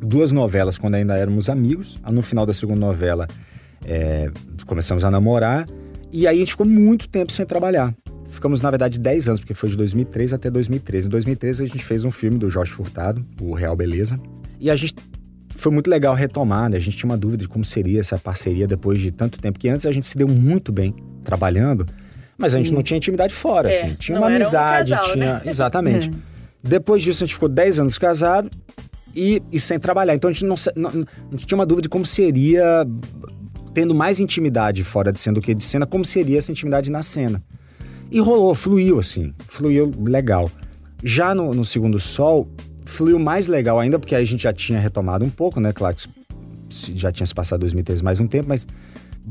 duas 0.00 0.32
novelas 0.32 0.76
quando 0.76 0.96
ainda 0.96 1.16
éramos 1.16 1.48
amigos. 1.48 1.98
No 2.10 2.22
final 2.22 2.44
da 2.44 2.52
segunda 2.52 2.80
novela, 2.80 3.26
é, 3.84 4.30
começamos 4.66 5.02
a 5.02 5.10
namorar, 5.10 5.66
e 6.12 6.26
aí 6.26 6.36
a 6.36 6.38
gente 6.40 6.52
ficou 6.52 6.66
muito 6.66 7.08
tempo 7.08 7.32
sem 7.32 7.46
trabalhar. 7.46 7.94
Ficamos, 8.26 8.60
na 8.60 8.70
verdade, 8.70 9.00
10 9.00 9.28
anos, 9.28 9.40
porque 9.40 9.54
foi 9.54 9.70
de 9.70 9.76
2003 9.76 10.32
até 10.32 10.50
2013. 10.50 11.06
Em 11.06 11.10
2013, 11.10 11.62
a 11.62 11.66
gente 11.66 11.84
fez 11.84 12.04
um 12.04 12.10
filme 12.10 12.38
do 12.38 12.48
Jorge 12.48 12.70
Furtado, 12.70 13.24
o 13.40 13.54
Real 13.54 13.74
Beleza. 13.74 14.18
E 14.60 14.70
a 14.70 14.76
gente 14.76 14.94
foi 15.60 15.70
muito 15.72 15.88
legal 15.90 16.14
retomar, 16.14 16.68
né? 16.70 16.76
A 16.76 16.80
gente 16.80 16.96
tinha 16.96 17.08
uma 17.10 17.16
dúvida 17.18 17.42
de 17.42 17.48
como 17.48 17.64
seria 17.64 18.00
essa 18.00 18.18
parceria 18.18 18.66
depois 18.66 19.00
de 19.00 19.10
tanto 19.10 19.40
tempo. 19.40 19.58
Que 19.58 19.68
antes 19.68 19.86
a 19.86 19.92
gente 19.92 20.06
se 20.06 20.16
deu 20.16 20.26
muito 20.28 20.72
bem 20.72 20.94
trabalhando, 21.22 21.86
mas 22.38 22.54
a 22.54 22.58
gente 22.58 22.72
não 22.72 22.82
tinha 22.82 22.96
intimidade 22.96 23.34
fora, 23.34 23.70
É, 23.70 23.82
assim. 23.84 23.94
Tinha 23.94 24.18
uma 24.18 24.26
era 24.26 24.34
um 24.34 24.36
amizade, 24.36 24.90
casal, 24.92 25.12
tinha. 25.12 25.34
né? 25.34 25.42
Exatamente. 25.44 26.10
Depois 26.62 27.02
disso, 27.02 27.24
a 27.24 27.26
gente 27.26 27.34
ficou 27.34 27.48
10 27.48 27.80
anos 27.80 27.96
casado 27.98 28.50
e, 29.14 29.42
e 29.52 29.58
sem 29.60 29.78
trabalhar. 29.78 30.14
Então 30.14 30.28
a 30.28 30.32
gente 30.32 30.44
não, 30.44 30.56
não- 30.76 30.90
A 30.90 31.32
gente 31.32 31.46
tinha 31.46 31.56
uma 31.58 31.64
dúvida 31.66 31.82
de 31.82 31.88
como 31.88 32.04
seria, 32.04 32.86
tendo 33.72 33.94
mais 33.94 34.20
intimidade 34.20 34.82
fora 34.84 35.12
de 35.12 35.20
cena 35.20 35.34
do 35.34 35.40
que 35.40 35.54
de 35.54 35.64
cena, 35.64 35.86
como 35.86 36.04
seria 36.04 36.38
essa 36.38 36.50
intimidade 36.50 36.90
na 36.90 37.02
cena. 37.02 37.42
E 38.10 38.18
rolou, 38.20 38.54
fluiu 38.54 38.98
assim, 38.98 39.32
fluiu 39.46 39.90
legal. 40.04 40.50
Já 41.02 41.34
no, 41.34 41.54
no 41.54 41.64
Segundo 41.64 41.98
Sol, 41.98 42.48
fluiu 42.90 43.18
mais 43.18 43.48
legal 43.48 43.78
ainda, 43.78 43.98
porque 43.98 44.14
aí 44.14 44.22
a 44.22 44.26
gente 44.26 44.42
já 44.42 44.52
tinha 44.52 44.78
retomado 44.78 45.24
um 45.24 45.30
pouco, 45.30 45.60
né? 45.60 45.72
Claro 45.72 45.96
que 45.96 46.08
já 46.94 47.10
tinha 47.10 47.26
se 47.26 47.34
passado 47.34 47.60
2013 47.60 48.02
mais 48.02 48.20
um 48.20 48.26
tempo, 48.26 48.48
mas 48.48 48.66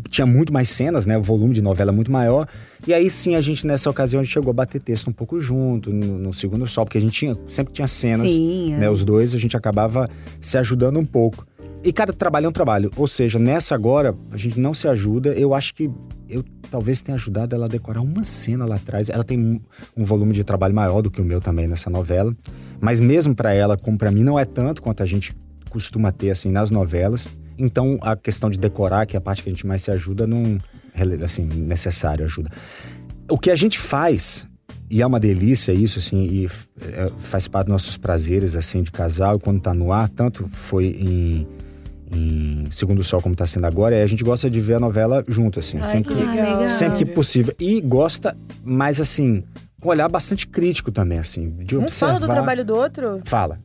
tinha 0.09 0.25
muito 0.25 0.53
mais 0.53 0.69
cenas, 0.69 1.05
né? 1.05 1.17
O 1.17 1.23
volume 1.23 1.53
de 1.53 1.61
novela 1.61 1.91
muito 1.91 2.11
maior. 2.11 2.47
E 2.87 2.93
aí 2.93 3.09
sim, 3.09 3.35
a 3.35 3.41
gente 3.41 3.65
nessa 3.65 3.89
ocasião 3.89 4.21
a 4.21 4.23
gente 4.23 4.33
chegou 4.33 4.51
a 4.51 4.53
bater 4.53 4.81
texto 4.81 5.09
um 5.09 5.13
pouco 5.13 5.39
junto, 5.39 5.91
no, 5.91 6.17
no 6.17 6.33
Segundo 6.33 6.65
Sol, 6.67 6.85
porque 6.85 6.97
a 6.97 7.01
gente 7.01 7.13
tinha, 7.13 7.37
sempre 7.47 7.73
tinha 7.73 7.87
cenas, 7.87 8.31
Sim, 8.31 8.73
é. 8.73 8.77
né? 8.77 8.89
Os 8.89 9.03
dois, 9.03 9.33
a 9.33 9.37
gente 9.37 9.55
acabava 9.57 10.09
se 10.39 10.57
ajudando 10.57 10.99
um 10.99 11.05
pouco. 11.05 11.45
E 11.83 11.93
cada 11.93 12.11
trabalho 12.11 12.45
é 12.45 12.49
um 12.49 12.53
trabalho. 12.53 12.91
Ou 12.97 13.07
seja, 13.07 13.39
nessa 13.39 13.73
agora, 13.73 14.15
a 14.31 14.37
gente 14.37 14.59
não 14.59 14.73
se 14.73 14.87
ajuda. 14.87 15.29
Eu 15.29 15.53
acho 15.53 15.73
que 15.73 15.89
eu 16.27 16.43
talvez 16.69 17.01
tenha 17.01 17.15
ajudado 17.15 17.55
ela 17.55 17.65
a 17.65 17.69
decorar 17.69 18.01
uma 18.01 18.23
cena 18.23 18.65
lá 18.65 18.75
atrás. 18.75 19.09
Ela 19.09 19.23
tem 19.23 19.39
um, 19.39 19.59
um 19.95 20.03
volume 20.03 20.33
de 20.33 20.43
trabalho 20.43 20.75
maior 20.75 21.01
do 21.01 21.09
que 21.09 21.21
o 21.21 21.25
meu 21.25 21.39
também 21.39 21.67
nessa 21.67 21.89
novela. 21.89 22.35
Mas 22.81 22.99
mesmo 22.99 23.33
pra 23.33 23.53
ela, 23.53 23.77
como 23.77 23.97
pra 23.97 24.11
mim, 24.11 24.23
não 24.23 24.37
é 24.37 24.45
tanto 24.45 24.81
quanto 24.81 25.01
a 25.01 25.05
gente 25.05 25.35
costuma 25.69 26.11
ter 26.11 26.31
assim 26.31 26.51
nas 26.51 26.69
novelas. 26.69 27.27
Então 27.57 27.97
a 28.01 28.15
questão 28.15 28.49
de 28.49 28.59
decorar, 28.59 29.05
que 29.05 29.15
é 29.15 29.19
a 29.19 29.21
parte 29.21 29.41
que 29.41 29.49
a 29.49 29.53
gente 29.53 29.65
mais 29.65 29.81
se 29.81 29.91
ajuda, 29.91 30.27
não 30.27 30.59
é 30.93 31.23
assim 31.23 31.43
necessário 31.43 32.25
ajuda. 32.25 32.49
O 33.29 33.37
que 33.37 33.51
a 33.51 33.55
gente 33.55 33.79
faz 33.79 34.47
e 34.89 35.03
é 35.03 35.05
uma 35.05 35.19
delícia 35.19 35.71
isso, 35.71 35.99
assim, 35.99 36.25
e 36.25 36.45
é, 36.81 37.11
faz 37.19 37.47
parte 37.47 37.67
dos 37.67 37.73
nossos 37.73 37.95
prazeres, 37.95 38.55
assim, 38.55 38.81
de 38.81 38.91
casal, 38.91 39.37
quando 39.37 39.61
tá 39.61 39.71
no 39.71 39.91
ar, 39.91 40.09
tanto 40.09 40.47
foi 40.51 40.87
em, 40.87 41.47
em 42.11 42.67
Segundo 42.71 43.03
Sol 43.03 43.21
como 43.21 43.35
tá 43.35 43.45
sendo 43.47 43.65
agora, 43.65 43.95
é 43.95 44.03
a 44.03 44.07
gente 44.07 44.23
gosta 44.23 44.49
de 44.49 44.59
ver 44.59 44.75
a 44.75 44.79
novela 44.79 45.23
junto, 45.27 45.59
assim, 45.59 45.77
Ai, 45.77 45.83
sempre, 45.83 46.13
que 46.15 46.19
legal. 46.21 46.67
sempre 46.67 46.97
que 46.99 47.05
possível. 47.05 47.53
E 47.59 47.81
gosta, 47.81 48.35
mas 48.63 48.99
assim, 49.01 49.43
com 49.81 49.89
um 49.89 49.91
olhar 49.91 50.07
bastante 50.09 50.47
crítico 50.47 50.91
também, 50.91 51.19
assim, 51.19 51.49
de 51.59 51.77
Um 51.77 51.81
observar... 51.81 52.13
fala 52.15 52.19
do 52.19 52.27
trabalho 52.31 52.65
do 52.65 52.75
outro? 52.75 53.21
Fala, 53.25 53.59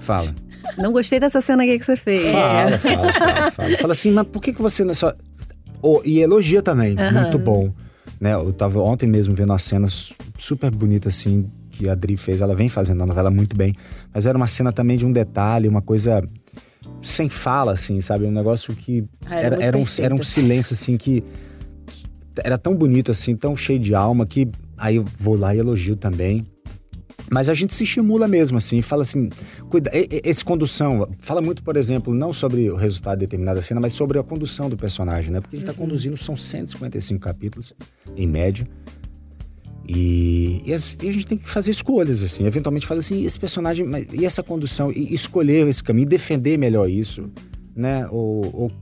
fala. 0.00 0.34
Não 0.78 0.92
gostei 0.92 1.20
dessa 1.20 1.40
cena 1.40 1.62
aqui 1.62 1.78
que 1.78 1.84
você 1.84 1.96
fez. 1.96 2.30
Fala, 2.32 2.78
fala, 2.78 3.12
fala, 3.12 3.50
fala. 3.52 3.76
Fala 3.76 3.92
assim, 3.92 4.10
mas 4.10 4.26
por 4.26 4.42
que, 4.42 4.52
que 4.52 4.60
você 4.60 4.82
não 4.84 4.90
é 4.90 4.94
só. 4.94 5.14
Oh, 5.80 6.00
e 6.04 6.20
elogia 6.20 6.60
também, 6.62 6.96
muito 7.12 7.38
bom. 7.38 7.72
Né? 8.20 8.34
Eu 8.34 8.52
tava 8.52 8.80
ontem 8.80 9.06
mesmo 9.06 9.34
vendo 9.34 9.50
uma 9.50 9.58
cena 9.58 9.88
su- 9.88 10.14
super 10.38 10.70
bonita, 10.70 11.08
assim, 11.08 11.48
que 11.70 11.88
a 11.88 11.92
Adri 11.92 12.16
fez. 12.16 12.40
Ela 12.40 12.54
vem 12.54 12.68
fazendo 12.68 13.02
a 13.02 13.06
novela 13.06 13.30
muito 13.30 13.54
bem. 13.54 13.74
Mas 14.12 14.26
era 14.26 14.36
uma 14.36 14.46
cena 14.46 14.72
também 14.72 14.96
de 14.96 15.04
um 15.06 15.12
detalhe, 15.12 15.68
uma 15.68 15.82
coisa 15.82 16.26
sem 17.06 17.28
fala, 17.28 17.72
assim, 17.72 18.00
sabe? 18.00 18.26
Um 18.26 18.30
negócio 18.30 18.74
que. 18.74 19.04
Ah, 19.24 19.36
era 19.36 19.56
era, 19.56 19.64
era, 19.64 19.78
um, 19.78 19.84
era 19.98 20.14
um 20.14 20.22
silêncio, 20.22 20.74
assim, 20.74 20.96
que, 20.96 21.20
que 21.20 22.42
Era 22.42 22.58
tão 22.58 22.74
bonito, 22.74 23.10
assim, 23.10 23.36
tão 23.36 23.56
cheio 23.56 23.78
de 23.78 23.94
alma, 23.94 24.26
que 24.26 24.48
aí 24.76 24.96
eu 24.96 25.04
vou 25.18 25.38
lá 25.38 25.54
e 25.54 25.58
elogio 25.58 25.96
também. 25.96 26.44
Mas 27.30 27.48
a 27.48 27.54
gente 27.54 27.74
se 27.74 27.82
estimula 27.82 28.28
mesmo, 28.28 28.58
assim, 28.58 28.80
fala 28.82 29.02
assim, 29.02 29.30
cuida, 29.68 29.90
esse 29.92 30.44
condução, 30.44 31.08
fala 31.18 31.40
muito, 31.40 31.62
por 31.62 31.76
exemplo, 31.76 32.14
não 32.14 32.32
sobre 32.32 32.70
o 32.70 32.76
resultado 32.76 33.18
de 33.18 33.26
determinada 33.26 33.60
cena, 33.60 33.80
mas 33.80 33.92
sobre 33.94 34.18
a 34.18 34.22
condução 34.22 34.70
do 34.70 34.76
personagem, 34.76 35.32
né? 35.32 35.40
Porque 35.40 35.56
ele 35.56 35.64
tá 35.64 35.74
conduzindo, 35.74 36.16
são 36.16 36.36
155 36.36 37.18
capítulos, 37.18 37.74
em 38.16 38.26
média. 38.28 38.66
E, 39.88 40.62
e 40.64 40.74
as- 40.74 40.96
e 41.02 41.08
a 41.08 41.12
gente 41.12 41.26
tem 41.26 41.38
que 41.38 41.48
fazer 41.48 41.70
escolhas, 41.70 42.22
assim. 42.22 42.44
Eventualmente 42.46 42.86
fala 42.86 43.00
assim, 43.00 43.24
esse 43.24 43.38
personagem, 43.38 43.86
e 44.12 44.24
essa 44.24 44.42
condução, 44.42 44.90
e 44.90 45.14
escolher 45.14 45.66
esse 45.68 45.82
caminho, 45.82 46.08
defender 46.08 46.58
melhor 46.58 46.88
isso, 46.90 47.30
né? 47.74 48.06
Ou, 48.10 48.44
ou 48.54 48.72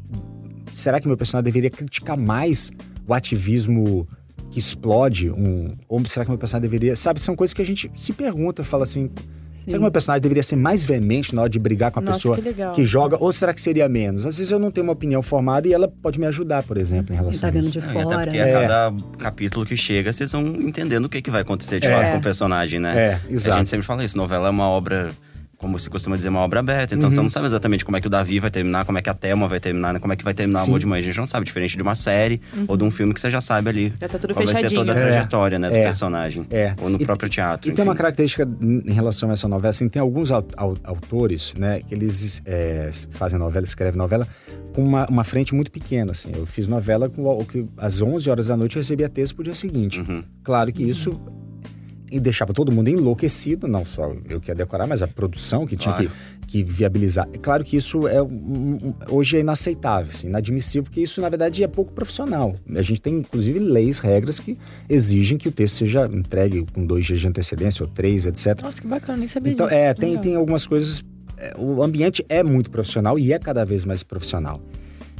será 0.72 1.00
que 1.00 1.06
meu 1.06 1.16
personagem 1.16 1.44
deveria 1.44 1.70
criticar 1.70 2.16
mais 2.16 2.70
o 3.06 3.12
ativismo 3.12 4.06
que 4.50 4.58
explode 4.58 5.30
um 5.30 5.74
ou 5.88 6.04
será 6.06 6.24
que 6.24 6.30
meu 6.30 6.38
personagem 6.38 6.68
deveria 6.70 6.94
sabe 6.94 7.20
são 7.20 7.34
coisas 7.34 7.52
que 7.52 7.60
a 7.60 7.66
gente 7.66 7.90
se 7.94 8.12
pergunta 8.12 8.62
fala 8.62 8.84
assim 8.84 9.10
Será 9.64 9.72
que 9.72 9.78
o 9.78 9.82
meu 9.82 9.90
personagem 9.90 10.20
deveria 10.22 10.42
ser 10.42 10.56
mais 10.56 10.84
veemente 10.84 11.34
na 11.34 11.42
hora 11.42 11.50
de 11.50 11.58
brigar 11.58 11.90
com 11.90 11.98
a 12.00 12.02
Nossa, 12.02 12.18
pessoa 12.18 12.36
que 12.36 12.42
legal. 12.42 12.74
joga? 12.84 13.16
Ou 13.20 13.32
será 13.32 13.52
que 13.54 13.60
seria 13.60 13.88
menos? 13.88 14.26
Às 14.26 14.36
vezes 14.36 14.50
eu 14.52 14.58
não 14.58 14.70
tenho 14.70 14.86
uma 14.86 14.92
opinião 14.92 15.22
formada 15.22 15.66
e 15.66 15.72
ela 15.72 15.88
pode 15.88 16.20
me 16.20 16.26
ajudar, 16.26 16.62
por 16.62 16.76
exemplo, 16.76 17.14
em 17.14 17.16
relação 17.16 17.40
tá 17.40 17.48
a 17.48 17.50
vendo 17.50 17.68
isso. 17.68 17.72
de 17.72 17.78
É, 17.78 17.90
até 17.90 18.02
fora. 18.02 18.18
porque 18.24 18.38
É. 18.38 18.54
a 18.56 18.60
cada 18.60 18.94
capítulo 19.18 19.64
que 19.66 19.76
chega, 19.76 20.12
vocês 20.12 20.30
vão 20.32 20.42
entendendo 20.46 21.06
o 21.06 21.08
que, 21.08 21.22
que 21.22 21.30
vai 21.30 21.42
acontecer 21.42 21.80
de 21.80 21.86
É. 21.86 21.90
fato 21.96 22.12
com 22.12 22.18
o 22.18 22.22
personagem, 22.22 22.78
né? 22.78 22.94
É, 22.96 23.14
A 23.14 23.32
exato. 23.32 23.58
gente 23.58 23.70
sempre 23.70 23.86
fala 23.86 24.04
isso, 24.04 24.16
novela 24.16 24.48
é 24.48 24.50
uma 24.50 24.68
obra, 24.68 25.08
como 25.64 25.78
se 25.78 25.88
costuma 25.88 26.14
dizer, 26.14 26.28
uma 26.28 26.40
obra 26.40 26.60
aberta. 26.60 26.94
Então 26.94 27.08
Uhum. 27.08 27.14
você 27.14 27.22
não 27.22 27.28
sabe 27.30 27.46
exatamente 27.46 27.86
como 27.86 27.96
é 27.96 28.00
que 28.02 28.06
o 28.06 28.10
Davi 28.10 28.38
vai 28.38 28.50
terminar, 28.50 28.84
como 28.84 28.98
é 28.98 29.02
que 29.02 29.08
a 29.08 29.14
Thelma 29.14 29.48
vai 29.48 29.58
terminar, 29.58 29.94
né? 29.94 29.98
como 29.98 30.12
é 30.12 30.16
que 30.16 30.22
vai 30.22 30.34
terminar 30.34 30.60
o 30.60 30.62
Sim. 30.64 30.70
Amor 30.72 30.80
de 30.80 30.86
Mãe. 30.86 31.00
A 31.00 31.02
gente 31.02 31.16
não 31.16 31.24
sabe, 31.24 31.46
diferente 31.46 31.74
de 31.74 31.82
uma 31.82 31.94
série 31.94 32.38
ou 32.68 32.76
de 32.76 32.84
um 32.84 32.90
filme 32.90 33.14
que 33.14 33.20
você 33.20 33.30
já 33.30 33.40
sabe 33.40 33.70
ali. 33.70 33.92
Já 33.98 34.06
tá 34.08 34.18
tudo 34.18 34.34
qual 34.34 34.44
vai 34.46 34.54
ser 34.54 34.70
toda 34.70 34.92
a 34.92 34.94
É. 34.94 34.98
trajetória, 35.00 35.58
né, 35.58 35.70
do 35.70 35.76
É. 35.76 35.84
personagem. 35.84 36.46
É. 36.50 36.74
Ou 36.82 36.90
no 36.90 37.00
E- 37.00 37.06
próprio 37.06 37.30
teatro. 37.30 37.70
E 37.70 37.72
tem 37.72 37.82
uma 37.82 37.92
enfim. 37.92 37.98
característica 38.02 38.46
em 38.60 38.92
relação 38.92 39.30
a 39.30 39.32
essa 39.32 39.48
novela, 39.48 39.70
assim, 39.70 39.88
tem 39.88 40.02
alguns 40.02 40.30
au- 40.30 40.46
au- 40.56 40.76
autores, 40.84 41.54
né, 41.56 41.80
que 41.80 41.94
eles 41.94 42.42
é, 42.44 42.90
fazem 43.10 43.38
novela, 43.38 43.64
escrevem 43.64 43.96
novela 43.96 44.28
com 44.74 44.84
uma, 44.84 45.06
uma 45.08 45.24
frente 45.24 45.54
muito 45.54 45.70
pequena, 45.70 46.12
assim. 46.12 46.30
Eu 46.36 46.44
fiz 46.44 46.68
novela 46.68 47.08
com 47.08 47.22
o 47.24 47.44
que 47.44 47.64
às 47.78 48.02
11 48.02 48.28
horas 48.28 48.48
da 48.48 48.56
noite 48.56 48.76
eu 48.76 48.82
recebia 48.82 49.08
texto 49.08 49.34
pro 49.34 49.44
dia 49.44 49.54
seguinte. 49.54 50.00
Uhum. 50.00 50.22
Claro 50.42 50.72
que 50.72 50.82
isso 50.82 51.18
e 52.16 52.20
deixava 52.20 52.52
todo 52.52 52.70
mundo 52.70 52.88
enlouquecido, 52.88 53.66
não 53.66 53.84
só 53.84 54.12
eu 54.28 54.40
que 54.40 54.50
ia 54.50 54.54
decorar, 54.54 54.86
mas 54.86 55.02
a 55.02 55.08
produção 55.08 55.66
que 55.66 55.76
tinha 55.76 55.94
Claro. 55.94 56.10
que, 56.46 56.46
que 56.46 56.62
viabilizar. 56.62 57.28
É 57.32 57.38
claro 57.38 57.64
que 57.64 57.76
isso 57.76 58.06
é 58.06 58.22
um- 58.22 58.26
um- 58.28 58.94
hoje 59.10 59.36
é 59.36 59.40
inaceitável, 59.40 60.08
assim, 60.10 60.28
inadmissível, 60.28 60.84
porque 60.84 61.00
isso 61.00 61.20
na 61.20 61.28
verdade 61.28 61.62
é 61.64 61.66
pouco 61.66 61.92
profissional. 61.92 62.54
A 62.74 62.82
gente 62.82 63.02
tem 63.02 63.14
inclusive 63.18 63.58
leis, 63.58 63.98
regras 63.98 64.38
que 64.38 64.56
exigem 64.88 65.36
que 65.36 65.48
o 65.48 65.52
texto 65.52 65.76
seja 65.78 66.06
entregue 66.06 66.64
com 66.72 66.86
dois 66.86 67.04
dias 67.04 67.20
de 67.20 67.26
antecedência 67.28 67.82
ou 67.84 67.88
três, 67.90 68.26
etc. 68.26 68.62
Nossa, 68.62 68.80
que 68.80 68.86
bacana, 68.86 69.18
nem 69.18 69.26
sabia 69.26 69.52
Então, 69.52 69.66
disso. 69.66 69.76
é, 69.78 69.92
tem, 69.94 70.10
Legal. 70.10 70.22
tem 70.22 70.34
algumas 70.36 70.66
coisas. 70.66 71.02
é, 71.36 71.54
O 71.58 71.82
ambiente 71.82 72.24
é 72.28 72.42
muito 72.44 72.70
profissional 72.70 73.18
e 73.18 73.32
é 73.32 73.38
cada 73.38 73.64
vez 73.64 73.84
mais 73.84 74.02
profissional. 74.04 74.60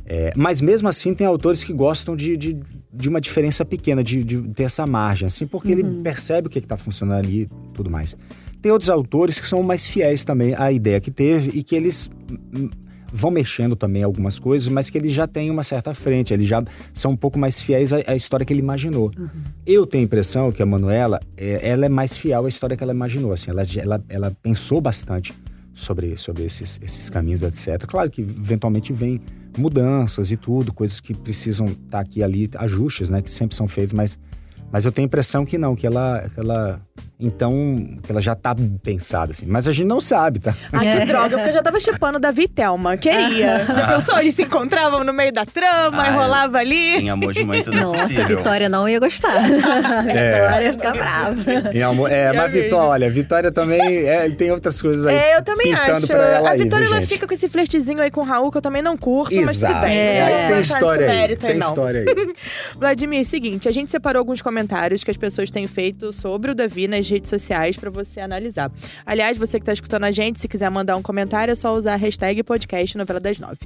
É, 0.06 0.32
mas 0.36 0.60
mesmo 0.60 0.88
assim, 0.88 1.14
tem 1.14 1.26
autores 1.26 1.64
que 1.64 1.72
gostam 1.72 2.14
de, 2.14 2.36
de, 2.36 2.58
de 2.92 3.08
uma 3.08 3.20
diferença 3.20 3.64
pequena, 3.64 4.04
de, 4.04 4.22
de 4.22 4.42
ter 4.48 4.64
essa 4.64 4.86
margem, 4.86 5.26
assim, 5.26 5.46
porque 5.46 5.72
ele 5.72 5.82
percebe 6.02 6.48
o 6.48 6.50
que 6.50 6.58
está 6.58 6.76
funcionando 6.76 7.24
ali 7.24 7.42
e 7.42 7.48
tudo 7.72 7.90
mais. 7.90 8.16
Tem 8.60 8.70
outros 8.70 8.90
autores 8.90 9.38
que 9.40 9.46
são 9.46 9.62
mais 9.62 9.86
fiéis 9.86 10.24
também 10.24 10.54
à 10.56 10.70
ideia 10.72 11.00
que 11.00 11.10
teve 11.10 11.50
e 11.58 11.62
que 11.62 11.74
eles 11.74 12.10
vão 13.12 13.30
mexendo 13.30 13.76
também 13.76 14.02
algumas 14.02 14.38
coisas, 14.38 14.66
mas 14.68 14.90
que 14.90 14.98
eles 14.98 15.12
já 15.12 15.26
têm 15.26 15.48
uma 15.50 15.62
certa 15.62 15.94
frente, 15.94 16.34
eles 16.34 16.48
já 16.48 16.62
são 16.92 17.12
um 17.12 17.16
pouco 17.16 17.38
mais 17.38 17.60
fiéis 17.60 17.92
à, 17.92 17.98
à 18.08 18.16
história 18.16 18.44
que 18.44 18.52
ele 18.52 18.60
imaginou. 18.60 19.12
Eu 19.64 19.86
tenho 19.86 20.02
a 20.02 20.04
impressão 20.04 20.50
que 20.50 20.62
a 20.62 20.66
Manuela, 20.66 21.20
é, 21.36 21.70
ela 21.70 21.86
é 21.86 21.88
mais 21.88 22.16
fiel 22.16 22.44
à 22.44 22.48
história 22.48 22.76
que 22.76 22.82
ela 22.82 22.92
imaginou, 22.92 23.32
assim, 23.32 23.50
ela, 23.50 23.62
ela, 23.76 24.04
ela 24.08 24.36
pensou 24.42 24.80
bastante 24.80 25.32
sobre, 25.72 26.16
sobre 26.16 26.44
esses, 26.44 26.80
esses 26.82 27.08
caminhos, 27.08 27.42
etc. 27.42 27.84
Claro 27.86 28.10
que 28.10 28.20
eventualmente 28.20 28.92
vem 28.92 29.20
mudanças 29.60 30.30
e 30.30 30.36
tudo, 30.36 30.72
coisas 30.72 31.00
que 31.00 31.14
precisam 31.14 31.66
estar 31.66 32.00
aqui 32.00 32.20
e 32.20 32.22
ali, 32.22 32.50
ajustes, 32.56 33.10
né, 33.10 33.22
que 33.22 33.30
sempre 33.30 33.56
são 33.56 33.68
feitos, 33.68 33.92
mas, 33.92 34.18
mas 34.72 34.84
eu 34.84 34.92
tenho 34.92 35.06
a 35.06 35.08
impressão 35.08 35.44
que 35.44 35.56
não, 35.56 35.74
que 35.74 35.86
ela, 35.86 36.28
que 36.32 36.40
ela 36.40 36.80
então, 37.18 37.52
que 38.02 38.10
ela 38.10 38.20
já 38.20 38.34
tá 38.34 38.54
pensada, 38.82 39.30
assim. 39.32 39.46
Mas 39.46 39.68
a 39.68 39.72
gente 39.72 39.86
não 39.86 40.00
sabe, 40.00 40.40
tá? 40.40 40.52
Ah, 40.72 40.80
que 40.80 41.06
droga, 41.06 41.36
porque 41.36 41.50
eu 41.50 41.52
já 41.52 41.62
tava 41.62 41.78
chipando 41.78 42.18
Davi 42.18 42.42
e 42.42 42.48
Thelma. 42.48 42.96
Queria. 42.96 43.64
Já 43.74 43.94
pensou? 43.94 44.18
Eles 44.18 44.34
se 44.34 44.42
encontravam 44.42 45.04
no 45.04 45.12
meio 45.12 45.32
da 45.32 45.46
trama, 45.46 46.02
Ah, 46.02 46.08
e 46.08 46.12
rolava 46.12 46.58
ali. 46.58 46.96
Em 46.96 47.10
Amor 47.10 47.32
de 47.32 47.44
Mãe 47.44 47.62
tudo 47.62 47.78
é 47.78 47.80
Nossa, 47.80 48.02
a 48.02 48.06
possível. 48.06 48.36
Vitória 48.36 48.68
não 48.68 48.88
ia 48.88 48.98
gostar. 48.98 49.36
A 49.36 49.42
Vitória 50.02 50.64
ia 50.64 50.72
ficar 50.72 50.92
brava. 50.92 51.34
Em 51.72 51.82
amor, 51.82 52.10
é, 52.10 52.32
mas. 52.32 52.52
Vitória, 52.52 52.88
olha, 52.88 53.10
Vitória 53.10 53.52
também 53.52 54.06
é, 54.06 54.28
tem 54.30 54.50
outras 54.50 54.82
coisas 54.82 55.06
aí. 55.06 55.16
É, 55.16 55.36
eu 55.36 55.42
também 55.42 55.72
acho. 55.72 56.06
Pra 56.08 56.16
ela 56.16 56.48
a 56.48 56.52
aí, 56.52 56.58
Vitória 56.58 56.84
viu, 56.84 56.94
ela 56.94 57.00
gente? 57.00 57.14
fica 57.14 57.26
com 57.26 57.34
esse 57.34 57.48
flertezinho 57.48 58.00
aí 58.00 58.10
com 58.10 58.20
o 58.20 58.24
Raul, 58.24 58.50
que 58.50 58.58
eu 58.58 58.62
também 58.62 58.82
não 58.82 58.96
curto, 58.96 59.34
mas 59.36 59.58
tudo 59.58 59.68
Exato. 59.68 59.80
bem. 59.80 59.96
É, 59.96 60.22
aí 60.22 60.52
tem 60.52 60.60
história 60.60 61.10
aí. 61.10 61.36
Tem 61.36 61.56
não. 61.56 61.68
história 61.68 62.00
aí. 62.00 62.34
Vladimir, 62.76 63.24
seguinte, 63.24 63.68
a 63.68 63.72
gente 63.72 63.90
separou 63.90 64.18
alguns 64.18 64.42
comentários 64.42 64.53
que 65.04 65.10
as 65.10 65.16
pessoas 65.16 65.50
têm 65.50 65.66
feito 65.66 66.12
sobre 66.12 66.50
o 66.50 66.54
Davi 66.54 66.86
nas 66.86 67.08
redes 67.08 67.28
sociais 67.28 67.76
pra 67.76 67.90
você 67.90 68.20
analisar. 68.20 68.70
Aliás, 69.04 69.36
você 69.36 69.58
que 69.58 69.64
tá 69.66 69.72
escutando 69.72 70.04
a 70.04 70.10
gente, 70.10 70.38
se 70.40 70.46
quiser 70.48 70.70
mandar 70.70 70.96
um 70.96 71.02
comentário, 71.02 71.52
é 71.52 71.54
só 71.54 71.74
usar 71.74 71.94
a 71.94 71.96
hashtag 71.96 72.42
podcast 72.42 72.96
novela 72.96 73.18
das 73.20 73.38
nove. 73.40 73.58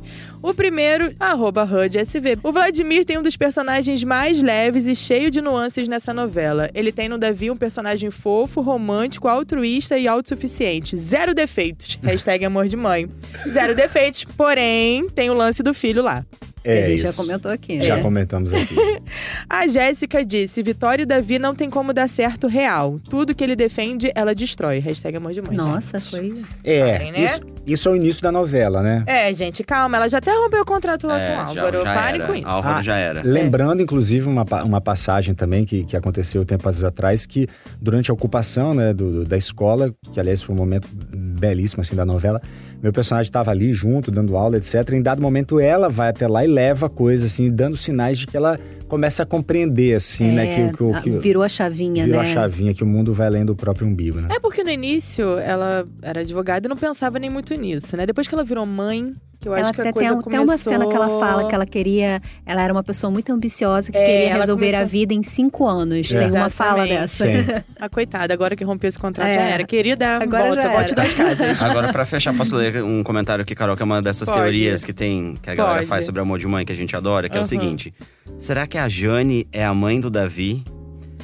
O 0.42 0.54
primeiro, 0.54 1.14
arroba 1.20 1.62
HUDSV. 1.64 2.38
O 2.42 2.52
Vladimir 2.52 3.04
tem 3.04 3.18
um 3.18 3.22
dos 3.22 3.36
personagens 3.36 4.02
mais 4.04 4.42
leves 4.42 4.86
e 4.86 4.96
cheio 4.96 5.30
de 5.30 5.40
nuances 5.40 5.86
nessa 5.88 6.14
novela. 6.14 6.70
Ele 6.74 6.90
tem 6.90 7.08
no 7.08 7.18
Davi 7.18 7.50
um 7.50 7.56
personagem 7.56 8.10
fofo, 8.10 8.60
romântico, 8.60 9.28
altruísta 9.28 9.98
e 9.98 10.08
autossuficiente. 10.08 10.96
Zero 10.96 11.34
defeitos. 11.34 11.98
Hashtag 12.02 12.44
amor 12.44 12.66
de 12.68 12.76
mãe. 12.76 13.08
Zero 13.48 13.74
defeitos, 13.74 14.24
porém, 14.24 15.08
tem 15.10 15.28
o 15.30 15.34
lance 15.34 15.62
do 15.62 15.74
filho 15.74 16.02
lá. 16.02 16.24
que 16.62 16.68
a 16.68 16.72
É 16.74 16.86
gente 16.90 17.02
já 17.02 17.08
isso. 17.10 17.16
comentou 17.16 17.50
aqui, 17.50 17.82
Já 17.84 17.96
né? 17.96 18.02
comentamos 18.02 18.52
aqui. 18.52 18.74
A 19.50 19.66
Jéssica 19.66 20.24
disse: 20.24 20.62
Vitória 20.62 21.02
e 21.02 21.06
Davi 21.06 21.38
não 21.38 21.54
tem 21.54 21.70
como 21.70 21.92
dar 21.92 22.08
certo 22.08 22.46
real. 22.46 23.00
Tudo 23.08 23.34
que 23.34 23.42
ele 23.42 23.56
defende, 23.56 24.12
ela 24.14 24.34
destrói. 24.34 24.78
Hashtag 24.78 25.16
amor 25.16 25.32
de 25.32 25.40
mãe. 25.40 25.56
Nossa, 25.56 25.98
foi. 25.98 26.42
É, 26.62 26.92
Parem, 26.92 27.12
né? 27.12 27.24
isso, 27.24 27.40
isso 27.66 27.88
é 27.88 27.92
o 27.92 27.96
início 27.96 28.22
da 28.22 28.30
novela, 28.30 28.82
né? 28.82 29.02
É, 29.06 29.32
gente, 29.32 29.64
calma. 29.64 29.96
Ela 29.96 30.08
já 30.08 30.18
até 30.18 30.32
rompeu 30.32 30.60
o 30.62 30.66
contrato 30.66 31.06
lá 31.06 31.18
É, 31.18 31.28
com 31.28 31.32
o 31.32 31.54
já- 31.54 31.60
Álvaro. 31.62 31.82
já 31.82 31.94
Parem 31.94 32.20
era. 32.20 32.26
com 32.28 32.34
isso. 32.36 32.46
Álvaro 32.46 32.76
Ah, 32.78 32.82
já 32.82 32.96
era. 32.96 33.22
Lembrando, 33.24 33.82
inclusive, 33.82 34.28
uma, 34.28 34.44
uma 34.64 34.80
passagem 34.82 35.34
também 35.34 35.64
que, 35.64 35.84
que 35.84 35.96
aconteceu 35.96 36.44
tempos 36.44 36.84
atrás, 36.84 37.24
que 37.24 37.46
durante 37.80 38.10
a 38.10 38.14
ocupação 38.14 38.74
né, 38.74 38.92
do, 38.92 39.10
do- 39.20 39.24
da 39.24 39.36
escola, 39.38 39.94
que 40.12 40.20
aliás 40.20 40.42
foi 40.42 40.54
um 40.54 40.58
momento 40.58 40.86
belíssimo 40.92 41.80
assim, 41.80 41.96
da 41.96 42.04
novela, 42.04 42.40
meu 42.82 42.92
personagem 42.92 43.28
estava 43.28 43.50
ali 43.50 43.72
junto, 43.72 44.10
dando 44.10 44.36
aula, 44.36 44.56
etc. 44.56 44.92
Em 44.92 45.02
dado 45.02 45.20
momento, 45.20 45.58
ela 45.58 45.88
vai 45.88 46.10
até 46.10 46.28
lá 46.28 46.44
e 46.44 46.48
leva 46.48 46.88
coisa, 46.88 47.26
assim, 47.26 47.50
dando 47.50 47.76
sinais 47.76 48.18
de 48.18 48.26
que 48.26 48.36
ela 48.36 48.58
começa 48.86 49.24
a 49.24 49.26
compreender, 49.26 49.94
assim, 49.94 50.32
né? 50.32 50.54
Que, 50.54 50.76
que, 50.76 50.92
ah, 50.92 51.00
que, 51.00 51.10
virou 51.18 51.42
a 51.42 51.48
chavinha, 51.48 52.04
virou 52.04 52.22
né? 52.22 52.30
a 52.30 52.32
chavinha, 52.32 52.72
que 52.72 52.82
o 52.82 52.86
mundo 52.86 53.12
vai 53.12 53.26
além 53.26 53.44
do 53.44 53.56
próprio 53.56 53.86
umbigo, 53.86 54.20
né? 54.20 54.28
É 54.30 54.38
porque 54.38 54.62
no 54.62 54.70
início 54.70 55.38
ela 55.38 55.86
era 56.02 56.20
advogada 56.20 56.66
e 56.66 56.68
não 56.68 56.76
pensava 56.76 57.18
nem 57.18 57.28
muito 57.28 57.54
nisso, 57.54 57.96
né? 57.96 58.06
Depois 58.06 58.28
que 58.28 58.34
ela 58.34 58.44
virou 58.44 58.64
mãe, 58.64 59.14
que 59.40 59.48
eu 59.48 59.54
Ela 59.54 59.66
acho 59.68 59.72
que 59.74 59.80
até 59.80 59.92
tem, 59.92 60.08
começou... 60.20 60.44
uma 60.44 60.58
cena 60.58 60.86
que 60.88 60.96
ela 60.96 61.20
fala 61.20 61.46
que 61.48 61.54
ela 61.54 61.64
queria. 61.64 62.20
Ela 62.44 62.62
era 62.62 62.72
uma 62.72 62.82
pessoa 62.82 63.10
muito 63.10 63.32
ambiciosa 63.32 63.92
que 63.92 63.96
É, 63.98 64.04
queria 64.04 64.34
resolver 64.36 64.66
começou- 64.66 64.82
a 64.82 64.84
vida 64.84 65.14
em 65.14 65.22
cinco 65.22 65.66
anos. 65.66 66.12
É. 66.12 66.18
Tem 66.20 66.30
uma 66.32 66.50
fala 66.50 66.84
dessa. 66.86 67.24
Sim. 67.24 67.44
A 67.80 67.88
coitada, 67.90 68.34
agora 68.34 68.56
que 68.56 68.64
rompeu 68.64 68.88
esse 68.88 68.98
contrato 68.98 69.28
É. 69.28 69.34
já 69.34 69.40
era. 69.42 69.64
Querida, 69.64 70.16
Agora 70.16 70.46
volta, 70.54 70.68
volte 70.70 70.94
das 70.94 71.12
casas. 71.12 71.62
Agora, 71.62 71.92
pra 71.92 72.04
fechar, 72.04 72.34
posso 72.36 72.56
ler 72.56 72.82
um 72.82 73.02
comentário 73.04 73.42
aqui, 73.42 73.54
Carol, 73.54 73.76
que 73.76 73.82
é 73.82 73.84
uma 73.84 74.02
dessas 74.02 74.28
Pode. 74.28 74.40
teorias 74.40 74.82
que 74.84 74.92
tem, 74.92 75.38
que 75.40 75.50
a 75.50 75.54
galera 75.54 75.76
Pode. 75.78 75.86
faz 75.88 76.04
sobre 76.04 76.20
amor 76.20 76.38
de 76.38 76.46
mãe, 76.48 76.64
que 76.66 76.72
a 76.72 76.76
gente 76.76 76.96
adora, 76.96 77.28
que 77.28 77.38
é 77.38 77.40
o 77.40 77.44
seguinte: 77.44 77.94
será 78.38 78.66
que 78.66 78.76
a 78.76 78.88
Jane 78.88 79.46
é 79.52 79.64
a 79.64 79.72
mãe 79.72 80.00
do 80.00 80.10
Davi? 80.10 80.64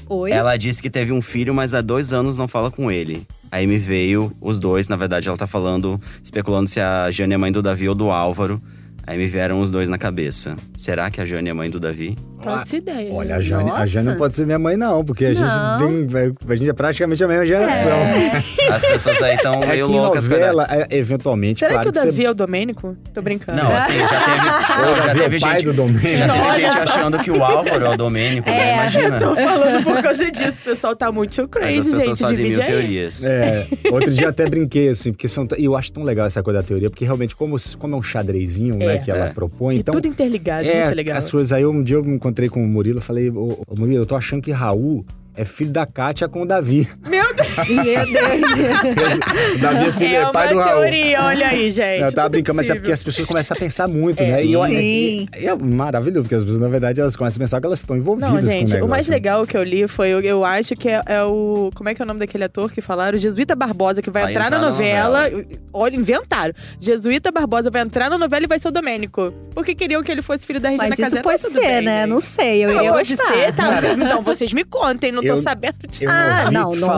Oi? 0.08 0.30
Ela 0.30 0.56
disse 0.56 0.82
que 0.82 0.90
teve 0.90 1.12
um 1.12 1.22
filho, 1.22 1.54
mas 1.54 1.74
há 1.74 1.80
dois 1.80 2.12
anos 2.12 2.36
não 2.36 2.46
fala 2.46 2.70
com 2.70 2.90
ele. 2.90 3.26
Aí 3.50 3.66
me 3.66 3.78
veio 3.78 4.32
os 4.40 4.58
dois, 4.58 4.88
na 4.88 4.96
verdade, 4.96 5.28
ela 5.28 5.36
tá 5.36 5.46
falando, 5.46 6.00
especulando 6.22 6.68
se 6.68 6.80
a 6.80 7.10
Jane 7.10 7.34
é 7.34 7.36
mãe 7.36 7.52
do 7.52 7.62
Davi 7.62 7.88
ou 7.88 7.94
do 7.94 8.10
Álvaro. 8.10 8.60
Aí 9.06 9.18
me 9.18 9.26
vieram 9.26 9.60
os 9.60 9.70
dois 9.70 9.88
na 9.88 9.98
cabeça. 9.98 10.56
Será 10.76 11.10
que 11.10 11.20
a 11.20 11.24
Jane 11.24 11.50
é 11.50 11.52
mãe 11.52 11.68
do 11.68 11.78
Davi? 11.78 12.16
Faço 12.42 12.76
ideia. 12.76 13.10
Olha, 13.12 13.36
a. 13.36 13.40
Jane, 13.40 13.70
a 13.70 13.86
Jane 13.86 14.08
não 14.08 14.16
pode 14.16 14.34
ser 14.34 14.44
minha 14.44 14.58
mãe, 14.58 14.76
não, 14.76 15.02
porque 15.02 15.24
a 15.26 15.32
Não. 15.32 15.80
gente 15.90 16.08
tem. 16.12 16.34
A 16.46 16.54
gente 16.56 16.68
é 16.70 16.72
praticamente 16.74 17.24
a 17.24 17.28
mesma 17.28 17.46
geração. 17.46 17.92
As 18.70 18.84
pessoas 18.84 19.22
aí 19.22 19.36
estão 19.36 19.62
É 19.62 19.66
meio 19.66 19.86
que 19.86 19.92
loucas 19.92 20.28
com 20.28 20.34
a- 20.34 20.38
novela, 20.38 20.66
é, 20.70 20.86
eventualmente, 20.98 21.60
Será 21.60 21.72
claro 21.72 21.90
que 21.92 21.98
o 21.98 22.02
Davi 22.02 22.16
você... 22.16 22.24
é 22.26 22.30
o 22.30 22.34
Domênico? 22.34 22.96
Tô 23.14 23.22
brincando. 23.22 23.62
Não, 23.62 23.74
assim, 23.74 23.98
já 23.98 24.08
teve. 24.08 24.88
Ou 24.90 24.96
já 24.96 25.06
Davi 25.06 25.20
é 25.20 25.22
teve 25.22 25.36
o 25.36 25.40
pai 25.40 25.52
gente. 25.52 25.64
do 25.64 25.72
Domênico. 25.72 26.04
Já 26.18 26.28
teve 26.28 26.40
Olha 26.44 26.54
gente 26.54 26.72
só. 26.72 26.82
achando 26.82 27.18
que 27.18 27.30
o 27.30 27.42
Álvaro 27.42 27.84
é 27.86 27.88
o 27.90 27.96
Domênico, 27.96 28.48
né? 28.50 28.70
É. 28.70 28.74
Imagina. 28.74 29.18
Tô 29.18 29.34
falando 29.36 29.84
por 29.84 30.02
causa 30.02 30.30
disso. 30.30 30.58
O 30.60 30.64
pessoal 30.64 30.96
tá 30.96 31.10
muito 31.12 31.34
Mas 31.40 31.50
crazy, 31.50 31.78
as 31.90 31.96
pessoas 31.96 32.18
gente. 32.18 32.28
fazem 32.28 32.50
mil 32.50 32.60
aí. 32.60 32.66
teorias. 32.66 33.24
É, 33.24 33.66
outro 33.90 34.12
dia 34.12 34.28
até 34.28 34.46
brinquei, 34.46 34.88
assim, 34.90 35.12
porque 35.12 35.28
são. 35.28 35.46
E 35.56 35.64
eu 35.64 35.74
acho 35.76 35.92
tão 35.92 36.02
legal 36.02 36.26
essa 36.26 36.42
coisa 36.42 36.60
da 36.60 36.66
teoria, 36.66 36.90
porque 36.90 37.04
realmente, 37.04 37.34
como, 37.34 37.56
como 37.78 37.94
é 37.94 37.98
um 37.98 38.02
xadrezinho, 38.02 38.76
né, 38.76 38.93
É. 38.96 38.98
que 38.98 39.10
ela 39.10 39.26
É. 39.26 39.30
propõe, 39.30 39.76
E 39.76 39.78
então. 39.78 39.92
tudo 39.92 40.06
interligado, 40.08 40.66
é, 40.68 40.84
muito 40.84 40.96
legal. 40.96 41.16
as 41.18 41.30
coisas. 41.30 41.52
Aí 41.52 41.64
um 41.66 41.82
dia 41.82 41.96
eu 41.96 42.04
me 42.04 42.14
encontrei 42.14 42.48
com 42.48 42.62
o 42.64 42.66
Murilo 42.68 42.98
e 42.98 43.02
falei, 43.02 43.30
ô, 43.30 43.58
ô 43.66 43.74
Murilo, 43.76 44.02
eu 44.02 44.06
tô 44.06 44.16
achando 44.16 44.42
que 44.42 44.50
Raul 44.52 45.04
é 45.36 45.44
filho 45.44 45.70
da 45.72 45.84
Kátia 45.84 46.28
com 46.28 46.42
o 46.42 46.46
Davi. 46.46 46.88
Meu 47.08 47.24
Deus, 47.33 47.33
Meu 47.68 48.06
Deus. 48.06 49.54
o 49.54 49.58
Davi 49.58 49.84
é 49.88 49.92
filho 49.92 50.10
é 50.10 50.14
é 50.14 50.20
uma 50.22 50.32
pai 50.32 50.48
do 50.48 50.58
Raul. 50.58 50.80
teoria, 50.82 51.22
olha 51.24 51.48
aí, 51.48 51.70
gente. 51.70 52.02
Eu 52.02 52.12
tava 52.12 52.28
brincando, 52.28 52.56
mas 52.56 52.66
é 52.66 52.68
possível. 52.68 52.82
porque 52.82 52.92
as 52.92 53.02
pessoas 53.02 53.28
começam 53.28 53.56
a 53.56 53.60
pensar 53.60 53.88
muito, 53.88 54.22
né? 54.22 54.44
E, 54.44 54.52
eu- 54.52 54.64
Sim. 54.66 54.72
e- 54.74 55.28
e 55.40 55.46
é 55.46 55.54
maravilhoso, 55.54 56.22
porque 56.22 56.34
as 56.34 56.42
pessoas, 56.42 56.60
na 56.60 56.68
verdade, 56.68 57.00
elas 57.00 57.16
começam 57.16 57.38
a 57.38 57.44
pensar 57.44 57.60
que 57.60 57.66
elas 57.66 57.78
estão 57.80 57.96
envolvidas 57.96 58.30
Não, 58.30 58.38
com 58.40 58.46
o 58.46 58.50
gente, 58.50 58.64
negócio. 58.72 58.84
o 58.84 58.88
mais 58.88 59.08
né? 59.08 59.14
legal 59.14 59.46
que 59.46 59.56
eu 59.56 59.62
li 59.62 59.86
foi, 59.86 60.08
eu, 60.08 60.20
eu 60.20 60.44
acho 60.44 60.74
que 60.76 60.88
é, 60.88 61.02
é 61.06 61.22
o. 61.22 61.70
Como 61.74 61.88
é 61.88 61.94
que 61.94 62.02
é 62.02 62.04
o 62.04 62.06
nome 62.06 62.20
daquele 62.20 62.44
ator 62.44 62.72
que 62.72 62.80
falaram? 62.80 63.16
Jesuíta 63.18 63.54
Barbosa, 63.54 64.02
que 64.02 64.10
vai, 64.10 64.24
Vai 64.24 64.32
entrar, 64.32 64.46
entrar 64.46 64.58
na 64.60 64.68
novela. 64.70 65.30
Olha, 65.72 65.96
inventaram. 65.96 66.54
Jesuíta 66.80 67.30
Barbosa 67.30 67.70
vai 67.70 67.82
entrar 67.82 68.08
na 68.10 68.16
novela 68.18 68.44
e 68.44 68.48
vai 68.48 68.58
ser 68.58 68.68
o 68.68 68.70
Domênico. 68.70 69.32
Porque 69.54 69.74
queriam 69.74 70.02
que 70.02 70.10
ele 70.10 70.22
fosse 70.22 70.46
filho 70.46 70.60
da 70.60 70.68
Regina 70.70 70.88
Mas 70.88 70.98
isso 70.98 71.10
Casé. 71.10 71.16
Tá 71.16 71.22
pode 71.22 71.40
ser, 71.42 71.60
bem, 71.60 71.82
né? 71.82 72.00
gente. 72.02 72.10
Não 72.10 72.20
sei, 72.20 72.64
eu 72.64 72.72
Não, 72.74 72.82
ia 72.84 72.92
pode 72.92 73.16
gostar. 73.16 73.32
ser, 73.32 73.52
tá? 73.54 73.80
Então 73.96 74.22
vocês 74.22 74.52
me 74.52 74.64
contem, 74.64 75.10
não 75.12 75.22
tô 75.22 75.28
Eu- 75.28 75.36
sabendo 75.36 75.76
disso. 75.88 76.04
Eu 76.04 76.10
Ah, 76.10 76.44
não 76.50 76.52
não, 76.52 76.68
ouvi 76.68 76.80
não. 76.80 76.88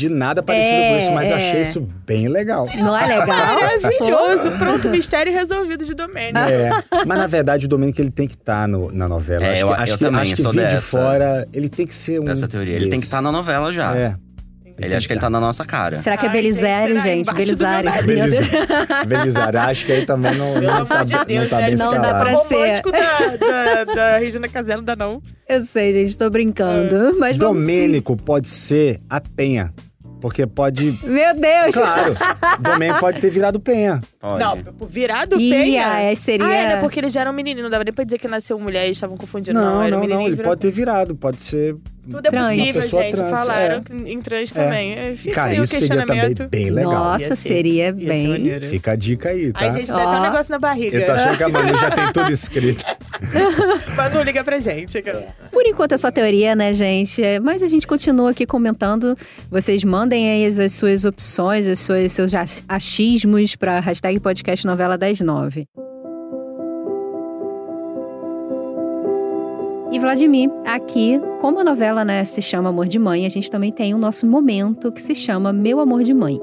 De 0.00 0.08
nada 0.08 0.42
parecido 0.42 0.74
É, 0.76 0.90
com 0.92 0.98
isso, 0.98 1.12
mas 1.12 1.30
é. 1.30 1.34
achei 1.34 1.62
isso 1.62 1.80
bem 2.06 2.28
legal. 2.28 2.66
Não 2.76 2.96
é 2.96 3.06
legal? 3.06 3.26
Maravilhoso. 3.26 4.50
Pronto, 4.58 4.88
mistério 4.88 5.32
resolvido 5.32 5.84
de 5.84 5.94
Domênico. 5.94 6.38
É, 6.38 6.70
mas 7.06 7.18
na 7.18 7.26
verdade 7.26 7.66
o 7.66 7.68
Domênico 7.68 8.00
ele 8.00 8.10
tem 8.10 8.26
que 8.26 8.34
estar 8.34 8.66
na 8.66 9.08
novela. 9.08 9.44
É, 9.44 9.52
acho 9.52 9.60
eu- 9.62 9.66
que, 9.68 9.72
eu 9.72 9.76
acho 9.82 9.98
que, 9.98 10.04
também 10.04 10.20
acho 10.22 10.34
que 10.36 10.42
sou 10.42 10.52
vir 10.52 10.66
de 10.68 10.74
dessa- 10.74 10.98
fora, 10.98 11.48
ele 11.52 11.68
tem 11.68 11.86
que 11.86 11.94
ser 11.94 12.20
um. 12.20 12.24
Dessa 12.24 12.48
teoria. 12.48 12.74
Ele 12.76 12.88
tem 12.88 12.98
que 12.98 13.04
estar 13.06 13.20
na 13.22 13.30
novela 13.30 13.72
já. 13.72 13.96
É. 13.96 14.14
Ele 14.82 14.94
acha 14.94 15.06
que 15.06 15.12
ele 15.12 15.20
tá 15.20 15.28
na 15.28 15.38
nossa 15.38 15.62
cara. 15.62 16.00
Será 16.00 16.16
que 16.16 16.24
é 16.24 16.30
Belisário, 16.30 16.98
gente? 17.02 17.30
Belisário. 17.34 17.90
Belisário. 18.02 18.48
Belisário. 19.06 19.60
Acho 19.60 19.84
que 19.84 19.92
aí 19.92 20.06
também 20.06 20.34
não, 20.34 20.54
Pelo 20.54 20.66
não, 20.66 20.86
tá, 20.86 21.04
de 21.04 21.12
Deus, 21.26 21.42
não 21.42 21.48
tá 21.50 21.56
né? 21.58 21.66
bem 21.68 21.76
Não 21.76 21.90
dá 21.90 21.96
escalado. 21.98 22.24
pra 22.24 22.36
ser. 22.44 22.82
da, 23.38 23.84
da, 23.84 23.94
da 23.94 24.16
Regina 24.16 24.48
Casé 24.48 24.76
não 24.76 24.82
dá, 24.82 24.96
não. 24.96 25.20
Eu 25.46 25.62
sei, 25.64 25.92
gente, 25.92 26.16
tô 26.16 26.30
brincando. 26.30 27.14
Mas 27.18 27.36
vamos 27.36 27.60
sim. 27.60 27.66
Domênico 27.66 28.16
pode 28.16 28.48
ser 28.48 29.00
a 29.10 29.20
Penha. 29.20 29.70
Porque 30.20 30.46
pode. 30.46 30.98
Meu 31.02 31.34
Deus! 31.34 31.74
Claro, 31.74 32.14
Domênico 32.60 33.00
pode 33.00 33.20
ter 33.20 33.30
virado 33.30 33.58
Penha. 33.58 34.00
Pode. 34.18 34.38
Não, 34.44 34.58
virado 34.86 35.40
Ih, 35.40 35.50
penha. 35.50 36.00
é, 36.02 36.14
seria- 36.14 36.46
Ah, 36.46 36.54
é, 36.54 36.74
né? 36.74 36.80
Porque 36.80 37.00
ele 37.00 37.08
já 37.10 37.22
era 37.22 37.30
um 37.30 37.32
menino, 37.32 37.62
não 37.62 37.70
dava 37.70 37.84
nem 37.84 37.92
pra 37.92 38.04
dizer 38.04 38.18
que 38.18 38.28
nasceu 38.28 38.58
mulher, 38.58 38.84
eles 38.84 38.96
estavam 38.96 39.16
confundindo. 39.16 39.58
Não, 39.58 39.76
Não, 39.76 39.82
era 39.82 39.96
um 39.96 40.00
não, 40.00 40.06
menino 40.06 40.20
não. 40.20 40.26
Ele 40.28 40.36
pode 40.42 40.60
ter 40.60 40.70
virado. 40.70 41.14
Pode 41.16 41.40
ser. 41.42 41.76
Tudo 42.10 42.26
é 42.26 42.30
Trans. 42.30 42.58
possível, 42.58 42.82
gente. 42.82 43.14
trans, 43.16 43.30
Falaram 43.30 43.82
é. 43.90 44.10
em 44.10 44.20
trans 44.20 44.52
também. 44.52 44.92
É, 44.94 45.14
Fica 45.14 45.34
Cara, 45.34 45.50
aí 45.52 45.60
o 45.60 45.62
isso 45.62 45.72
seria 45.74 45.88
também 45.88 46.06
questionamento. 46.20 46.48
bem 46.50 46.70
legal. 46.70 46.92
Nossa, 46.92 47.22
Ia 47.24 47.28
ser- 47.28 47.36
seria 47.36 47.84
ia 47.86 47.92
ser 47.92 48.04
bem. 48.06 48.60
Fica 48.68 48.92
a 48.92 48.96
dica 48.96 49.28
aí, 49.30 49.52
tá? 49.52 49.60
Ai, 49.60 49.72
gente, 49.72 49.86
dá 49.88 49.96
até 49.96 50.04
Ó. 50.06 50.18
um 50.18 50.22
negócio 50.22 50.50
na 50.52 50.58
barriga. 50.58 50.96
Eu 50.98 51.06
tô 51.06 51.12
achando 51.12 51.36
que 51.36 51.42
a 51.44 51.48
Manu 51.48 51.76
já 51.76 51.90
tem 51.90 52.12
tudo 52.12 52.30
escrito. 52.32 52.84
Mas 53.96 54.12
não 54.12 54.22
liga 54.22 54.42
pra 54.44 54.58
gente. 54.58 55.02
Por 55.52 55.66
enquanto 55.66 55.92
é 55.92 55.96
só 55.96 56.10
teoria, 56.10 56.54
né, 56.56 56.72
gente? 56.72 57.22
É, 57.22 57.38
Mas 57.40 57.62
a 57.62 57.68
gente 57.68 57.86
continua 57.86 58.30
aqui 58.30 58.46
comentando. 58.46 59.16
Vocês 59.50 59.84
mandem 59.84 60.30
aí 60.30 60.46
as, 60.46 60.58
as 60.58 60.72
suas 60.72 61.04
opções, 61.04 61.66
os 61.68 61.78
seus, 61.78 62.12
seus 62.12 62.34
ach- 62.34 62.62
achismos 62.68 63.56
pra 63.56 63.80
hashtag 63.80 64.18
podcast 64.20 64.66
novela 64.66 64.96
das 64.98 65.20
nove. 65.20 65.66
E 69.92 69.98
Vladimir, 69.98 70.48
aqui, 70.64 71.20
como 71.40 71.58
a 71.58 71.64
novela 71.64 72.04
né, 72.04 72.24
se 72.24 72.40
chama 72.40 72.68
Amor 72.68 72.86
de 72.86 72.96
Mãe, 72.96 73.26
a 73.26 73.28
gente 73.28 73.50
também 73.50 73.72
tem 73.72 73.92
o 73.92 73.98
nosso 73.98 74.24
momento 74.24 74.92
que 74.92 75.02
se 75.02 75.16
chama 75.16 75.52
Meu 75.52 75.80
Amor 75.80 76.04
de 76.04 76.14
Mãe. 76.14 76.38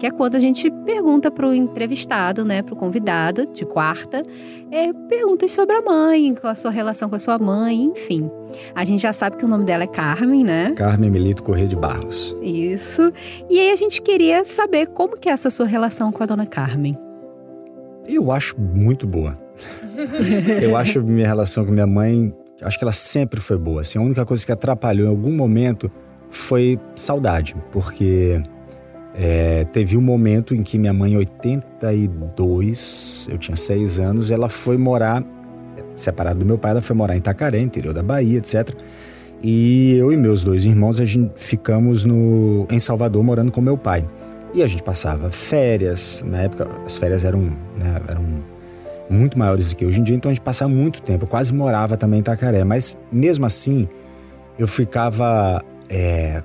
Que 0.00 0.06
é 0.06 0.10
quando 0.10 0.34
a 0.34 0.40
gente 0.40 0.68
pergunta 0.84 1.30
pro 1.30 1.54
entrevistado, 1.54 2.44
né, 2.44 2.60
pro 2.60 2.74
convidado 2.74 3.46
de 3.52 3.64
quarta, 3.64 4.24
é, 4.72 4.92
perguntas 5.08 5.52
sobre 5.52 5.76
a 5.76 5.82
mãe, 5.82 6.34
a 6.42 6.54
sua 6.56 6.72
relação 6.72 7.08
com 7.08 7.14
a 7.14 7.20
sua 7.20 7.38
mãe, 7.38 7.84
enfim. 7.84 8.26
A 8.74 8.84
gente 8.84 9.00
já 9.00 9.12
sabe 9.12 9.36
que 9.36 9.44
o 9.44 9.48
nome 9.48 9.64
dela 9.64 9.84
é 9.84 9.86
Carmen, 9.86 10.42
né? 10.42 10.72
Carmen 10.72 11.08
Milito 11.08 11.44
Corrêa 11.44 11.68
de 11.68 11.76
Barros. 11.76 12.34
Isso. 12.42 13.12
E 13.48 13.60
aí 13.60 13.70
a 13.70 13.76
gente 13.76 14.02
queria 14.02 14.44
saber 14.44 14.88
como 14.88 15.16
que 15.16 15.28
é 15.28 15.32
essa 15.32 15.50
sua 15.50 15.66
relação 15.66 16.10
com 16.10 16.24
a 16.24 16.26
dona 16.26 16.46
Carmen. 16.46 16.98
Eu 18.08 18.32
acho 18.32 18.60
muito 18.60 19.06
boa. 19.06 19.38
eu 20.60 20.76
acho 20.76 21.00
minha 21.00 21.26
relação 21.26 21.64
com 21.64 21.70
minha 21.70 21.86
mãe, 21.86 22.34
acho 22.62 22.78
que 22.78 22.84
ela 22.84 22.92
sempre 22.92 23.40
foi 23.40 23.58
boa. 23.58 23.82
Assim, 23.82 23.98
a 23.98 24.02
única 24.02 24.24
coisa 24.24 24.44
que 24.44 24.52
atrapalhou 24.52 25.06
em 25.06 25.10
algum 25.10 25.32
momento 25.32 25.90
foi 26.28 26.78
saudade, 26.94 27.56
porque 27.72 28.40
é, 29.14 29.64
teve 29.64 29.96
um 29.96 30.00
momento 30.00 30.54
em 30.54 30.62
que 30.62 30.78
minha 30.78 30.92
mãe, 30.92 31.12
em 31.12 31.16
82, 31.16 33.28
eu 33.30 33.38
tinha 33.38 33.56
seis 33.56 33.98
anos, 33.98 34.30
ela 34.30 34.48
foi 34.48 34.76
morar, 34.76 35.24
separada 35.96 36.38
do 36.38 36.46
meu 36.46 36.58
pai, 36.58 36.72
ela 36.72 36.82
foi 36.82 36.94
morar 36.94 37.14
em 37.14 37.18
Itacaré, 37.18 37.60
interior 37.60 37.94
da 37.94 38.02
Bahia, 38.02 38.38
etc. 38.38 38.70
E 39.42 39.96
eu 39.96 40.12
e 40.12 40.16
meus 40.16 40.44
dois 40.44 40.64
irmãos, 40.64 41.00
a 41.00 41.04
gente 41.04 41.32
ficamos 41.36 42.04
no, 42.04 42.66
em 42.70 42.78
Salvador 42.78 43.22
morando 43.22 43.52
com 43.52 43.60
meu 43.60 43.78
pai. 43.78 44.04
E 44.54 44.62
a 44.62 44.66
gente 44.66 44.82
passava 44.82 45.30
férias, 45.30 46.24
na 46.26 46.42
época 46.42 46.68
as 46.84 46.96
férias 46.96 47.24
eram, 47.24 47.40
né, 47.40 48.00
eram 48.08 48.24
muito 49.10 49.38
maiores 49.38 49.70
do 49.70 49.76
que 49.76 49.84
hoje 49.84 50.00
em 50.00 50.02
dia, 50.02 50.16
então 50.16 50.30
a 50.30 50.34
gente 50.34 50.42
passava 50.42 50.70
muito 50.70 51.02
tempo. 51.02 51.24
Eu 51.24 51.28
quase 51.28 51.52
morava 51.52 51.96
também 51.96 52.18
em 52.18 52.20
Itacaré, 52.20 52.64
mas 52.64 52.96
mesmo 53.10 53.46
assim 53.46 53.88
eu 54.58 54.66
ficava 54.66 55.62
é, 55.88 56.42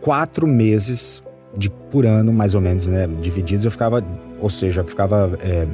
quatro 0.00 0.46
meses 0.46 1.22
de, 1.56 1.70
por 1.70 2.04
ano, 2.04 2.32
mais 2.32 2.54
ou 2.54 2.60
menos, 2.60 2.88
né, 2.88 3.06
divididos. 3.20 3.64
Eu 3.64 3.70
ficava, 3.70 4.02
ou 4.40 4.50
seja, 4.50 4.80
eu 4.80 4.84
ficava 4.84 5.32
é, 5.40 5.66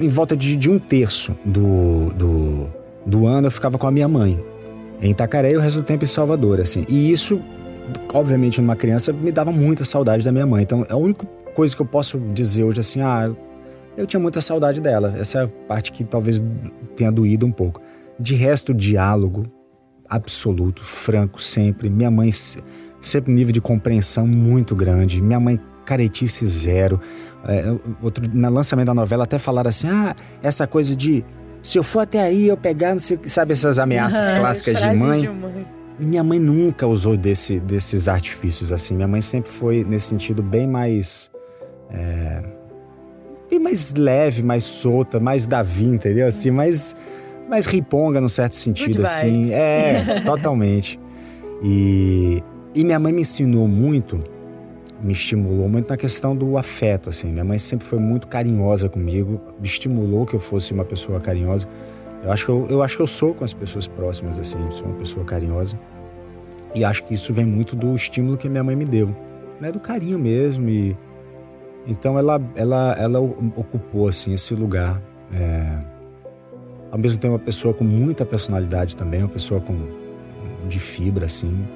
em 0.00 0.08
volta 0.08 0.36
de, 0.36 0.56
de 0.56 0.70
um 0.70 0.78
terço 0.78 1.36
do, 1.44 2.06
do, 2.14 2.70
do 3.06 3.26
ano 3.26 3.46
eu 3.46 3.50
ficava 3.50 3.78
com 3.78 3.86
a 3.86 3.90
minha 3.90 4.08
mãe 4.08 4.42
em 5.00 5.10
Itacaré 5.10 5.52
e 5.52 5.56
o 5.56 5.60
resto 5.60 5.80
do 5.80 5.84
tempo 5.84 6.04
em 6.04 6.06
Salvador, 6.06 6.60
assim. 6.60 6.84
E 6.88 7.10
isso, 7.10 7.40
obviamente, 8.12 8.60
numa 8.60 8.76
criança, 8.76 9.12
me 9.12 9.32
dava 9.32 9.50
muita 9.50 9.84
saudade 9.84 10.24
da 10.24 10.30
minha 10.30 10.46
mãe. 10.46 10.62
Então, 10.62 10.86
a 10.88 10.96
única 10.96 11.26
coisa 11.54 11.74
que 11.74 11.82
eu 11.82 11.86
posso 11.86 12.18
dizer 12.32 12.62
hoje, 12.62 12.80
assim, 12.80 13.00
ah, 13.00 13.30
eu 13.96 14.06
tinha 14.06 14.20
muita 14.20 14.40
saudade 14.40 14.80
dela. 14.80 15.14
Essa 15.18 15.40
é 15.40 15.44
a 15.44 15.48
parte 15.48 15.92
que 15.92 16.04
talvez 16.04 16.42
tenha 16.96 17.10
doído 17.12 17.46
um 17.46 17.52
pouco. 17.52 17.80
De 18.18 18.34
resto, 18.34 18.72
diálogo 18.74 19.42
absoluto, 20.08 20.82
franco, 20.84 21.42
sempre. 21.42 21.88
Minha 21.88 22.10
mãe, 22.10 22.30
se- 22.30 22.62
sempre 23.00 23.32
um 23.32 23.34
nível 23.34 23.52
de 23.52 23.60
compreensão 23.60 24.26
muito 24.26 24.74
grande. 24.74 25.20
Minha 25.22 25.40
mãe, 25.40 25.58
caretice 25.84 26.46
zero. 26.46 27.00
É, 27.46 27.64
outro, 28.02 28.24
no 28.32 28.50
lançamento 28.50 28.86
da 28.86 28.94
novela, 28.94 29.24
até 29.24 29.38
falaram 29.38 29.68
assim: 29.68 29.88
ah, 29.88 30.14
essa 30.42 30.66
coisa 30.66 30.94
de. 30.94 31.24
Se 31.62 31.78
eu 31.78 31.84
for 31.84 32.00
até 32.00 32.20
aí, 32.20 32.48
eu 32.48 32.56
pegar, 32.56 32.92
não 32.92 33.00
sei 33.00 33.16
o 33.16 33.20
que, 33.20 33.30
sabe 33.30 33.52
essas 33.52 33.78
ameaças 33.78 34.30
clássicas 34.38 34.78
de 34.80 34.86
mãe? 34.96 35.28
mãe. 35.28 35.66
Minha 35.98 36.24
mãe 36.24 36.38
nunca 36.38 36.86
usou 36.86 37.16
desse, 37.16 37.60
desses 37.60 38.08
artifícios 38.08 38.72
assim. 38.72 38.94
Minha 38.96 39.06
mãe 39.06 39.20
sempre 39.20 39.50
foi, 39.50 39.84
nesse 39.84 40.06
sentido, 40.06 40.42
bem 40.42 40.66
mais. 40.66 41.30
é, 41.90 42.42
mais 43.62 43.94
leve, 43.94 44.42
mais 44.42 44.64
solta, 44.64 45.20
mais 45.20 45.46
Davi, 45.46 45.84
entendeu? 45.84 46.26
Assim, 46.26 46.50
mais, 46.50 46.96
mais 47.48 47.66
riponga, 47.66 48.20
num 48.20 48.28
certo 48.28 48.54
sentido, 48.54 49.02
assim. 49.02 49.52
É, 49.52 50.20
totalmente. 50.26 50.98
E, 51.62 52.42
e 52.74 52.84
minha 52.84 52.98
mãe 52.98 53.12
me 53.12 53.22
ensinou 53.22 53.68
muito, 53.68 54.22
me 55.02 55.12
estimulou 55.12 55.68
muito 55.68 55.88
na 55.88 55.96
questão 55.96 56.36
do 56.36 56.58
afeto, 56.58 57.08
assim. 57.08 57.32
Minha 57.32 57.44
mãe 57.44 57.58
sempre 57.58 57.86
foi 57.86 57.98
muito 57.98 58.26
carinhosa 58.26 58.88
comigo, 58.88 59.40
me 59.60 59.66
estimulou 59.66 60.26
que 60.26 60.34
eu 60.34 60.40
fosse 60.40 60.72
uma 60.72 60.84
pessoa 60.84 61.20
carinhosa. 61.20 61.68
Eu 62.22 62.32
acho 62.32 62.44
que 62.44 62.50
eu, 62.50 62.66
eu 62.70 62.82
acho 62.82 62.96
que 62.96 63.02
eu 63.02 63.06
sou 63.06 63.34
com 63.34 63.44
as 63.44 63.52
pessoas 63.52 63.88
próximas, 63.88 64.38
assim, 64.38 64.58
sou 64.70 64.86
uma 64.86 64.96
pessoa 64.96 65.24
carinhosa. 65.24 65.78
E 66.74 66.84
acho 66.84 67.04
que 67.04 67.14
isso 67.14 67.32
vem 67.32 67.44
muito 67.44 67.76
do 67.76 67.94
estímulo 67.94 68.36
que 68.36 68.48
minha 68.48 68.62
mãe 68.64 68.74
me 68.74 68.84
deu, 68.84 69.14
né? 69.60 69.70
Do 69.70 69.80
carinho 69.80 70.18
mesmo. 70.18 70.68
E 70.68 70.96
então 71.86 72.18
ela, 72.18 72.40
ela, 72.54 72.96
ela 72.98 73.20
ocupou 73.20 74.08
assim 74.08 74.32
esse 74.32 74.54
lugar. 74.54 75.00
É, 75.32 75.78
ao 76.90 76.98
mesmo 76.98 77.18
tempo, 77.18 77.34
uma 77.34 77.38
pessoa 77.38 77.72
com 77.72 77.84
muita 77.84 78.24
personalidade 78.24 78.96
também, 78.96 79.20
uma 79.20 79.28
pessoa 79.28 79.60
com 79.60 79.74
de 80.68 80.78
fibra 80.78 81.26
assim. 81.26 81.66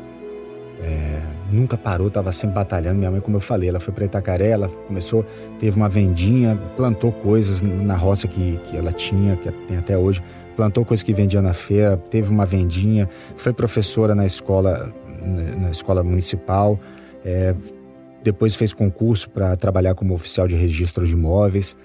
É, 0.83 1.23
nunca 1.51 1.77
parou, 1.77 2.09
estava 2.09 2.31
sempre 2.33 2.55
batalhando. 2.55 2.99
Minha 2.99 3.11
mãe, 3.11 3.21
como 3.21 3.37
eu 3.37 3.41
falei, 3.41 3.69
ela 3.69 3.81
foi 3.81 3.95
para 3.95 4.05
Itacaré, 4.05 4.49
ela 4.49 4.69
começou, 4.69 5.25
teve 5.59 5.77
uma 5.77 5.89
vendinha, 5.89 6.61
plantou 6.77 7.11
coisas 7.11 7.63
na 7.63 7.97
roça 7.97 8.29
que, 8.29 8.59
que 8.65 8.77
ela 8.77 8.93
tinha, 8.93 9.37
que 9.37 9.51
tem 9.51 9.79
até 9.79 9.97
hoje, 9.97 10.23
plantou 10.55 10.85
coisas 10.85 11.03
que 11.03 11.15
vendia 11.15 11.41
na 11.41 11.55
feira, 11.55 11.97
teve 11.97 12.31
uma 12.31 12.45
vendinha, 12.45 13.09
foi 13.37 13.53
professora 13.53 14.15
na 14.15 14.27
escola, 14.27 14.93
na, 15.59 15.71
escola 15.71 16.03
municipal, 16.03 16.79
é, 17.25 17.55
depois 18.27 18.55
fez 18.55 18.75
concurso 18.75 19.31
para 19.31 19.57
trabalhar 19.57 19.95
como 19.95 20.13
oficial 20.13 20.49
de 20.49 20.55
registro 20.57 21.07
de 21.07 21.13
imóveis. 21.13 21.77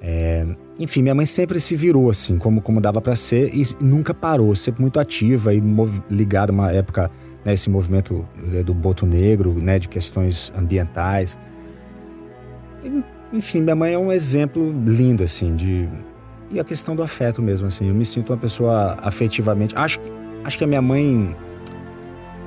É, 0.00 0.46
enfim, 0.78 1.02
minha 1.02 1.14
mãe 1.14 1.26
sempre 1.26 1.60
se 1.60 1.76
virou 1.76 2.08
assim, 2.08 2.38
como, 2.38 2.62
como 2.62 2.80
dava 2.80 3.02
para 3.02 3.14
ser, 3.14 3.54
e 3.54 3.68
nunca 3.78 4.14
parou, 4.14 4.56
sempre 4.56 4.80
muito 4.80 4.98
ativa 4.98 5.52
e 5.52 5.62
ligada 6.10 6.50
uma 6.50 6.72
época 6.72 7.10
né, 7.44 7.52
esse 7.52 7.68
movimento 7.68 8.26
né, 8.34 8.62
do 8.62 8.72
boto 8.72 9.04
negro, 9.04 9.52
né, 9.52 9.78
de 9.78 9.88
questões 9.88 10.50
ambientais. 10.56 11.38
Enfim, 13.30 13.60
minha 13.60 13.76
mãe 13.76 13.92
é 13.92 13.98
um 13.98 14.10
exemplo 14.10 14.72
lindo, 14.86 15.22
assim, 15.22 15.54
de... 15.54 15.86
E 16.50 16.58
a 16.58 16.64
questão 16.64 16.96
do 16.96 17.02
afeto 17.02 17.40
mesmo, 17.40 17.68
assim. 17.68 17.88
Eu 17.88 17.94
me 17.94 18.04
sinto 18.04 18.32
uma 18.32 18.38
pessoa 18.38 18.96
afetivamente... 19.02 19.76
Acho, 19.76 20.00
acho 20.42 20.58
que 20.58 20.64
a 20.64 20.66
minha 20.66 20.82
mãe... 20.82 21.36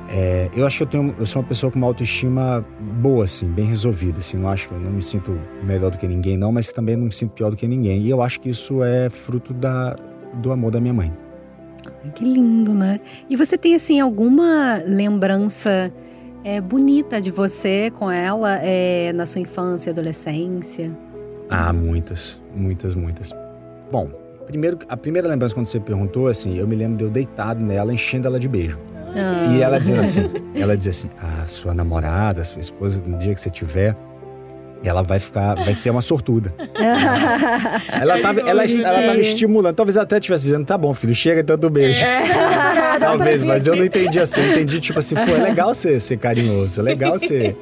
é, 0.10 0.50
eu 0.56 0.66
acho 0.66 0.78
que 0.78 0.84
eu, 0.84 0.88
tenho, 0.88 1.16
eu 1.18 1.26
sou 1.26 1.42
uma 1.42 1.48
pessoa 1.48 1.72
com 1.72 1.78
uma 1.78 1.88
autoestima 1.88 2.66
boa, 3.02 3.24
assim, 3.24 3.48
bem 3.48 3.66
resolvida, 3.66 4.20
assim. 4.20 4.38
Não 4.38 4.50
acho 4.50 4.74
não 4.74 4.92
me 4.92 5.02
sinto 5.02 5.40
melhor 5.64 5.92
do 5.92 5.98
que 5.98 6.08
ninguém, 6.08 6.38
não, 6.38 6.52
mas 6.52 6.72
também 6.72 6.96
não 6.96 7.06
me 7.06 7.14
sinto 7.14 7.32
pior 7.32 7.50
do 7.50 7.56
que 7.56 7.68
ninguém. 7.68 8.02
E 8.02 8.10
eu 8.10 8.22
acho 8.22 8.40
que 8.40 8.50
isso 8.50 8.84
é 8.84 9.10
fruto 9.10 9.54
da, 9.54 9.96
do 10.36 10.52
amor 10.52 10.72
da 10.72 10.80
minha 10.80 10.94
mãe. 10.94 11.14
Ai, 12.04 12.12
Que 12.12 12.24
lindo, 12.26 12.74
né? 12.74 13.00
E 13.30 13.36
você 13.36 13.58
tem, 13.58 13.76
assim, 13.76 14.00
alguma 14.00 14.82
lembrança 14.86 15.92
é, 16.44 16.60
bonita 16.60 17.22
de 17.22 17.32
você 17.32 17.92
com 17.92 18.12
ela 18.12 18.58
é, 18.62 19.14
na 19.14 19.26
sua 19.26 19.42
infância, 19.42 19.92
adolescência? 19.92 20.92
Ah, 21.50 21.72
muitas, 21.72 22.42
muitas, 22.56 22.94
muitas. 22.94 23.34
Bom, 23.92 24.10
primeiro, 24.46 24.80
a 24.90 24.98
primeira 24.98 25.28
lembrança 25.28 25.56
quando 25.56 25.68
você 25.68 25.80
perguntou, 25.80 26.28
assim, 26.28 26.58
eu 26.58 26.68
me 26.68 26.76
lembro 26.76 26.98
de 26.98 27.04
eu 27.06 27.10
deitado 27.10 27.64
nela, 27.64 27.94
enchendo 27.94 28.28
ela 28.28 28.40
de 28.40 28.48
beijo. 28.48 28.80
E 29.52 29.62
ela 29.62 29.80
dizendo 29.80 30.02
assim, 30.02 30.30
ela 30.56 30.76
dizia 30.76 30.92
assim, 30.92 31.10
a 31.22 31.46
sua 31.46 31.74
namorada, 31.74 32.42
a 32.42 32.46
sua 32.46 32.62
esposa, 32.62 33.02
no 33.06 33.18
dia 33.18 33.34
que 33.34 33.42
você 33.42 33.50
tiver, 33.50 33.96
ela 34.84 35.02
vai 35.02 35.20
ficar, 35.20 35.56
vai 35.56 35.74
ser 35.74 35.90
uma 35.92 36.02
sortuda. 36.02 36.54
ela, 37.90 38.20
tava, 38.20 38.42
ela, 38.42 38.66
ela 38.66 39.08
tava 39.08 39.18
estimulando, 39.20 39.76
talvez 39.76 39.96
ela 39.96 40.04
até 40.04 40.18
estivesse 40.18 40.46
dizendo, 40.46 40.66
tá 40.66 40.78
bom, 40.78 40.94
filho, 40.94 41.16
chega 41.16 41.44
tanto 41.44 41.70
beijo. 41.70 42.04
talvez, 43.00 43.46
mas 43.46 43.66
eu 43.66 43.76
não 43.76 43.86
entendi 43.86 44.20
assim, 44.20 44.42
eu 44.42 44.52
entendi 44.52 44.80
tipo 44.80 45.00
assim, 45.00 45.16
pô, 45.16 45.32
é 45.32 45.42
legal 45.42 45.74
ser, 45.74 46.00
ser 46.02 46.18
carinhoso, 46.18 46.82
é 46.82 46.84
legal 46.84 47.18
ser, 47.18 47.56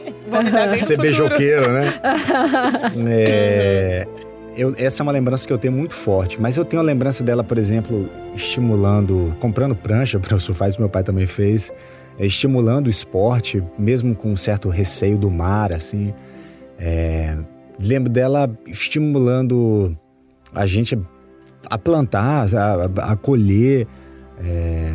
ser 0.79 0.97
beijoqueiro, 0.97 1.71
né? 1.71 1.93
É, 3.07 4.07
eu, 4.55 4.73
essa 4.77 5.01
é 5.01 5.03
uma 5.03 5.11
lembrança 5.11 5.47
que 5.47 5.53
eu 5.53 5.57
tenho 5.57 5.73
muito 5.73 5.93
forte, 5.93 6.41
mas 6.41 6.57
eu 6.57 6.65
tenho 6.65 6.81
a 6.81 6.85
lembrança 6.85 7.23
dela, 7.23 7.43
por 7.43 7.57
exemplo, 7.57 8.09
estimulando, 8.35 9.35
comprando 9.39 9.75
prancha 9.75 10.19
para 10.21 10.35
o 10.35 10.39
surfar, 10.39 10.69
isso 10.69 10.79
meu 10.79 10.89
pai 10.89 11.03
também 11.03 11.25
fez, 11.25 11.71
é, 12.19 12.25
estimulando 12.25 12.87
o 12.87 12.89
esporte, 12.89 13.63
mesmo 13.77 14.15
com 14.15 14.31
um 14.31 14.37
certo 14.37 14.69
receio 14.69 15.17
do 15.17 15.29
mar, 15.29 15.71
assim. 15.71 16.13
É, 16.77 17.37
lembro 17.79 18.11
dela 18.11 18.49
estimulando 18.65 19.97
a 20.53 20.65
gente 20.65 20.99
a 21.69 21.77
plantar, 21.77 22.47
a, 22.55 23.11
a 23.11 23.15
colher, 23.15 23.87
é, 24.39 24.91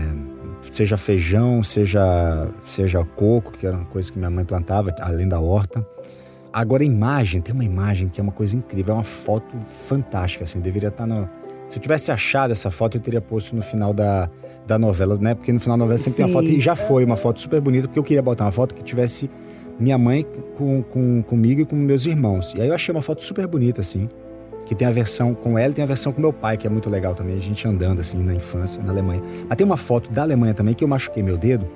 seja 0.71 0.97
feijão, 0.97 1.63
seja, 1.63 2.51
seja 2.65 3.05
coco, 3.05 3.53
que 3.53 3.67
era 3.67 3.77
uma 3.77 3.87
coisa 3.87 4.13
que 4.13 4.19
minha 4.19 4.31
mãe 4.31 4.45
plantava, 4.45 4.95
além 5.01 5.29
da 5.29 5.41
horta. 5.41 5.87
Agora 6.57 6.83
a 6.83 6.87
imagem, 6.87 7.43
tem 7.43 7.55
uma 7.55 7.67
imagem 7.67 8.09
que 8.09 8.19
é 8.19 8.23
uma 8.23 8.33
coisa 8.33 8.57
incrível, 8.57 8.95
é 8.95 8.97
uma 8.97 9.05
foto 9.05 9.61
fantástica, 9.61 10.45
assim, 10.45 10.59
deveria 10.59 10.89
estar 10.89 11.07
no... 11.07 11.29
Se 11.69 11.77
eu 11.77 11.83
tivesse 11.83 12.11
achado 12.11 12.51
essa 12.51 12.71
foto, 12.71 12.97
eu 12.97 13.01
teria 13.03 13.21
posto 13.21 13.55
no 13.55 13.61
final 13.61 13.93
da, 13.93 14.31
da 14.67 14.79
novela, 14.79 15.19
né? 15.21 15.35
Porque 15.35 15.53
no 15.53 15.61
final 15.61 15.77
da 15.77 15.85
novela 15.85 15.99
sempre 15.99 16.13
Sim. 16.13 16.17
tem 16.17 16.25
uma 16.25 16.33
foto, 16.33 16.51
e 16.51 16.59
já 16.59 16.75
foi 16.75 17.05
uma 17.05 17.19
foto 17.19 17.43
super 17.43 17.61
bonita, 17.61 17.89
porque 17.89 17.99
eu 17.99 18.03
queria 18.03 18.23
botar 18.23 18.47
uma 18.47 18.53
foto 18.53 18.75
que 18.75 18.83
tivesse 18.83 19.31
minha 19.79 19.99
mãe 19.99 20.25
com, 20.57 20.83
com, 20.83 21.23
comigo 21.25 21.61
e 21.61 21.67
com 21.67 21.77
meus 21.77 22.07
irmãos. 22.07 22.55
E 22.57 22.63
aí 22.63 22.69
eu 22.69 22.75
achei 22.75 22.91
uma 22.91 23.03
foto 23.03 23.23
super 23.23 23.47
bonita, 23.47 23.83
assim, 23.83 24.09
que 24.65 24.75
tem 24.75 24.89
a 24.89 24.91
versão 24.91 25.35
com 25.35 25.59
ela 25.59 25.73
e 25.73 25.75
tem 25.75 25.85
a 25.85 25.87
versão 25.87 26.11
com 26.11 26.23
meu 26.23 26.33
pai, 26.33 26.57
que 26.57 26.67
é 26.67 26.71
muito 26.71 26.89
legal 26.89 27.15
também, 27.15 27.37
a 27.37 27.39
gente 27.39 27.69
andando, 27.69 28.01
assim, 28.01 28.17
na 28.17 28.33
infância, 28.33 28.83
na 28.83 28.93
Alemanha. 28.93 29.23
Mas 29.47 29.59
tem 29.59 29.67
uma 29.67 29.77
foto 29.77 30.11
da 30.11 30.23
Alemanha 30.23 30.55
também 30.55 30.73
que 30.73 30.83
eu 30.83 30.89
machuquei 30.89 31.23
meu 31.23 31.37
dedo 31.37 31.69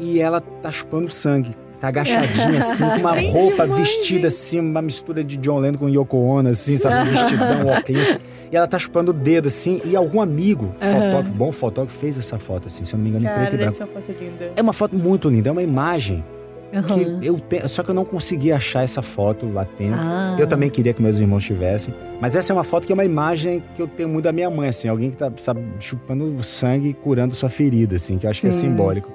e 0.00 0.20
ela 0.20 0.40
tá 0.40 0.68
chupando 0.68 1.08
sangue. 1.08 1.54
Tá 1.80 1.88
agachadinha, 1.88 2.58
assim, 2.58 2.84
com 2.84 2.96
uma 2.96 3.20
roupa 3.20 3.62
demais, 3.62 3.88
vestida, 3.88 4.28
assim, 4.28 4.58
uma 4.58 4.82
mistura 4.82 5.22
de 5.22 5.36
John 5.36 5.58
Lennon 5.60 5.78
com 5.78 5.88
Yoko 5.88 6.16
Ono, 6.16 6.48
assim, 6.48 6.76
sabe? 6.76 7.08
Um 7.08 7.12
vestidão, 7.12 7.66
óculos. 7.68 8.18
E 8.50 8.56
ela 8.56 8.66
tá 8.66 8.78
chupando 8.78 9.12
o 9.12 9.14
dedo, 9.14 9.48
assim, 9.48 9.80
e 9.84 9.94
algum 9.94 10.20
amigo, 10.20 10.72
uhum. 10.80 10.92
fotógrafo, 10.92 11.32
bom 11.32 11.52
fotógrafo, 11.52 11.98
fez 11.98 12.18
essa 12.18 12.38
foto, 12.38 12.66
assim, 12.66 12.84
se 12.84 12.94
eu 12.94 12.98
não 12.98 13.04
me 13.04 13.10
engano, 13.10 13.26
Cara, 13.26 13.36
em 13.36 13.40
preto 13.40 13.54
e 13.54 13.58
branco. 13.58 13.82
É 13.82 13.84
uma 13.84 13.92
foto 13.92 14.16
linda. 14.20 14.52
É 14.56 14.62
uma 14.62 14.72
foto 14.72 14.96
muito 14.96 15.28
linda, 15.28 15.48
é 15.50 15.52
uma 15.52 15.62
imagem 15.62 16.24
Uhum. 16.72 16.82
Que 17.20 17.26
eu 17.26 17.40
te... 17.40 17.68
Só 17.68 17.82
que 17.82 17.90
eu 17.90 17.94
não 17.94 18.04
consegui 18.04 18.52
achar 18.52 18.82
essa 18.82 19.00
foto 19.00 19.50
lá 19.50 19.64
tempo. 19.64 19.96
Ah. 19.98 20.36
Eu 20.38 20.46
também 20.46 20.68
queria 20.68 20.92
que 20.92 21.02
meus 21.02 21.16
irmãos 21.16 21.44
tivessem. 21.44 21.94
Mas 22.20 22.36
essa 22.36 22.52
é 22.52 22.54
uma 22.54 22.64
foto 22.64 22.86
que 22.86 22.92
é 22.92 22.94
uma 22.94 23.04
imagem 23.04 23.62
que 23.74 23.80
eu 23.80 23.86
tenho 23.86 24.08
muito 24.08 24.24
da 24.24 24.32
minha 24.32 24.50
mãe, 24.50 24.68
assim. 24.68 24.88
Alguém 24.88 25.10
que 25.10 25.16
tá, 25.16 25.30
sabe, 25.36 25.62
chupando 25.80 26.42
sangue 26.42 26.90
e 26.90 26.94
curando 26.94 27.34
sua 27.34 27.48
ferida, 27.48 27.96
assim. 27.96 28.18
Que 28.18 28.26
eu 28.26 28.30
acho 28.30 28.40
que 28.40 28.48
é 28.48 28.50
simbólico. 28.50 29.10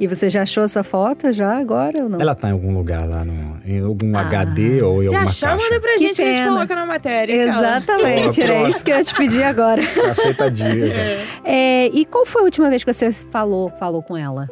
E 0.00 0.06
você 0.06 0.28
já 0.28 0.42
achou 0.42 0.64
essa 0.64 0.82
foto 0.82 1.32
já 1.32 1.56
agora 1.56 2.02
ou 2.02 2.08
não? 2.08 2.20
Ela 2.20 2.34
tá 2.34 2.48
em 2.48 2.52
algum 2.52 2.74
lugar 2.74 3.06
lá, 3.08 3.24
no, 3.24 3.58
em 3.64 3.80
algum 3.80 4.16
ah. 4.16 4.20
HD 4.22 4.82
ou 4.82 4.98
em 4.98 5.00
Se 5.02 5.06
alguma 5.06 5.24
achar, 5.24 5.50
caixa. 5.50 5.64
manda 5.64 5.80
pra 5.80 5.98
gente 5.98 6.16
que, 6.16 6.22
a 6.22 6.36
gente 6.36 6.48
coloca 6.48 6.74
na 6.74 6.86
matéria. 6.86 7.32
Exatamente, 7.44 8.42
era 8.42 8.68
isso 8.68 8.84
que 8.84 8.90
eu 8.92 8.96
ia 8.96 9.04
te 9.04 9.14
pedir 9.14 9.42
agora. 9.42 9.82
Tá 9.94 10.14
feita 10.14 10.44
a 10.44 10.48
dia. 10.50 10.92
É. 10.92 11.24
É, 11.44 11.86
e 11.88 12.04
qual 12.04 12.26
foi 12.26 12.42
a 12.42 12.44
última 12.44 12.68
vez 12.68 12.82
que 12.84 12.92
você 12.92 13.10
falou, 13.30 13.70
falou 13.78 14.02
com 14.02 14.16
ela? 14.16 14.48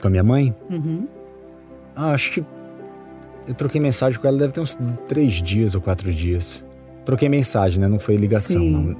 Com 0.00 0.06
a 0.06 0.10
minha 0.10 0.22
mãe? 0.22 0.54
Uhum. 0.70 1.06
Ah, 1.94 2.12
acho 2.12 2.32
que 2.32 2.44
eu 3.46 3.54
troquei 3.54 3.80
mensagem 3.80 4.18
com 4.18 4.26
ela, 4.28 4.38
deve 4.38 4.52
ter 4.52 4.60
uns 4.60 4.78
três 5.06 5.32
dias 5.32 5.74
ou 5.74 5.80
quatro 5.80 6.12
dias. 6.12 6.66
Troquei 7.04 7.28
mensagem, 7.28 7.80
né? 7.80 7.88
Não 7.88 7.98
foi 7.98 8.16
ligação, 8.16 8.60
Sim. 8.60 8.70
não. 8.70 8.96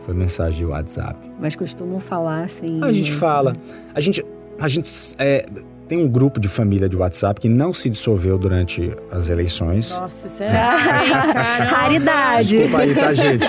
Foi 0.00 0.14
mensagem 0.14 0.58
de 0.58 0.64
WhatsApp. 0.64 1.18
Mas 1.38 1.56
costumam 1.56 2.00
falar 2.00 2.44
assim. 2.44 2.82
A 2.82 2.92
gente 2.92 3.12
fala. 3.12 3.56
A 3.94 4.00
gente. 4.00 4.24
A 4.58 4.68
gente 4.68 4.90
é, 5.18 5.46
tem 5.88 5.98
um 5.98 6.08
grupo 6.08 6.40
de 6.40 6.48
família 6.48 6.88
de 6.88 6.96
WhatsApp 6.96 7.40
que 7.40 7.48
não 7.48 7.72
se 7.72 7.88
dissolveu 7.88 8.36
durante 8.36 8.90
as 9.10 9.28
eleições. 9.28 9.90
Nossa, 9.90 10.26
isso 10.26 10.42
é 10.42 10.48
raridade. 11.68 12.48
Desculpa 12.48 12.78
aí, 12.78 12.94
tá, 12.94 13.14
gente? 13.14 13.46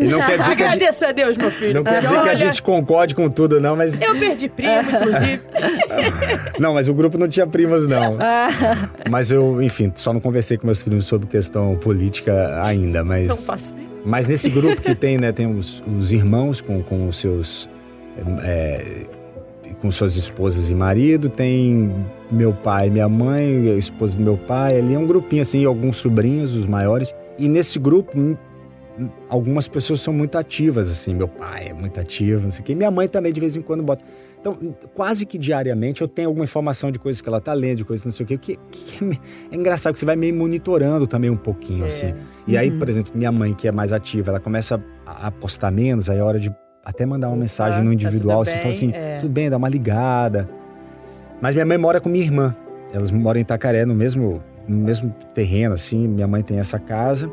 E 0.00 0.04
não 0.08 0.20
quer 0.20 0.38
dizer 0.38 0.52
Agradeça 0.52 0.56
que 0.56 0.62
a, 0.62 0.68
gente, 0.68 1.04
a 1.04 1.12
Deus, 1.12 1.36
meu 1.36 1.50
filho. 1.50 1.74
Não 1.74 1.84
quer 1.84 2.02
dizer 2.02 2.14
Olha, 2.14 2.22
que 2.22 2.28
a 2.28 2.34
gente 2.34 2.62
concorde 2.62 3.14
com 3.14 3.28
tudo, 3.30 3.60
não, 3.60 3.76
mas. 3.76 4.00
Eu 4.00 4.18
perdi 4.18 4.48
primo, 4.48 4.80
inclusive. 4.80 5.40
não, 6.58 6.74
mas 6.74 6.88
o 6.88 6.94
grupo 6.94 7.16
não 7.16 7.28
tinha 7.28 7.46
primos, 7.46 7.86
não. 7.86 8.18
mas 9.10 9.30
eu, 9.30 9.62
enfim, 9.62 9.90
só 9.94 10.12
não 10.12 10.20
conversei 10.20 10.58
com 10.58 10.66
meus 10.66 10.82
primos 10.82 11.06
sobre 11.06 11.26
questão 11.28 11.76
política 11.76 12.62
ainda, 12.62 13.02
mas. 13.04 13.28
Não 13.28 13.36
faço. 13.36 13.74
Mas 14.04 14.26
nesse 14.26 14.48
grupo 14.48 14.80
que 14.80 14.94
tem, 14.94 15.18
né, 15.18 15.30
tem 15.30 15.46
os, 15.46 15.82
os 15.86 16.12
irmãos 16.12 16.60
com, 16.60 16.82
com 16.82 17.06
os 17.06 17.16
seus. 17.16 17.68
É, 18.42 19.04
com 19.80 19.90
suas 19.90 20.16
esposas 20.16 20.70
e 20.70 20.74
marido, 20.74 21.28
tem 21.28 21.94
meu 22.30 22.52
pai 22.52 22.88
e 22.88 22.90
minha 22.90 23.08
mãe, 23.08 23.70
a 23.70 23.76
esposa 23.76 24.18
do 24.18 24.24
meu 24.24 24.36
pai, 24.36 24.78
ali 24.78 24.94
é 24.94 24.98
um 24.98 25.06
grupinho 25.06 25.42
assim, 25.42 25.64
alguns 25.64 25.96
sobrinhos, 25.96 26.54
os 26.54 26.66
maiores. 26.66 27.14
E 27.38 27.48
nesse 27.48 27.78
grupo, 27.78 28.18
hum, 28.18 28.36
hum, 28.98 29.08
algumas 29.28 29.66
pessoas 29.66 30.02
são 30.02 30.12
muito 30.12 30.36
ativas, 30.36 30.90
assim, 30.90 31.14
meu 31.14 31.28
pai 31.28 31.68
é 31.68 31.72
muito 31.72 31.98
ativo, 31.98 32.42
não 32.42 32.50
sei 32.50 32.60
o 32.60 32.64
quê. 32.64 32.74
Minha 32.74 32.90
mãe 32.90 33.08
também 33.08 33.32
de 33.32 33.40
vez 33.40 33.56
em 33.56 33.62
quando 33.62 33.82
bota. 33.82 34.04
Então, 34.38 34.56
quase 34.94 35.24
que 35.24 35.38
diariamente 35.38 36.02
eu 36.02 36.08
tenho 36.08 36.28
alguma 36.28 36.44
informação 36.44 36.90
de 36.92 36.98
coisas 36.98 37.20
que 37.20 37.28
ela 37.28 37.40
tá 37.40 37.52
lendo, 37.54 37.78
de 37.78 37.84
coisas 37.84 38.04
não 38.04 38.12
sei 38.12 38.24
o 38.24 38.26
quê, 38.26 38.36
que, 38.36 38.58
que 38.70 39.04
é, 39.04 39.18
é, 39.52 39.56
engraçado 39.56 39.94
que 39.94 39.98
você 39.98 40.06
vai 40.06 40.16
meio 40.16 40.34
monitorando 40.34 41.06
também 41.06 41.30
um 41.30 41.36
pouquinho, 41.36 41.84
é. 41.84 41.86
assim. 41.86 42.12
E 42.46 42.54
uhum. 42.54 42.60
aí, 42.60 42.70
por 42.70 42.88
exemplo, 42.88 43.12
minha 43.14 43.32
mãe, 43.32 43.54
que 43.54 43.66
é 43.66 43.72
mais 43.72 43.92
ativa, 43.92 44.30
ela 44.30 44.40
começa 44.40 44.82
a 45.06 45.28
apostar 45.28 45.72
menos, 45.72 46.10
aí 46.10 46.18
é 46.18 46.22
hora 46.22 46.38
de 46.38 46.54
até 46.84 47.04
mandar 47.04 47.28
uma 47.28 47.36
mensagem 47.36 47.80
no 47.80 47.88
tá 47.88 47.94
individual, 47.94 48.44
tá 48.44 48.50
você 48.50 48.58
fala 48.58 48.70
assim, 48.70 48.92
é. 48.92 49.18
tudo 49.18 49.30
bem, 49.30 49.50
dá 49.50 49.56
uma 49.56 49.68
ligada. 49.68 50.48
Mas 51.40 51.54
minha 51.54 51.66
mãe 51.66 51.78
mora 51.78 52.00
com 52.00 52.08
minha 52.08 52.24
irmã. 52.24 52.54
Elas 52.92 53.10
moram 53.10 53.38
em 53.38 53.42
Itacaré, 53.42 53.84
no 53.84 53.94
mesmo, 53.94 54.42
no 54.66 54.76
mesmo 54.76 55.14
terreno, 55.34 55.74
assim. 55.74 56.06
Minha 56.06 56.26
mãe 56.26 56.42
tem 56.42 56.58
essa 56.58 56.78
casa. 56.78 57.30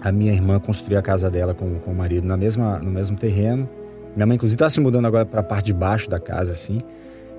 A 0.00 0.10
minha 0.10 0.32
irmã 0.32 0.58
construiu 0.58 0.98
a 0.98 1.02
casa 1.02 1.30
dela 1.30 1.54
com, 1.54 1.78
com 1.78 1.92
o 1.92 1.94
marido 1.94 2.26
na 2.26 2.36
mesma, 2.36 2.78
no 2.78 2.90
mesmo 2.90 3.16
terreno. 3.16 3.68
Minha 4.16 4.26
mãe, 4.26 4.34
inclusive, 4.34 4.56
está 4.56 4.68
se 4.68 4.80
mudando 4.80 5.06
agora 5.06 5.24
para 5.24 5.40
a 5.40 5.42
parte 5.42 5.66
de 5.66 5.74
baixo 5.74 6.10
da 6.10 6.18
casa, 6.18 6.52
assim. 6.52 6.80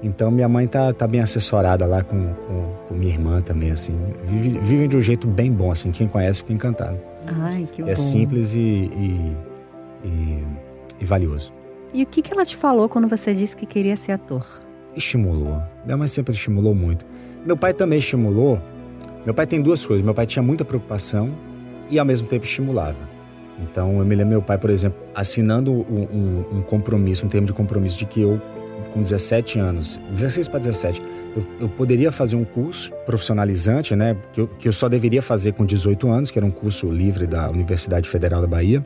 Então, 0.01 0.29
minha 0.29 0.49
mãe 0.49 0.67
tá, 0.67 0.91
tá 0.93 1.07
bem 1.07 1.21
assessorada 1.21 1.85
lá 1.85 2.03
com, 2.03 2.33
com, 2.33 2.73
com 2.87 2.95
minha 2.95 3.11
irmã 3.11 3.41
também, 3.41 3.71
assim. 3.71 3.95
Vive, 4.23 4.57
vivem 4.59 4.87
de 4.87 4.97
um 4.97 5.01
jeito 5.01 5.27
bem 5.27 5.51
bom, 5.51 5.71
assim. 5.71 5.91
Quem 5.91 6.07
conhece 6.07 6.39
fica 6.39 6.53
encantado. 6.53 6.99
Ai, 7.27 7.65
que 7.71 7.81
é 7.81 7.85
bom. 7.85 7.91
É 7.91 7.95
simples 7.95 8.53
e, 8.53 8.59
e, 8.59 9.37
e 10.03 10.43
e 11.03 11.05
valioso. 11.05 11.53
E 11.93 12.03
o 12.03 12.07
que, 12.07 12.21
que 12.21 12.33
ela 12.33 12.43
te 12.43 12.55
falou 12.55 12.89
quando 12.89 13.07
você 13.07 13.33
disse 13.33 13.55
que 13.55 13.65
queria 13.65 13.95
ser 13.95 14.13
ator? 14.13 14.45
Estimulou. 14.95 15.61
Minha 15.85 15.97
mãe 15.97 16.07
sempre 16.07 16.33
estimulou 16.33 16.73
muito. 16.73 17.05
Meu 17.45 17.55
pai 17.55 17.73
também 17.73 17.99
estimulou. 17.99 18.59
Meu 19.25 19.33
pai 19.33 19.45
tem 19.45 19.61
duas 19.61 19.85
coisas. 19.85 20.03
Meu 20.03 20.13
pai 20.13 20.25
tinha 20.25 20.41
muita 20.41 20.65
preocupação 20.65 21.29
e 21.89 21.99
ao 21.99 22.05
mesmo 22.05 22.27
tempo 22.27 22.45
estimulava. 22.45 23.13
Então 23.59 23.99
eu 23.99 24.05
me 24.05 24.15
lembro 24.15 24.31
meu 24.31 24.41
pai, 24.41 24.57
por 24.57 24.69
exemplo, 24.69 24.99
assinando 25.13 25.71
um, 25.71 26.07
um, 26.11 26.57
um 26.57 26.61
compromisso, 26.63 27.25
um 27.25 27.29
termo 27.29 27.45
de 27.45 27.53
compromisso 27.53 27.99
de 27.99 28.05
que 28.05 28.21
eu, 28.21 28.41
com 28.91 29.01
17 29.01 29.59
anos, 29.59 29.99
16 30.09 30.47
para 30.47 30.59
17, 30.59 31.01
eu, 31.35 31.45
eu, 31.61 31.69
poderia 31.69 32.11
fazer 32.11 32.35
um 32.35 32.43
curso 32.43 32.91
profissionalizante, 33.05 33.95
né? 33.95 34.17
Que 34.31 34.41
eu, 34.41 34.47
que 34.47 34.67
eu 34.67 34.73
só 34.73 34.89
deveria 34.89 35.21
fazer 35.21 35.53
com 35.53 35.65
18 35.65 36.07
anos, 36.09 36.31
que 36.31 36.39
era 36.39 36.45
um 36.45 36.51
curso 36.51 36.89
livre 36.89 37.27
da 37.27 37.49
Universidade 37.49 38.09
Federal 38.09 38.41
da 38.41 38.47
Bahia. 38.47 38.83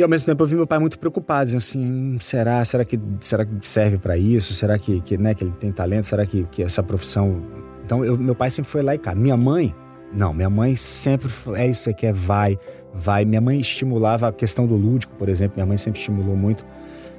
E 0.00 0.02
ao 0.02 0.08
mesmo 0.08 0.24
tempo 0.24 0.42
eu 0.42 0.46
vi 0.46 0.54
meu 0.54 0.66
pai 0.66 0.78
muito 0.78 0.98
preocupado, 0.98 1.54
assim, 1.54 1.78
hum, 1.78 2.16
será, 2.18 2.64
será 2.64 2.86
que, 2.86 2.98
será 3.20 3.44
que 3.44 3.68
serve 3.68 3.98
para 3.98 4.16
isso? 4.16 4.54
Será 4.54 4.78
que, 4.78 4.98
que, 5.02 5.18
né, 5.18 5.34
que 5.34 5.44
ele 5.44 5.52
tem 5.52 5.70
talento? 5.70 6.04
Será 6.04 6.24
que, 6.24 6.44
que 6.44 6.62
essa 6.62 6.82
profissão... 6.82 7.42
Então, 7.84 8.02
eu, 8.02 8.16
meu 8.16 8.34
pai 8.34 8.50
sempre 8.50 8.70
foi 8.70 8.80
lá 8.80 8.94
e 8.94 8.98
cá. 8.98 9.14
Minha 9.14 9.36
mãe, 9.36 9.74
não, 10.10 10.32
minha 10.32 10.48
mãe 10.48 10.74
sempre 10.74 11.28
é 11.54 11.66
isso 11.66 11.80
que 11.80 11.84
você 11.84 11.92
quer, 11.92 12.14
vai, 12.14 12.58
vai. 12.94 13.26
Minha 13.26 13.42
mãe 13.42 13.60
estimulava 13.60 14.28
a 14.28 14.32
questão 14.32 14.66
do 14.66 14.74
lúdico, 14.74 15.14
por 15.16 15.28
exemplo, 15.28 15.56
minha 15.56 15.66
mãe 15.66 15.76
sempre 15.76 16.00
estimulou 16.00 16.34
muito. 16.34 16.64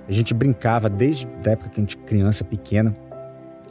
A 0.10 0.12
gente 0.12 0.34
brincava 0.34 0.90
desde 0.90 1.28
a 1.46 1.52
época 1.52 1.70
que 1.70 1.80
a 1.80 1.84
gente 1.84 1.98
criança 1.98 2.44
pequena. 2.44 2.98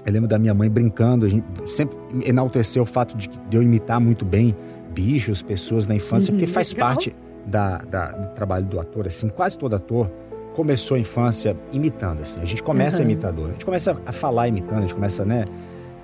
Eu 0.06 0.12
lembro 0.12 0.28
da 0.28 0.38
minha 0.38 0.54
mãe 0.54 0.70
brincando, 0.70 1.26
a 1.26 1.28
gente 1.28 1.44
sempre 1.66 1.98
enalteceu 2.24 2.84
o 2.84 2.86
fato 2.86 3.18
de, 3.18 3.28
de 3.48 3.56
eu 3.56 3.62
imitar 3.62 3.98
muito 3.98 4.24
bem 4.24 4.56
bichos, 4.94 5.42
pessoas 5.42 5.88
na 5.88 5.96
infância, 5.96 6.30
uhum, 6.30 6.38
porque 6.38 6.46
faz 6.46 6.72
legal. 6.72 6.90
parte 6.90 7.12
da, 7.46 7.78
da, 7.78 8.12
do 8.12 8.28
trabalho 8.34 8.64
do 8.64 8.78
ator, 8.78 9.06
assim, 9.06 9.28
quase 9.28 9.58
todo 9.58 9.74
ator 9.74 10.10
começou 10.54 10.96
a 10.96 11.00
infância 11.00 11.56
imitando, 11.72 12.22
assim. 12.22 12.40
A 12.40 12.44
gente 12.44 12.62
começa 12.62 12.98
uhum. 12.98 13.04
imitador, 13.04 13.48
a 13.48 13.52
gente 13.52 13.64
começa 13.64 13.96
a 14.04 14.12
falar 14.12 14.48
imitando, 14.48 14.78
a 14.78 14.80
gente 14.82 14.94
começa, 14.94 15.24
né, 15.24 15.44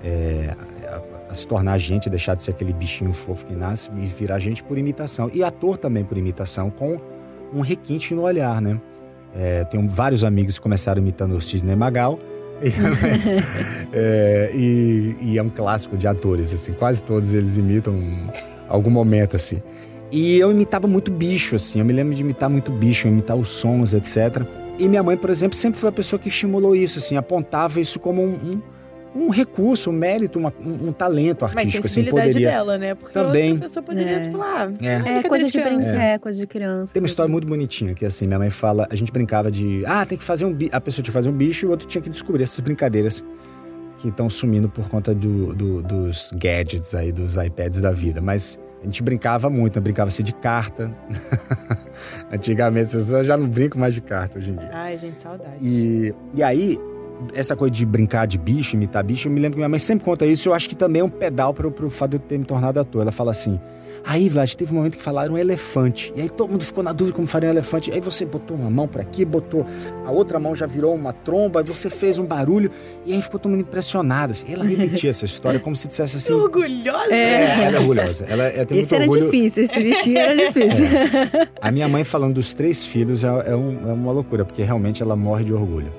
é, 0.03 0.55
a, 0.87 1.31
a, 1.31 1.33
se 1.33 1.47
tornar 1.47 1.77
gente, 1.77 2.09
deixar 2.09 2.35
de 2.35 2.43
ser 2.43 2.51
aquele 2.51 2.73
bichinho 2.73 3.13
fofo 3.13 3.45
que 3.45 3.55
nasce 3.55 3.89
e 3.97 4.05
virar 4.05 4.39
gente 4.39 4.63
por 4.63 4.77
imitação. 4.77 5.29
E 5.33 5.43
ator 5.43 5.77
também 5.77 6.03
por 6.03 6.17
imitação, 6.17 6.69
com 6.69 6.99
um 7.53 7.61
requinte 7.61 8.13
no 8.13 8.23
olhar, 8.23 8.61
né. 8.61 8.79
É, 9.35 9.63
tenho 9.65 9.87
vários 9.87 10.23
amigos 10.23 10.55
que 10.55 10.61
começaram 10.61 11.01
imitando 11.01 11.35
o 11.35 11.41
Sidney 11.41 11.75
Magal, 11.75 12.17
É, 13.93 14.51
e, 14.53 15.15
e 15.21 15.37
é 15.37 15.43
um 15.43 15.49
clássico 15.49 15.97
de 15.97 16.07
atores, 16.07 16.53
assim. 16.53 16.73
Quase 16.73 17.01
todos 17.01 17.33
eles 17.33 17.57
imitam 17.57 17.95
algum 18.67 18.89
momento, 18.89 19.35
assim. 19.35 19.61
E 20.11 20.37
eu 20.37 20.51
imitava 20.51 20.87
muito 20.87 21.11
bicho, 21.11 21.55
assim. 21.55 21.79
Eu 21.79 21.85
me 21.85 21.93
lembro 21.93 22.13
de 22.15 22.21
imitar 22.21 22.49
muito 22.49 22.71
bicho, 22.71 23.07
imitar 23.07 23.35
os 23.37 23.49
sons, 23.49 23.93
etc. 23.93 24.43
E 24.79 24.87
minha 24.87 25.03
mãe, 25.03 25.17
por 25.17 25.29
exemplo, 25.29 25.57
sempre 25.57 25.79
foi 25.79 25.89
a 25.89 25.91
pessoa 25.91 26.19
que 26.19 26.29
estimulou 26.29 26.75
isso, 26.75 26.99
assim. 26.99 27.17
Apontava 27.17 27.79
isso 27.81 27.99
como 27.99 28.21
um, 28.23 28.33
um 28.33 28.61
um 29.15 29.29
recurso, 29.29 29.89
um 29.89 29.93
mérito, 29.93 30.37
uma, 30.37 30.53
um, 30.63 30.89
um, 30.89 30.91
talento 30.91 31.43
artístico, 31.43 31.83
Mas 31.83 31.91
assim, 31.97 32.03
poderia. 32.03 32.49
dela, 32.51 32.77
né? 32.77 32.93
Porque 32.93 33.13
também 33.13 33.53
outra 33.53 33.67
pessoa 33.67 33.81
poderia 33.83 34.17
É. 34.17 34.31
falar. 34.31 34.71
É. 34.79 35.17
É, 35.19 35.23
coisa 35.23 35.45
de, 35.45 35.51
criança. 35.53 35.69
criança. 35.79 35.95
É. 36.03 36.17
coisa 36.19 36.39
de 36.39 36.45
criança. 36.45 36.93
Tem 36.93 37.01
uma 37.01 37.07
história 37.07 37.31
muito 37.31 37.47
bonitinha 37.47 37.95
que 37.95 38.05
assim, 38.05 38.27
minha 38.27 38.37
mãe 38.37 38.51
fala, 38.51 38.85
a 38.91 38.95
gente 38.95 39.11
brincava 39.11 39.49
de, 39.49 39.81
ah, 39.87 40.05
tem 40.05 40.19
que 40.19 40.23
fazer 40.23 40.45
um 40.45 40.53
bicho, 40.53 40.69
a 40.75 40.79
pessoa 40.79 41.01
tinha 41.03 41.11
que 41.11 41.17
fazer 41.17 41.29
um 41.29 41.33
bicho 41.33 41.65
e 41.65 41.67
o 41.67 41.71
outro 41.71 41.87
tinha 41.87 41.99
que 42.01 42.11
descobrir 42.11 42.43
essas 42.43 42.59
brincadeiras 42.59 43.23
que 43.97 44.09
estão 44.09 44.29
sumindo 44.29 44.69
por 44.69 44.87
conta 44.87 45.15
do, 45.15 45.51
do- 45.55 45.81
dos 45.81 46.31
gadgets 46.35 46.93
aí, 46.93 47.11
dos 47.11 47.37
iPads 47.37 47.79
da 47.79 47.91
vida. 47.91 48.21
Mas 48.21 48.59
a 48.81 48.85
gente 48.85 49.01
brincava 49.01 49.49
muito, 49.49 49.75
né? 49.75 49.81
brincava 49.81 50.09
assim 50.09 50.23
de 50.23 50.33
carta. 50.33 50.91
Antigamente, 52.31 52.95
eu 52.95 53.23
já 53.23 53.35
não 53.35 53.47
brinco 53.47 53.77
mais 53.77 53.93
de 53.93 54.01
carta 54.01 54.37
hoje 54.37 54.51
em 54.51 54.55
dia. 54.55 54.69
Ai, 54.71 54.97
gente, 54.97 55.19
saudade. 55.19 55.57
E, 55.61 56.13
e 56.33 56.43
aí, 56.43 56.77
essa 57.33 57.55
coisa 57.55 57.73
de 57.73 57.85
brincar 57.85 58.27
de 58.27 58.37
bicho, 58.37 58.75
imitar 58.75 59.03
bicho, 59.03 59.27
eu 59.27 59.31
me 59.31 59.39
lembro 59.39 59.55
que 59.55 59.59
minha 59.59 59.69
mãe 59.69 59.79
sempre 59.79 60.05
conta 60.05 60.25
isso. 60.25 60.49
Eu 60.49 60.53
acho 60.53 60.69
que 60.69 60.75
também 60.75 61.01
é 61.01 61.05
um 61.05 61.09
pedal 61.09 61.53
pro, 61.53 61.71
pro 61.71 61.89
fato 61.89 62.11
de 62.11 62.17
eu 62.17 62.19
ter 62.19 62.37
me 62.37 62.45
tornado 62.45 62.79
ator. 62.79 63.01
Ela 63.01 63.11
fala 63.11 63.31
assim: 63.31 63.59
Aí, 64.05 64.29
Vlad, 64.29 64.53
teve 64.55 64.71
um 64.71 64.75
momento 64.77 64.97
que 64.97 65.03
falaram 65.03 65.33
um 65.33 65.37
elefante. 65.37 66.13
E 66.15 66.21
aí 66.21 66.29
todo 66.29 66.51
mundo 66.51 66.63
ficou 66.63 66.83
na 66.83 66.93
dúvida 66.93 67.15
como 67.15 67.27
faria 67.27 67.49
um 67.49 67.51
elefante. 67.51 67.91
Aí 67.91 67.99
você 67.99 68.25
botou 68.25 68.55
uma 68.57 68.69
mão 68.69 68.87
por 68.87 69.01
aqui, 69.01 69.25
botou 69.25 69.65
a 70.05 70.11
outra 70.11 70.39
mão 70.39 70.55
já 70.55 70.65
virou 70.65 70.95
uma 70.95 71.11
tromba, 71.11 71.59
aí 71.59 71.65
você 71.65 71.89
fez 71.89 72.17
um 72.17 72.25
barulho. 72.25 72.71
E 73.05 73.13
aí 73.13 73.21
ficou 73.21 73.39
todo 73.39 73.51
mundo 73.51 73.61
impressionado. 73.61 74.31
assim. 74.31 74.45
Ela 74.51 74.63
repetia 74.63 75.09
essa 75.09 75.25
história 75.25 75.59
como 75.59 75.75
se 75.75 75.87
dissesse 75.87 76.17
assim. 76.17 76.33
Orgulhosa. 76.33 77.13
É, 77.13 77.65
ela 77.65 77.77
é 77.77 77.79
orgulhosa. 77.79 78.25
Ela, 78.27 78.43
ela 78.45 78.65
tem 78.65 78.79
Esse 78.79 78.93
muito 78.93 78.93
era 78.95 79.03
orgulho. 79.03 79.25
difícil, 79.31 79.63
esse 79.63 79.79
bichinho 79.83 80.17
era 80.17 80.35
difícil. 80.35 80.85
A 81.61 81.71
minha 81.71 81.87
mãe 81.87 82.03
falando 82.03 82.35
dos 82.35 82.53
três 82.53 82.85
filhos 82.85 83.23
é, 83.23 83.27
é 83.27 83.55
um- 83.55 83.89
é 83.89 83.93
uma 83.93 84.11
loucura, 84.11 84.45
porque 84.45 84.63
realmente 84.63 85.01
ela 85.03 85.15
morre 85.15 85.43
de 85.43 85.53
orgulho. 85.53 85.91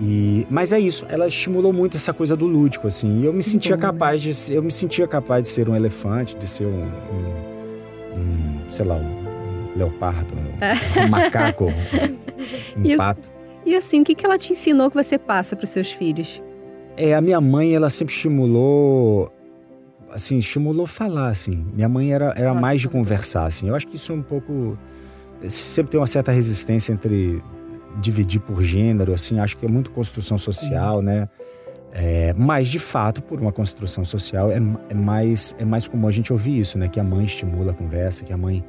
E, 0.00 0.46
mas 0.48 0.72
é 0.72 0.80
isso, 0.80 1.04
ela 1.10 1.28
estimulou 1.28 1.72
muito 1.74 1.96
essa 1.96 2.12
coisa 2.14 2.34
do 2.34 2.46
lúdico, 2.46 2.86
assim. 2.88 3.20
E 3.20 3.26
eu 3.26 3.32
me 3.34 3.42
sentia 3.42 3.76
capaz 3.76 4.22
de 4.22 4.32
ser- 4.32 4.54
eu 4.54 4.62
me 4.62 4.72
sentia 4.72 5.06
capaz 5.06 5.42
de 5.42 5.48
ser 5.50 5.68
um 5.68 5.76
elefante, 5.76 6.36
de 6.36 6.48
ser 6.48 6.64
um, 6.66 6.84
um- 6.84 8.18
um, 8.18 8.72
sei 8.72 8.86
lá, 8.86 8.94
um, 8.96 9.76
leopardo, 9.76 10.34
um, 10.34 11.04
um 11.04 11.08
macaco, 11.08 11.66
um 12.76 12.82
E 12.84 12.96
pato. 12.96 13.30
E 13.66 13.76
assim, 13.76 14.00
o 14.00 14.04
que, 14.04 14.14
que 14.14 14.24
ela 14.24 14.38
te 14.38 14.52
ensinou 14.54 14.90
que 14.90 14.96
você 14.96 15.18
passa 15.18 15.54
pros 15.54 15.68
seus 15.68 15.92
filhos? 15.92 16.42
É, 16.96 17.14
a 17.14 17.20
minha 17.20 17.40
mãe, 17.40 17.74
ela 17.74 17.90
sempre 17.90 18.14
estimulou, 18.14 19.30
assim, 20.10 20.38
estimulou 20.38 20.86
falar, 20.86 21.28
assim. 21.28 21.66
Minha 21.74 21.88
mãe 21.90 22.10
era, 22.12 22.32
era 22.36 22.48
Nossa, 22.48 22.60
mais 22.60 22.80
de 22.80 22.86
é 22.86 22.90
conversar, 22.90 23.44
assim. 23.44 23.68
Eu 23.68 23.74
acho 23.74 23.86
que 23.86 23.96
isso 23.96 24.12
é 24.12 24.14
um 24.14 24.22
pouco... 24.22 24.78
Sempre 25.46 25.92
tem 25.92 26.00
uma 26.00 26.06
certa 26.06 26.32
resistência 26.32 26.92
entre 26.92 27.42
dividir 28.00 28.40
por 28.40 28.62
gênero, 28.62 29.12
assim. 29.12 29.38
Acho 29.38 29.56
que 29.56 29.66
é 29.66 29.68
muito 29.68 29.90
construção 29.90 30.38
social, 30.38 31.02
né? 31.02 31.28
É, 31.92 32.32
mas, 32.36 32.68
de 32.68 32.78
fato, 32.78 33.22
por 33.22 33.40
uma 33.40 33.50
construção 33.50 34.04
social, 34.04 34.50
é, 34.50 34.60
é 34.88 34.94
mais, 34.94 35.56
é 35.58 35.64
mais 35.64 35.88
comum 35.88 36.06
a 36.06 36.10
gente 36.10 36.32
ouvir 36.32 36.60
isso, 36.60 36.78
né? 36.78 36.88
Que 36.88 37.00
a 37.00 37.04
mãe 37.04 37.24
estimula 37.24 37.72
a 37.72 37.74
conversa, 37.74 38.24
que 38.24 38.32
a 38.32 38.36
mãe 38.36 38.64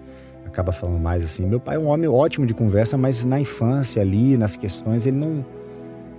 acaba 0.46 0.72
falando 0.72 1.00
mais, 1.00 1.24
assim. 1.24 1.46
Meu 1.46 1.60
pai 1.60 1.76
é 1.76 1.80
um 1.80 1.88
homem 1.88 2.10
ótimo 2.10 2.46
de 2.46 2.54
conversa, 2.54 2.98
mas 2.98 3.24
na 3.24 3.40
infância 3.40 4.02
ali, 4.02 4.38
nas 4.38 4.56
questões, 4.56 5.06
ele 5.06 5.18
não 5.18 5.46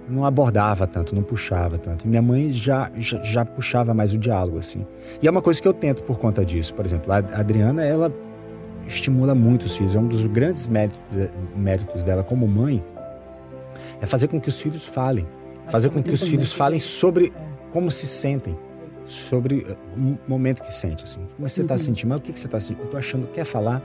não 0.09 0.25
abordava 0.25 0.87
tanto, 0.87 1.15
não 1.15 1.23
puxava 1.23 1.79
tanto. 1.79 2.07
Minha 2.07 2.21
mãe 2.21 2.51
já, 2.53 2.91
já, 2.97 3.23
já 3.23 3.45
puxava 3.45 3.95
mais 3.95 4.13
o 4.13 4.19
diálogo, 4.19 4.59
assim. 4.59 4.85
E 5.23 5.27
é 5.27 5.31
uma 5.31 5.41
coisa 5.41 5.63
que 5.63 5.67
eu 5.67 5.73
tento 5.73 6.03
por 6.03 6.19
conta 6.19 6.45
disso. 6.45 6.75
Por 6.75 6.85
exemplo, 6.85 7.13
a 7.13 7.17
Adriana, 7.17 7.85
ela 7.85 8.13
estimula 8.87 9.35
muito 9.35 9.63
os 9.63 9.77
filhos. 9.77 9.95
É 9.95 9.99
um 9.99 10.07
dos 10.07 10.27
grandes 10.27 10.67
méritos, 10.67 11.01
méritos 11.57 12.05
dela 12.05 12.23
como 12.23 12.47
mãe 12.47 12.83
é 14.01 14.07
fazer 14.07 14.29
com 14.29 14.41
que 14.41 14.49
os 14.49 14.61
filhos 14.61 14.87
falem. 14.87 15.27
Fazer 15.67 15.91
com 15.91 16.03
que 16.03 16.11
os 16.11 16.27
filhos 16.27 16.53
falem 16.53 16.79
sobre 16.79 17.33
como 17.71 17.91
se 17.91 18.07
sentem. 18.07 18.57
Sobre 19.05 19.67
eh, 19.69 19.77
o 19.97 20.19
momento 20.29 20.63
que 20.63 20.73
sente, 20.73 21.05
assim. 21.05 21.21
Como 21.37 21.49
você 21.49 21.63
está 21.63 21.77
sentindo? 21.77 22.11
Mas 22.11 22.19
o 22.19 22.23
que, 22.23 22.33
que 22.33 22.39
você 22.39 22.47
está 22.47 22.61
sentindo? 22.61 22.85
Eu 22.85 22.91
tô 22.91 22.97
achando, 22.97 23.27
quer 23.29 23.45
falar? 23.45 23.83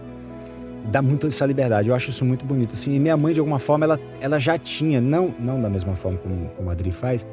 Dá 0.92 1.02
muito 1.02 1.28
essa 1.28 1.46
liberdade. 1.46 1.90
Eu 1.90 1.96
acho 1.96 2.10
isso 2.10 2.24
muito 2.24 2.46
bonito, 2.46 2.74
assim. 2.74 2.94
E 2.94 3.00
minha 3.00 3.18
mãe, 3.18 3.34
de 3.34 3.40
alguma 3.40 3.60
forma, 3.60 3.86
ela, 3.86 4.00
ela 4.22 4.40
já 4.40 4.58
tinha, 4.58 5.02
não, 5.02 5.34
não 5.40 5.62
da 5.62 5.70
mesma 5.70 5.96
forma 5.96 6.18
como, 6.20 6.50
como 6.50 6.70
a 6.70 6.74
Adri 6.74 6.92
faz, 6.92 7.26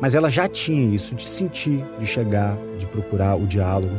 mas 0.00 0.14
ela 0.14 0.30
já 0.30 0.48
tinha 0.48 0.94
isso 0.94 1.14
de 1.14 1.28
sentir, 1.28 1.84
de 1.98 2.06
chegar, 2.06 2.58
de 2.78 2.86
procurar 2.86 3.36
o 3.36 3.46
diálogo. 3.46 3.94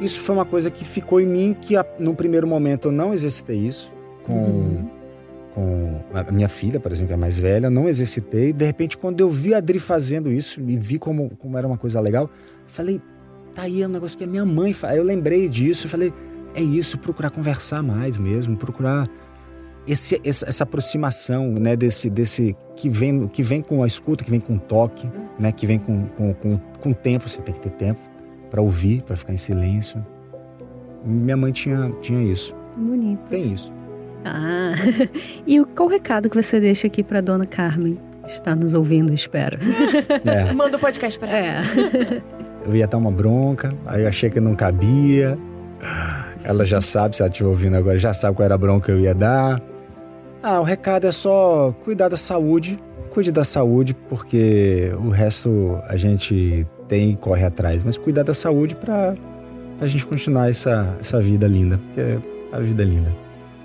Isso 0.00 0.20
foi 0.20 0.34
uma 0.34 0.44
coisa 0.44 0.70
que 0.70 0.84
ficou 0.84 1.20
em 1.20 1.26
mim, 1.26 1.56
que 1.60 1.74
num 1.98 2.14
primeiro 2.14 2.46
momento 2.46 2.88
eu 2.88 2.92
não 2.92 3.12
exercitei 3.12 3.58
isso 3.58 3.92
com, 4.24 4.88
com 5.54 6.00
a 6.12 6.30
minha 6.32 6.48
filha, 6.48 6.78
por 6.78 6.92
exemplo, 6.92 7.08
que 7.08 7.14
é 7.14 7.16
mais 7.16 7.38
velha, 7.38 7.68
não 7.68 7.88
exercitei. 7.88 8.52
De 8.52 8.64
repente, 8.64 8.96
quando 8.96 9.20
eu 9.20 9.28
vi 9.28 9.54
a 9.54 9.58
Adri 9.58 9.78
fazendo 9.78 10.30
isso 10.30 10.60
e 10.60 10.76
vi 10.76 10.98
como, 10.98 11.30
como 11.38 11.56
era 11.58 11.66
uma 11.66 11.76
coisa 11.76 12.00
legal, 12.00 12.30
falei, 12.66 13.00
tá 13.54 13.62
aí, 13.62 13.82
é 13.82 13.86
um 13.86 13.90
negócio 13.90 14.16
que 14.16 14.24
a 14.24 14.26
minha 14.26 14.44
mãe 14.44 14.72
faz. 14.72 14.94
Aí 14.94 14.98
eu 14.98 15.04
lembrei 15.04 15.48
disso, 15.48 15.88
falei, 15.88 16.12
é 16.54 16.62
isso, 16.62 16.98
procurar 16.98 17.30
conversar 17.30 17.82
mais 17.82 18.16
mesmo, 18.16 18.56
procurar 18.56 19.08
esse, 19.86 20.20
essa, 20.24 20.48
essa 20.48 20.64
aproximação, 20.64 21.52
né, 21.52 21.76
desse, 21.76 22.10
desse 22.10 22.56
que 22.76 22.88
vem, 22.88 23.26
que 23.26 23.42
vem 23.42 23.62
com 23.62 23.82
a 23.82 23.86
escuta, 23.86 24.24
que 24.24 24.30
vem 24.30 24.40
com 24.40 24.56
o 24.56 24.58
toque, 24.58 25.10
né, 25.38 25.52
que 25.52 25.66
vem 25.66 25.78
com, 25.78 26.06
com, 26.06 26.34
com, 26.34 26.58
com 26.58 26.92
tempo, 26.92 27.28
você 27.28 27.42
tem 27.42 27.54
que 27.54 27.60
ter 27.60 27.70
tempo 27.70 28.00
para 28.50 28.60
ouvir, 28.60 29.02
para 29.02 29.16
ficar 29.16 29.32
em 29.32 29.36
silêncio. 29.36 30.04
Minha 31.04 31.36
mãe 31.36 31.50
tinha, 31.50 31.90
tinha 32.02 32.22
isso, 32.22 32.54
Bonito. 32.76 33.20
tem 33.28 33.52
isso. 33.52 33.72
Ah, 34.24 34.74
e 35.46 35.60
o- 35.60 35.66
qual 35.66 35.88
o 35.88 35.90
recado 35.92 36.28
que 36.28 36.40
você 36.40 36.60
deixa 36.60 36.86
aqui 36.86 37.02
pra 37.02 37.20
dona 37.20 37.46
Carmen? 37.46 37.98
Está 38.28 38.54
nos 38.54 38.74
ouvindo, 38.74 39.12
espero. 39.12 39.58
É, 40.24 40.52
Manda 40.54 40.76
o 40.76 40.80
podcast 40.80 41.18
pra 41.18 41.28
ela. 41.36 41.64
É. 41.64 42.22
eu 42.68 42.76
ia 42.76 42.86
dar 42.86 42.98
uma 42.98 43.10
bronca, 43.10 43.74
aí 43.86 44.02
eu 44.02 44.08
achei 44.08 44.30
que 44.30 44.38
não 44.40 44.54
cabia. 44.54 45.38
Ela 46.44 46.64
já 46.64 46.80
sabe, 46.80 47.16
se 47.16 47.22
ela 47.22 47.30
estiver 47.30 47.48
ouvindo 47.48 47.76
agora, 47.76 47.98
já 47.98 48.12
sabe 48.14 48.36
qual 48.36 48.44
era 48.44 48.54
a 48.54 48.58
bronca 48.58 48.86
que 48.86 48.92
eu 48.92 49.00
ia 49.00 49.14
dar. 49.14 49.60
Ah, 50.42 50.60
o 50.60 50.62
recado 50.62 51.06
é 51.06 51.12
só 51.12 51.74
cuidar 51.84 52.08
da 52.08 52.16
saúde. 52.16 52.78
Cuide 53.10 53.32
da 53.32 53.44
saúde, 53.44 53.94
porque 54.08 54.92
o 55.04 55.08
resto 55.08 55.78
a 55.88 55.96
gente 55.96 56.64
tem 56.86 57.10
e 57.10 57.16
corre 57.16 57.44
atrás. 57.44 57.82
Mas 57.82 57.98
cuidar 57.98 58.22
da 58.22 58.32
saúde 58.34 58.76
pra, 58.76 59.14
pra 59.78 59.86
gente 59.88 60.06
continuar 60.06 60.48
essa, 60.48 60.94
essa 61.00 61.20
vida 61.20 61.46
linda. 61.48 61.78
Porque 61.78 62.18
a 62.52 62.60
vida 62.60 62.82
é 62.82 62.86
linda. 62.86 63.12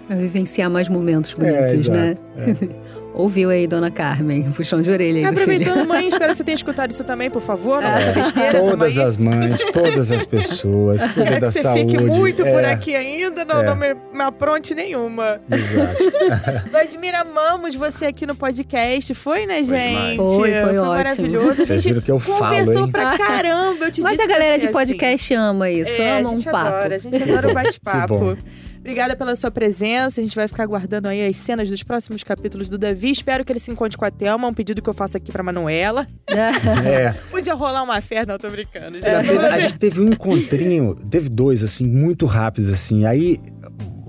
Pra 0.07 0.15
vivenciar 0.15 0.69
mais 0.69 0.87
momentos 0.87 1.33
bonitos, 1.33 1.73
exato, 1.73 1.91
né? 1.97 2.15
Ouviu 3.15 3.49
aí, 3.49 3.65
dona 3.65 3.89
Carmen? 3.89 4.43
Puxão 4.51 4.81
de 4.81 4.91
orelha 4.91 5.29
aí 5.29 5.33
do 5.33 5.39
filho. 5.39 5.53
Aproveitando, 5.63 5.87
mãe, 5.87 6.05
espero 6.09 6.31
que 6.31 6.37
você 6.37 6.43
tenha 6.43 6.55
escutado 6.55 6.91
isso 6.91 7.03
também, 7.05 7.29
por 7.31 7.41
favor. 7.41 7.81
Não 7.81 7.89
faça 7.89 8.11
besteira 8.11 8.59
Todas 8.59 8.97
as 8.99 9.15
mães, 9.17 9.57
todas 9.71 10.11
as 10.11 10.25
pessoas, 10.25 11.01
cuida 11.01 11.23
Quero 11.29 11.39
da 11.39 11.47
que 11.47 11.53
você 11.53 11.61
saúde. 11.61 11.79
fique 11.97 12.03
muito 12.03 12.43
por 12.43 12.61
É, 12.63 12.73
aqui 12.73 12.93
ainda, 12.93 13.45
não, 13.45 13.61
É. 13.61 13.65
não 13.65 13.75
me, 13.77 13.93
me 14.13 14.21
apronte 14.21 14.75
nenhuma. 14.75 15.39
Exato. 15.49 16.69
Vladimir, 16.69 17.15
amamos 17.15 17.73
você 17.73 18.07
aqui 18.07 18.25
no 18.27 18.35
podcast. 18.35 19.13
Foi, 19.13 19.45
né, 19.45 19.63
gente? 19.63 19.87
demais. 19.89 20.17
Foi, 20.17 20.51
foi 20.51 20.77
ótimo. 20.77 20.85
maravilhoso. 20.87 21.55
Vocês 21.65 21.83
viram 21.85 22.01
que 22.01 22.11
eu 22.11 22.19
falo, 22.19 22.39
conversou 22.57 22.85
hein? 22.85 22.91
pra 22.91 23.17
caramba. 23.17 23.85
Eu 23.85 23.91
te 23.93 24.01
Mas 24.01 24.17
disse 24.17 24.23
a 24.23 24.27
galera 24.27 24.57
de 24.59 24.65
você, 24.65 24.71
podcast 24.73 25.33
ama 25.33 25.65
assim. 25.67 25.81
isso, 25.81 26.01
É, 26.01 26.19
ama 26.19 26.29
a 26.29 26.31
um 26.31 26.35
gente 26.35 26.51
papo. 26.51 26.57
adora, 26.67 26.95
a 26.95 26.99
gente 26.99 27.23
adora 27.23 27.45
o 27.45 27.49
Que 27.49 27.55
bate-papo. 27.55 28.37
Obrigada 28.85 29.15
pela 29.15 29.35
sua 29.35 29.49
presença. 29.49 30.21
A 30.21 30.23
gente 30.23 30.35
vai 30.35 30.47
ficar 30.47 30.61
aguardando 30.61 31.07
aí 31.07 31.25
as 31.27 31.37
cenas 31.37 31.67
dos 31.71 31.81
próximos 31.81 32.23
capítulos 32.23 32.69
do 32.69 32.77
Davi. 32.77 33.09
Espero 33.09 33.43
que 33.43 33.51
ele 33.51 33.57
se 33.57 33.71
encontre 33.71 33.97
com 33.97 34.05
a 34.05 34.11
Thelma. 34.11 34.47
Um 34.47 34.53
pedido 34.53 34.79
que 34.79 34.87
eu 34.87 34.93
faço 34.93 35.17
aqui 35.17 35.31
pra 35.31 35.41
Manuela. 35.41 36.05
É. 36.27 37.09
Podia 37.31 37.55
rolar 37.55 37.81
uma 37.81 37.99
fé, 37.99 38.23
não, 38.27 38.37
tô 38.37 38.47
brincando. 38.51 38.99
teve- 38.99 39.37
a 39.39 39.57
gente 39.59 39.79
teve 39.79 39.99
um 40.01 40.09
encontrinho, 40.09 40.93
teve 41.09 41.29
dois, 41.29 41.63
assim, 41.63 41.83
muito 41.83 42.27
rápidos, 42.27 42.69
assim. 42.69 43.07
Aí, 43.07 43.39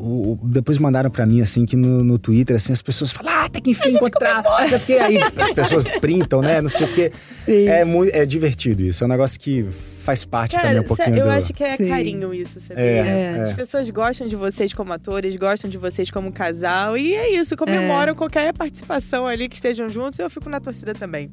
o- 0.07 0.33
o- 0.33 0.39
depois 0.49 0.79
mandaram 0.79 1.11
pra 1.11 1.27
mim, 1.27 1.41
assim, 1.41 1.65
que 1.67 1.77
no, 1.77 2.03
no 2.05 2.19
Twitter, 2.19 2.57
assim, 2.57 2.73
as 2.73 2.81
pessoas 2.83 3.11
falam, 3.13 3.33
ah, 3.33 3.49
tem 3.49 3.61
que 3.63 3.71
enfim 3.71 3.91
encontrar. 3.91 4.41
O 4.41 4.81
quê. 4.87 4.95
Aí 4.95 5.19
as 5.19 5.53
pessoas 5.55 5.89
printam, 6.01 6.41
né? 6.41 6.61
Não 6.61 6.69
sei 6.69 6.87
o 6.87 6.95
quê. 6.95 7.13
Sim. 7.45 7.67
É, 7.69 7.85
muito, 7.85 8.15
é 8.15 8.25
divertido 8.25 8.83
isso. 8.83 9.03
É 9.03 9.07
um 9.07 9.11
negócio 9.11 9.39
que 9.39 9.65
faz 9.71 10.25
parte 10.25 10.53
também 10.53 10.69
Cara, 10.69 10.81
um 10.83 10.85
pouquinho 10.85 11.17
eu 11.19 11.25
do... 11.25 11.31
acho 11.31 11.53
que 11.53 11.65
é 11.65 11.77
Sim. 11.77 11.89
carinho 11.89 12.33
isso, 12.33 12.61
sabia? 12.61 12.81
É, 12.85 13.41
As 13.43 13.51
é. 13.51 13.55
pessoas 13.55 13.91
gostam 13.91 14.29
de 14.29 14.37
vocês 14.37 14.73
como 14.73 14.93
atores, 14.93 15.35
gostam 15.37 15.69
de 15.69 15.77
vocês 15.79 16.11
como 16.11 16.31
casal. 16.31 16.97
E 16.97 17.13
é 17.15 17.31
isso, 17.35 17.57
comemoram 17.57 18.15
qualquer 18.15 18.53
participação 18.53 19.27
ali 19.27 19.49
que 19.49 19.57
estejam 19.57 19.89
juntos. 19.89 20.19
Eu 20.21 20.31
fico 20.31 20.49
na 20.49 20.61
torcida 20.61 20.95
também. 20.95 21.29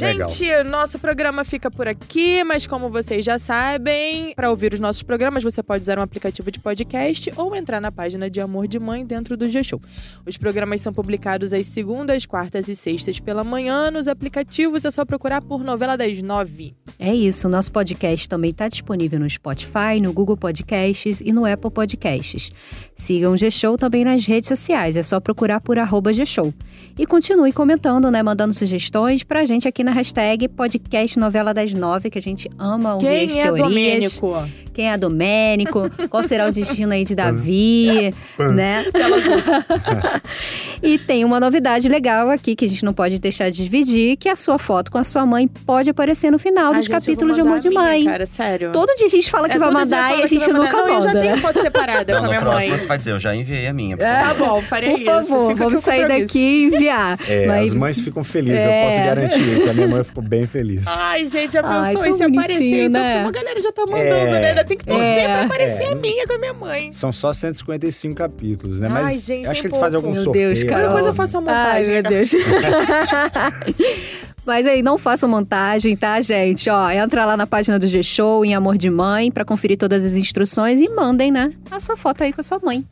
Né? 0.00 0.12
Legal. 0.12 0.28
Gente, 0.28 0.62
nosso 0.64 0.98
programa 0.98 1.44
fica 1.44 1.70
por 1.70 1.86
aqui, 1.86 2.42
mas 2.44 2.66
como 2.66 2.88
vocês 2.88 3.24
já 3.24 3.38
sabem, 3.38 4.32
para 4.34 4.50
ouvir 4.50 4.74
os 4.74 4.80
nossos 4.80 5.02
programas, 5.02 5.42
você 5.42 5.62
pode 5.62 5.82
usar 5.82 5.98
um 5.98 6.02
aplicativo 6.02 6.50
de 6.50 6.58
podcast 6.58 7.32
ou 7.36 7.54
entrar 7.54 7.80
na 7.80 7.92
página 7.92 8.30
de 8.30 8.40
Amor 8.40 8.66
de 8.66 8.78
Mãe 8.78 9.04
dentro 9.04 9.36
do 9.36 9.46
G-Show. 9.46 9.80
Os 10.26 10.36
programas 10.36 10.80
são 10.80 10.92
publicados 10.92 11.52
às 11.52 11.66
segundas, 11.66 12.26
quartas 12.26 12.68
e 12.68 12.76
sextas 12.76 13.20
pela 13.20 13.44
manhã. 13.44 13.90
Nos 13.90 14.08
aplicativos 14.08 14.84
é 14.84 14.90
só 14.90 15.04
procurar 15.04 15.40
por 15.40 15.62
Novela 15.62 15.96
das 15.96 16.22
Nove. 16.22 16.74
É 16.98 17.14
isso, 17.14 17.48
o 17.48 17.50
nosso 17.50 17.70
podcast 17.70 18.28
também 18.28 18.50
está 18.50 18.68
disponível 18.68 19.18
no 19.20 19.28
Spotify, 19.28 20.00
no 20.00 20.12
Google 20.12 20.36
Podcasts 20.36 21.20
e 21.20 21.32
no 21.32 21.44
Apple 21.44 21.70
Podcasts. 21.70 22.50
Sigam 22.94 23.32
o 23.32 23.36
G-Show 23.36 23.76
também 23.76 24.04
nas 24.04 24.26
redes 24.26 24.48
sociais, 24.48 24.96
é 24.96 25.02
só 25.02 25.20
procurar 25.20 25.60
por 25.60 25.78
arroba 25.78 26.12
G-Show. 26.12 26.54
E 26.96 27.04
continue 27.06 27.52
comentando, 27.52 28.10
né, 28.10 28.22
mandando 28.22 28.54
sugestões 28.54 29.24
pra 29.24 29.44
gente 29.44 29.66
aqui 29.66 29.73
na 29.82 29.90
hashtag 29.90 30.48
podcast 30.48 31.18
novela 31.18 31.52
das 31.52 31.74
nove, 31.74 32.10
que 32.10 32.18
a 32.18 32.22
gente 32.22 32.48
ama 32.58 32.94
ouvir 32.94 33.24
as 33.24 33.32
Quem 33.32 33.40
é 33.40 33.44
teorias. 33.44 33.68
Domênico? 33.68 34.48
Quem 34.74 34.90
é 34.90 34.98
Domênico? 34.98 35.88
Qual 36.10 36.22
será 36.24 36.46
o 36.48 36.50
destino 36.52 36.92
aí 36.92 37.04
de 37.04 37.14
Davi, 37.14 38.12
né? 38.38 38.84
e 40.82 40.98
tem 40.98 41.24
uma 41.24 41.38
novidade 41.40 41.88
legal 41.88 42.28
aqui 42.30 42.54
que 42.54 42.64
a 42.64 42.68
gente 42.68 42.84
não 42.84 42.92
pode 42.92 43.18
deixar 43.18 43.50
de 43.50 43.62
dividir, 43.62 44.16
que 44.16 44.28
a 44.28 44.36
sua 44.36 44.58
foto 44.58 44.90
com 44.90 44.98
a 44.98 45.04
sua 45.04 45.24
mãe 45.24 45.46
pode 45.48 45.88
aparecer 45.90 46.30
no 46.30 46.38
final 46.38 46.74
dos 46.74 46.86
gente, 46.86 46.92
capítulos 46.92 47.34
de 47.36 47.40
Amor 47.42 47.58
de 47.60 47.68
a 47.68 47.70
minha, 47.70 47.82
Mãe. 47.82 48.04
Cara, 48.04 48.26
sério. 48.26 48.72
Todo 48.72 48.94
dia 48.96 49.06
a 49.06 49.10
gente 49.10 49.30
fala 49.30 49.48
que 49.48 49.56
É, 49.56 49.58
vai 49.58 49.70
mandar 49.70 50.18
e 50.18 50.22
a 50.22 50.26
gente 50.26 50.46
nunca 50.52 50.72
mandar. 50.72 50.86
Não, 50.86 50.94
eu 50.96 51.00
já 51.02 51.08
manda. 51.08 51.20
tenho 51.20 51.36
foto 51.38 51.60
separada 51.60 52.02
Então, 52.02 52.18
com 52.18 52.24
a 52.24 52.28
minha 52.28 52.40
próximo 52.40 52.68
mãe. 52.70 52.78
você 52.78 52.86
vai 52.86 52.98
dizer, 52.98 53.12
eu 53.12 53.20
já 53.20 53.34
enviei 53.34 53.66
a 53.66 53.72
minha. 53.72 53.96
por 53.96 54.02
Tá 54.04 54.24
favor. 54.34 54.48
bom, 54.48 54.60
farei 54.62 54.90
Por 54.90 54.96
isso. 55.00 55.04
favor, 55.10 55.50
Fica 55.52 55.64
vamos 55.64 55.80
sair 55.80 56.08
daqui 56.08 56.38
e 56.38 56.64
enviar. 56.66 57.18
É, 57.28 57.46
Mas- 57.46 57.68
as 57.68 57.74
mães 57.74 58.00
ficam 58.00 58.24
felizes, 58.24 58.66
É. 58.66 58.82
eu 58.82 58.86
posso 58.90 58.98
garantir 58.98 59.40
isso. 59.52 59.70
A 59.70 59.72
minha 59.72 59.88
mãe 59.88 60.04
ficou 60.04 60.22
bem 60.22 60.46
feliz. 60.46 60.84
Ai, 60.86 61.26
gente, 61.26 61.52
já 61.52 61.60
Ai, 61.64 61.86
pensou? 61.94 62.02
tão 62.02 62.12
E 62.12 62.16
se 62.16 62.22
aparecer, 62.24 62.84
então, 62.86 63.00
né? 63.02 63.16
como 63.16 63.28
a 63.28 63.32
galera 63.32 63.60
já 63.62 63.72
tá 63.72 63.86
mandando, 63.86 64.04
É. 64.04 64.54
né? 64.54 64.63
Ainda 64.64 64.68
tem 64.68 64.76
que 64.78 64.84
torcer 64.84 65.18
É. 65.18 65.24
pra 65.24 65.44
aparecer 65.44 65.82
É. 65.84 65.92
a 65.92 65.94
minha 65.94 66.26
com 66.26 66.32
a 66.32 66.38
minha 66.38 66.54
mãe. 66.54 66.92
São 66.92 67.12
só 67.12 67.32
155 67.32 68.14
capítulos, 68.14 68.80
né? 68.80 68.88
Ai, 68.90 69.02
Mas 69.02 69.24
gente, 69.24 69.48
acho 69.48 69.60
que 69.60 69.66
eles 69.68 69.76
fazem 69.78 70.00
pouco. 70.00 70.06
algum 70.08 70.14
Meu 70.16 70.24
sorteio. 70.24 70.48
Deus, 70.48 70.60
Qualquer 70.62 70.74
Carol. 70.76 70.92
coisa 70.92 71.08
eu 71.10 71.14
faço 71.14 71.38
uma 71.38 71.52
Ai, 71.52 71.58
montagem. 71.84 71.92
meu 71.92 72.02
né? 72.02 72.08
Deus. 72.08 72.32
Mas 74.46 74.66
aí, 74.66 74.82
não 74.82 74.98
façam 74.98 75.26
montagem, 75.28 75.96
tá, 75.96 76.20
gente? 76.20 76.68
Ó, 76.68 76.90
entra 76.90 77.24
lá 77.24 77.34
na 77.36 77.46
página 77.46 77.78
do 77.78 77.86
G-Show, 77.86 78.44
em 78.44 78.54
Amor 78.54 78.76
de 78.76 78.90
Mãe, 78.90 79.30
pra 79.30 79.42
conferir 79.44 79.78
todas 79.78 80.04
as 80.04 80.14
instruções 80.16 80.80
e 80.82 80.88
mandem, 80.90 81.30
né, 81.32 81.50
a 81.70 81.80
sua 81.80 81.96
foto 81.96 82.22
aí 82.24 82.32
com 82.32 82.42
a 82.42 82.44
sua 82.44 82.58
mãe. 82.62 82.84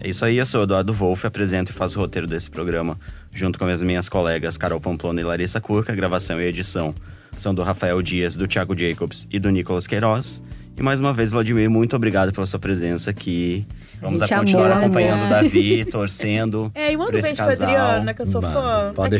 É 0.00 0.10
isso 0.10 0.22
aí, 0.24 0.36
eu 0.36 0.44
sou 0.44 0.60
o 0.60 0.64
Eduardo 0.64 0.92
Wolff, 0.92 1.26
apresento 1.26 1.72
e 1.72 1.74
faço 1.74 1.98
o 1.98 2.02
roteiro 2.02 2.26
desse 2.26 2.50
programa, 2.50 2.98
junto 3.32 3.58
com 3.58 3.64
as 3.64 3.82
minhas 3.82 4.06
colegas 4.08 4.58
Carol 4.58 4.80
Pamplona 4.80 5.18
e 5.20 5.24
Larissa 5.24 5.60
Curca, 5.62 5.94
gravação 5.94 6.40
e 6.42 6.44
edição. 6.44 6.94
São 7.38 7.54
do 7.54 7.62
Rafael 7.62 8.02
Dias, 8.02 8.36
do 8.36 8.46
Thiago 8.46 8.76
Jacobs 8.76 9.26
e 9.30 9.38
do 9.38 9.48
Nicolas 9.50 9.86
Queiroz. 9.86 10.42
E 10.78 10.82
mais 10.82 11.00
uma 11.00 11.12
vez, 11.12 11.32
Vladimir, 11.32 11.68
muito 11.68 11.96
obrigado 11.96 12.32
pela 12.32 12.46
sua 12.46 12.60
presença 12.60 13.10
aqui. 13.10 13.66
Vamos 14.00 14.20
gente 14.20 14.32
a 14.32 14.38
continuar 14.38 14.66
amou, 14.70 14.78
acompanhando 14.84 15.22
o 15.22 15.24
amor. 15.24 15.42
Davi, 15.42 15.84
torcendo. 15.86 16.70
É, 16.78 16.92
e 16.92 16.96
manda 16.96 17.18
um 17.18 17.20
beijo 17.20 17.34
pra. 17.34 17.46
Adriana, 17.52 18.14
que 18.14 18.22
eu 18.22 18.26
sou 18.26 18.40
fã. 18.40 18.92
pode. 18.94 19.18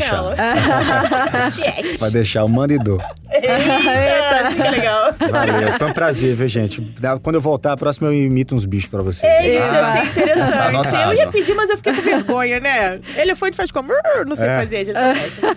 Gente. 1.50 1.98
Vai 1.98 2.11
deixar 2.12 2.44
o 2.44 2.48
manda 2.48 2.72
e 2.74 2.78
dou. 2.78 3.02
Eita, 3.32 4.46
assim 4.48 4.62
que 4.62 4.68
é 4.68 4.70
legal. 4.70 5.14
Valeu, 5.32 5.72
foi 5.78 5.86
um 5.88 5.92
prazer, 5.92 6.36
viu, 6.36 6.46
gente? 6.46 6.80
Quando 7.24 7.34
eu 7.34 7.40
voltar, 7.40 7.72
a 7.72 7.76
próxima 7.76 8.06
eu 8.09 8.14
imito 8.14 8.54
uns 8.54 8.64
bichos 8.64 8.88
pra 8.88 9.02
vocês. 9.02 9.30
É 9.32 9.56
isso, 9.59 9.66
Ah. 9.68 9.88
assim, 10.00 10.11
interessante. 10.11 10.59
Anotado. 10.59 11.12
eu 11.12 11.18
ia 11.18 11.26
pedir, 11.26 11.54
mas 11.54 11.70
eu 11.70 11.76
fiquei 11.76 11.92
com 11.92 12.02
vergonha, 12.02 12.61
né? 12.61 13.00
Elefante 13.16 13.56
faz 13.56 13.72
como? 13.72 13.92
Não 14.28 14.36
sei 14.36 14.48
É. 14.48 14.61
fazer, 14.61 14.84
gente. 14.84 14.96
sou 15.00 15.12
péssima. 15.12 15.56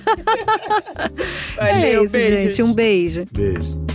é 1.57 1.73
Valeu, 1.73 2.03
isso, 2.05 2.11
beijos. 2.13 2.39
gente. 2.39 2.63
Um 2.63 2.73
beijo. 2.73 3.27
Beijo. 3.31 3.85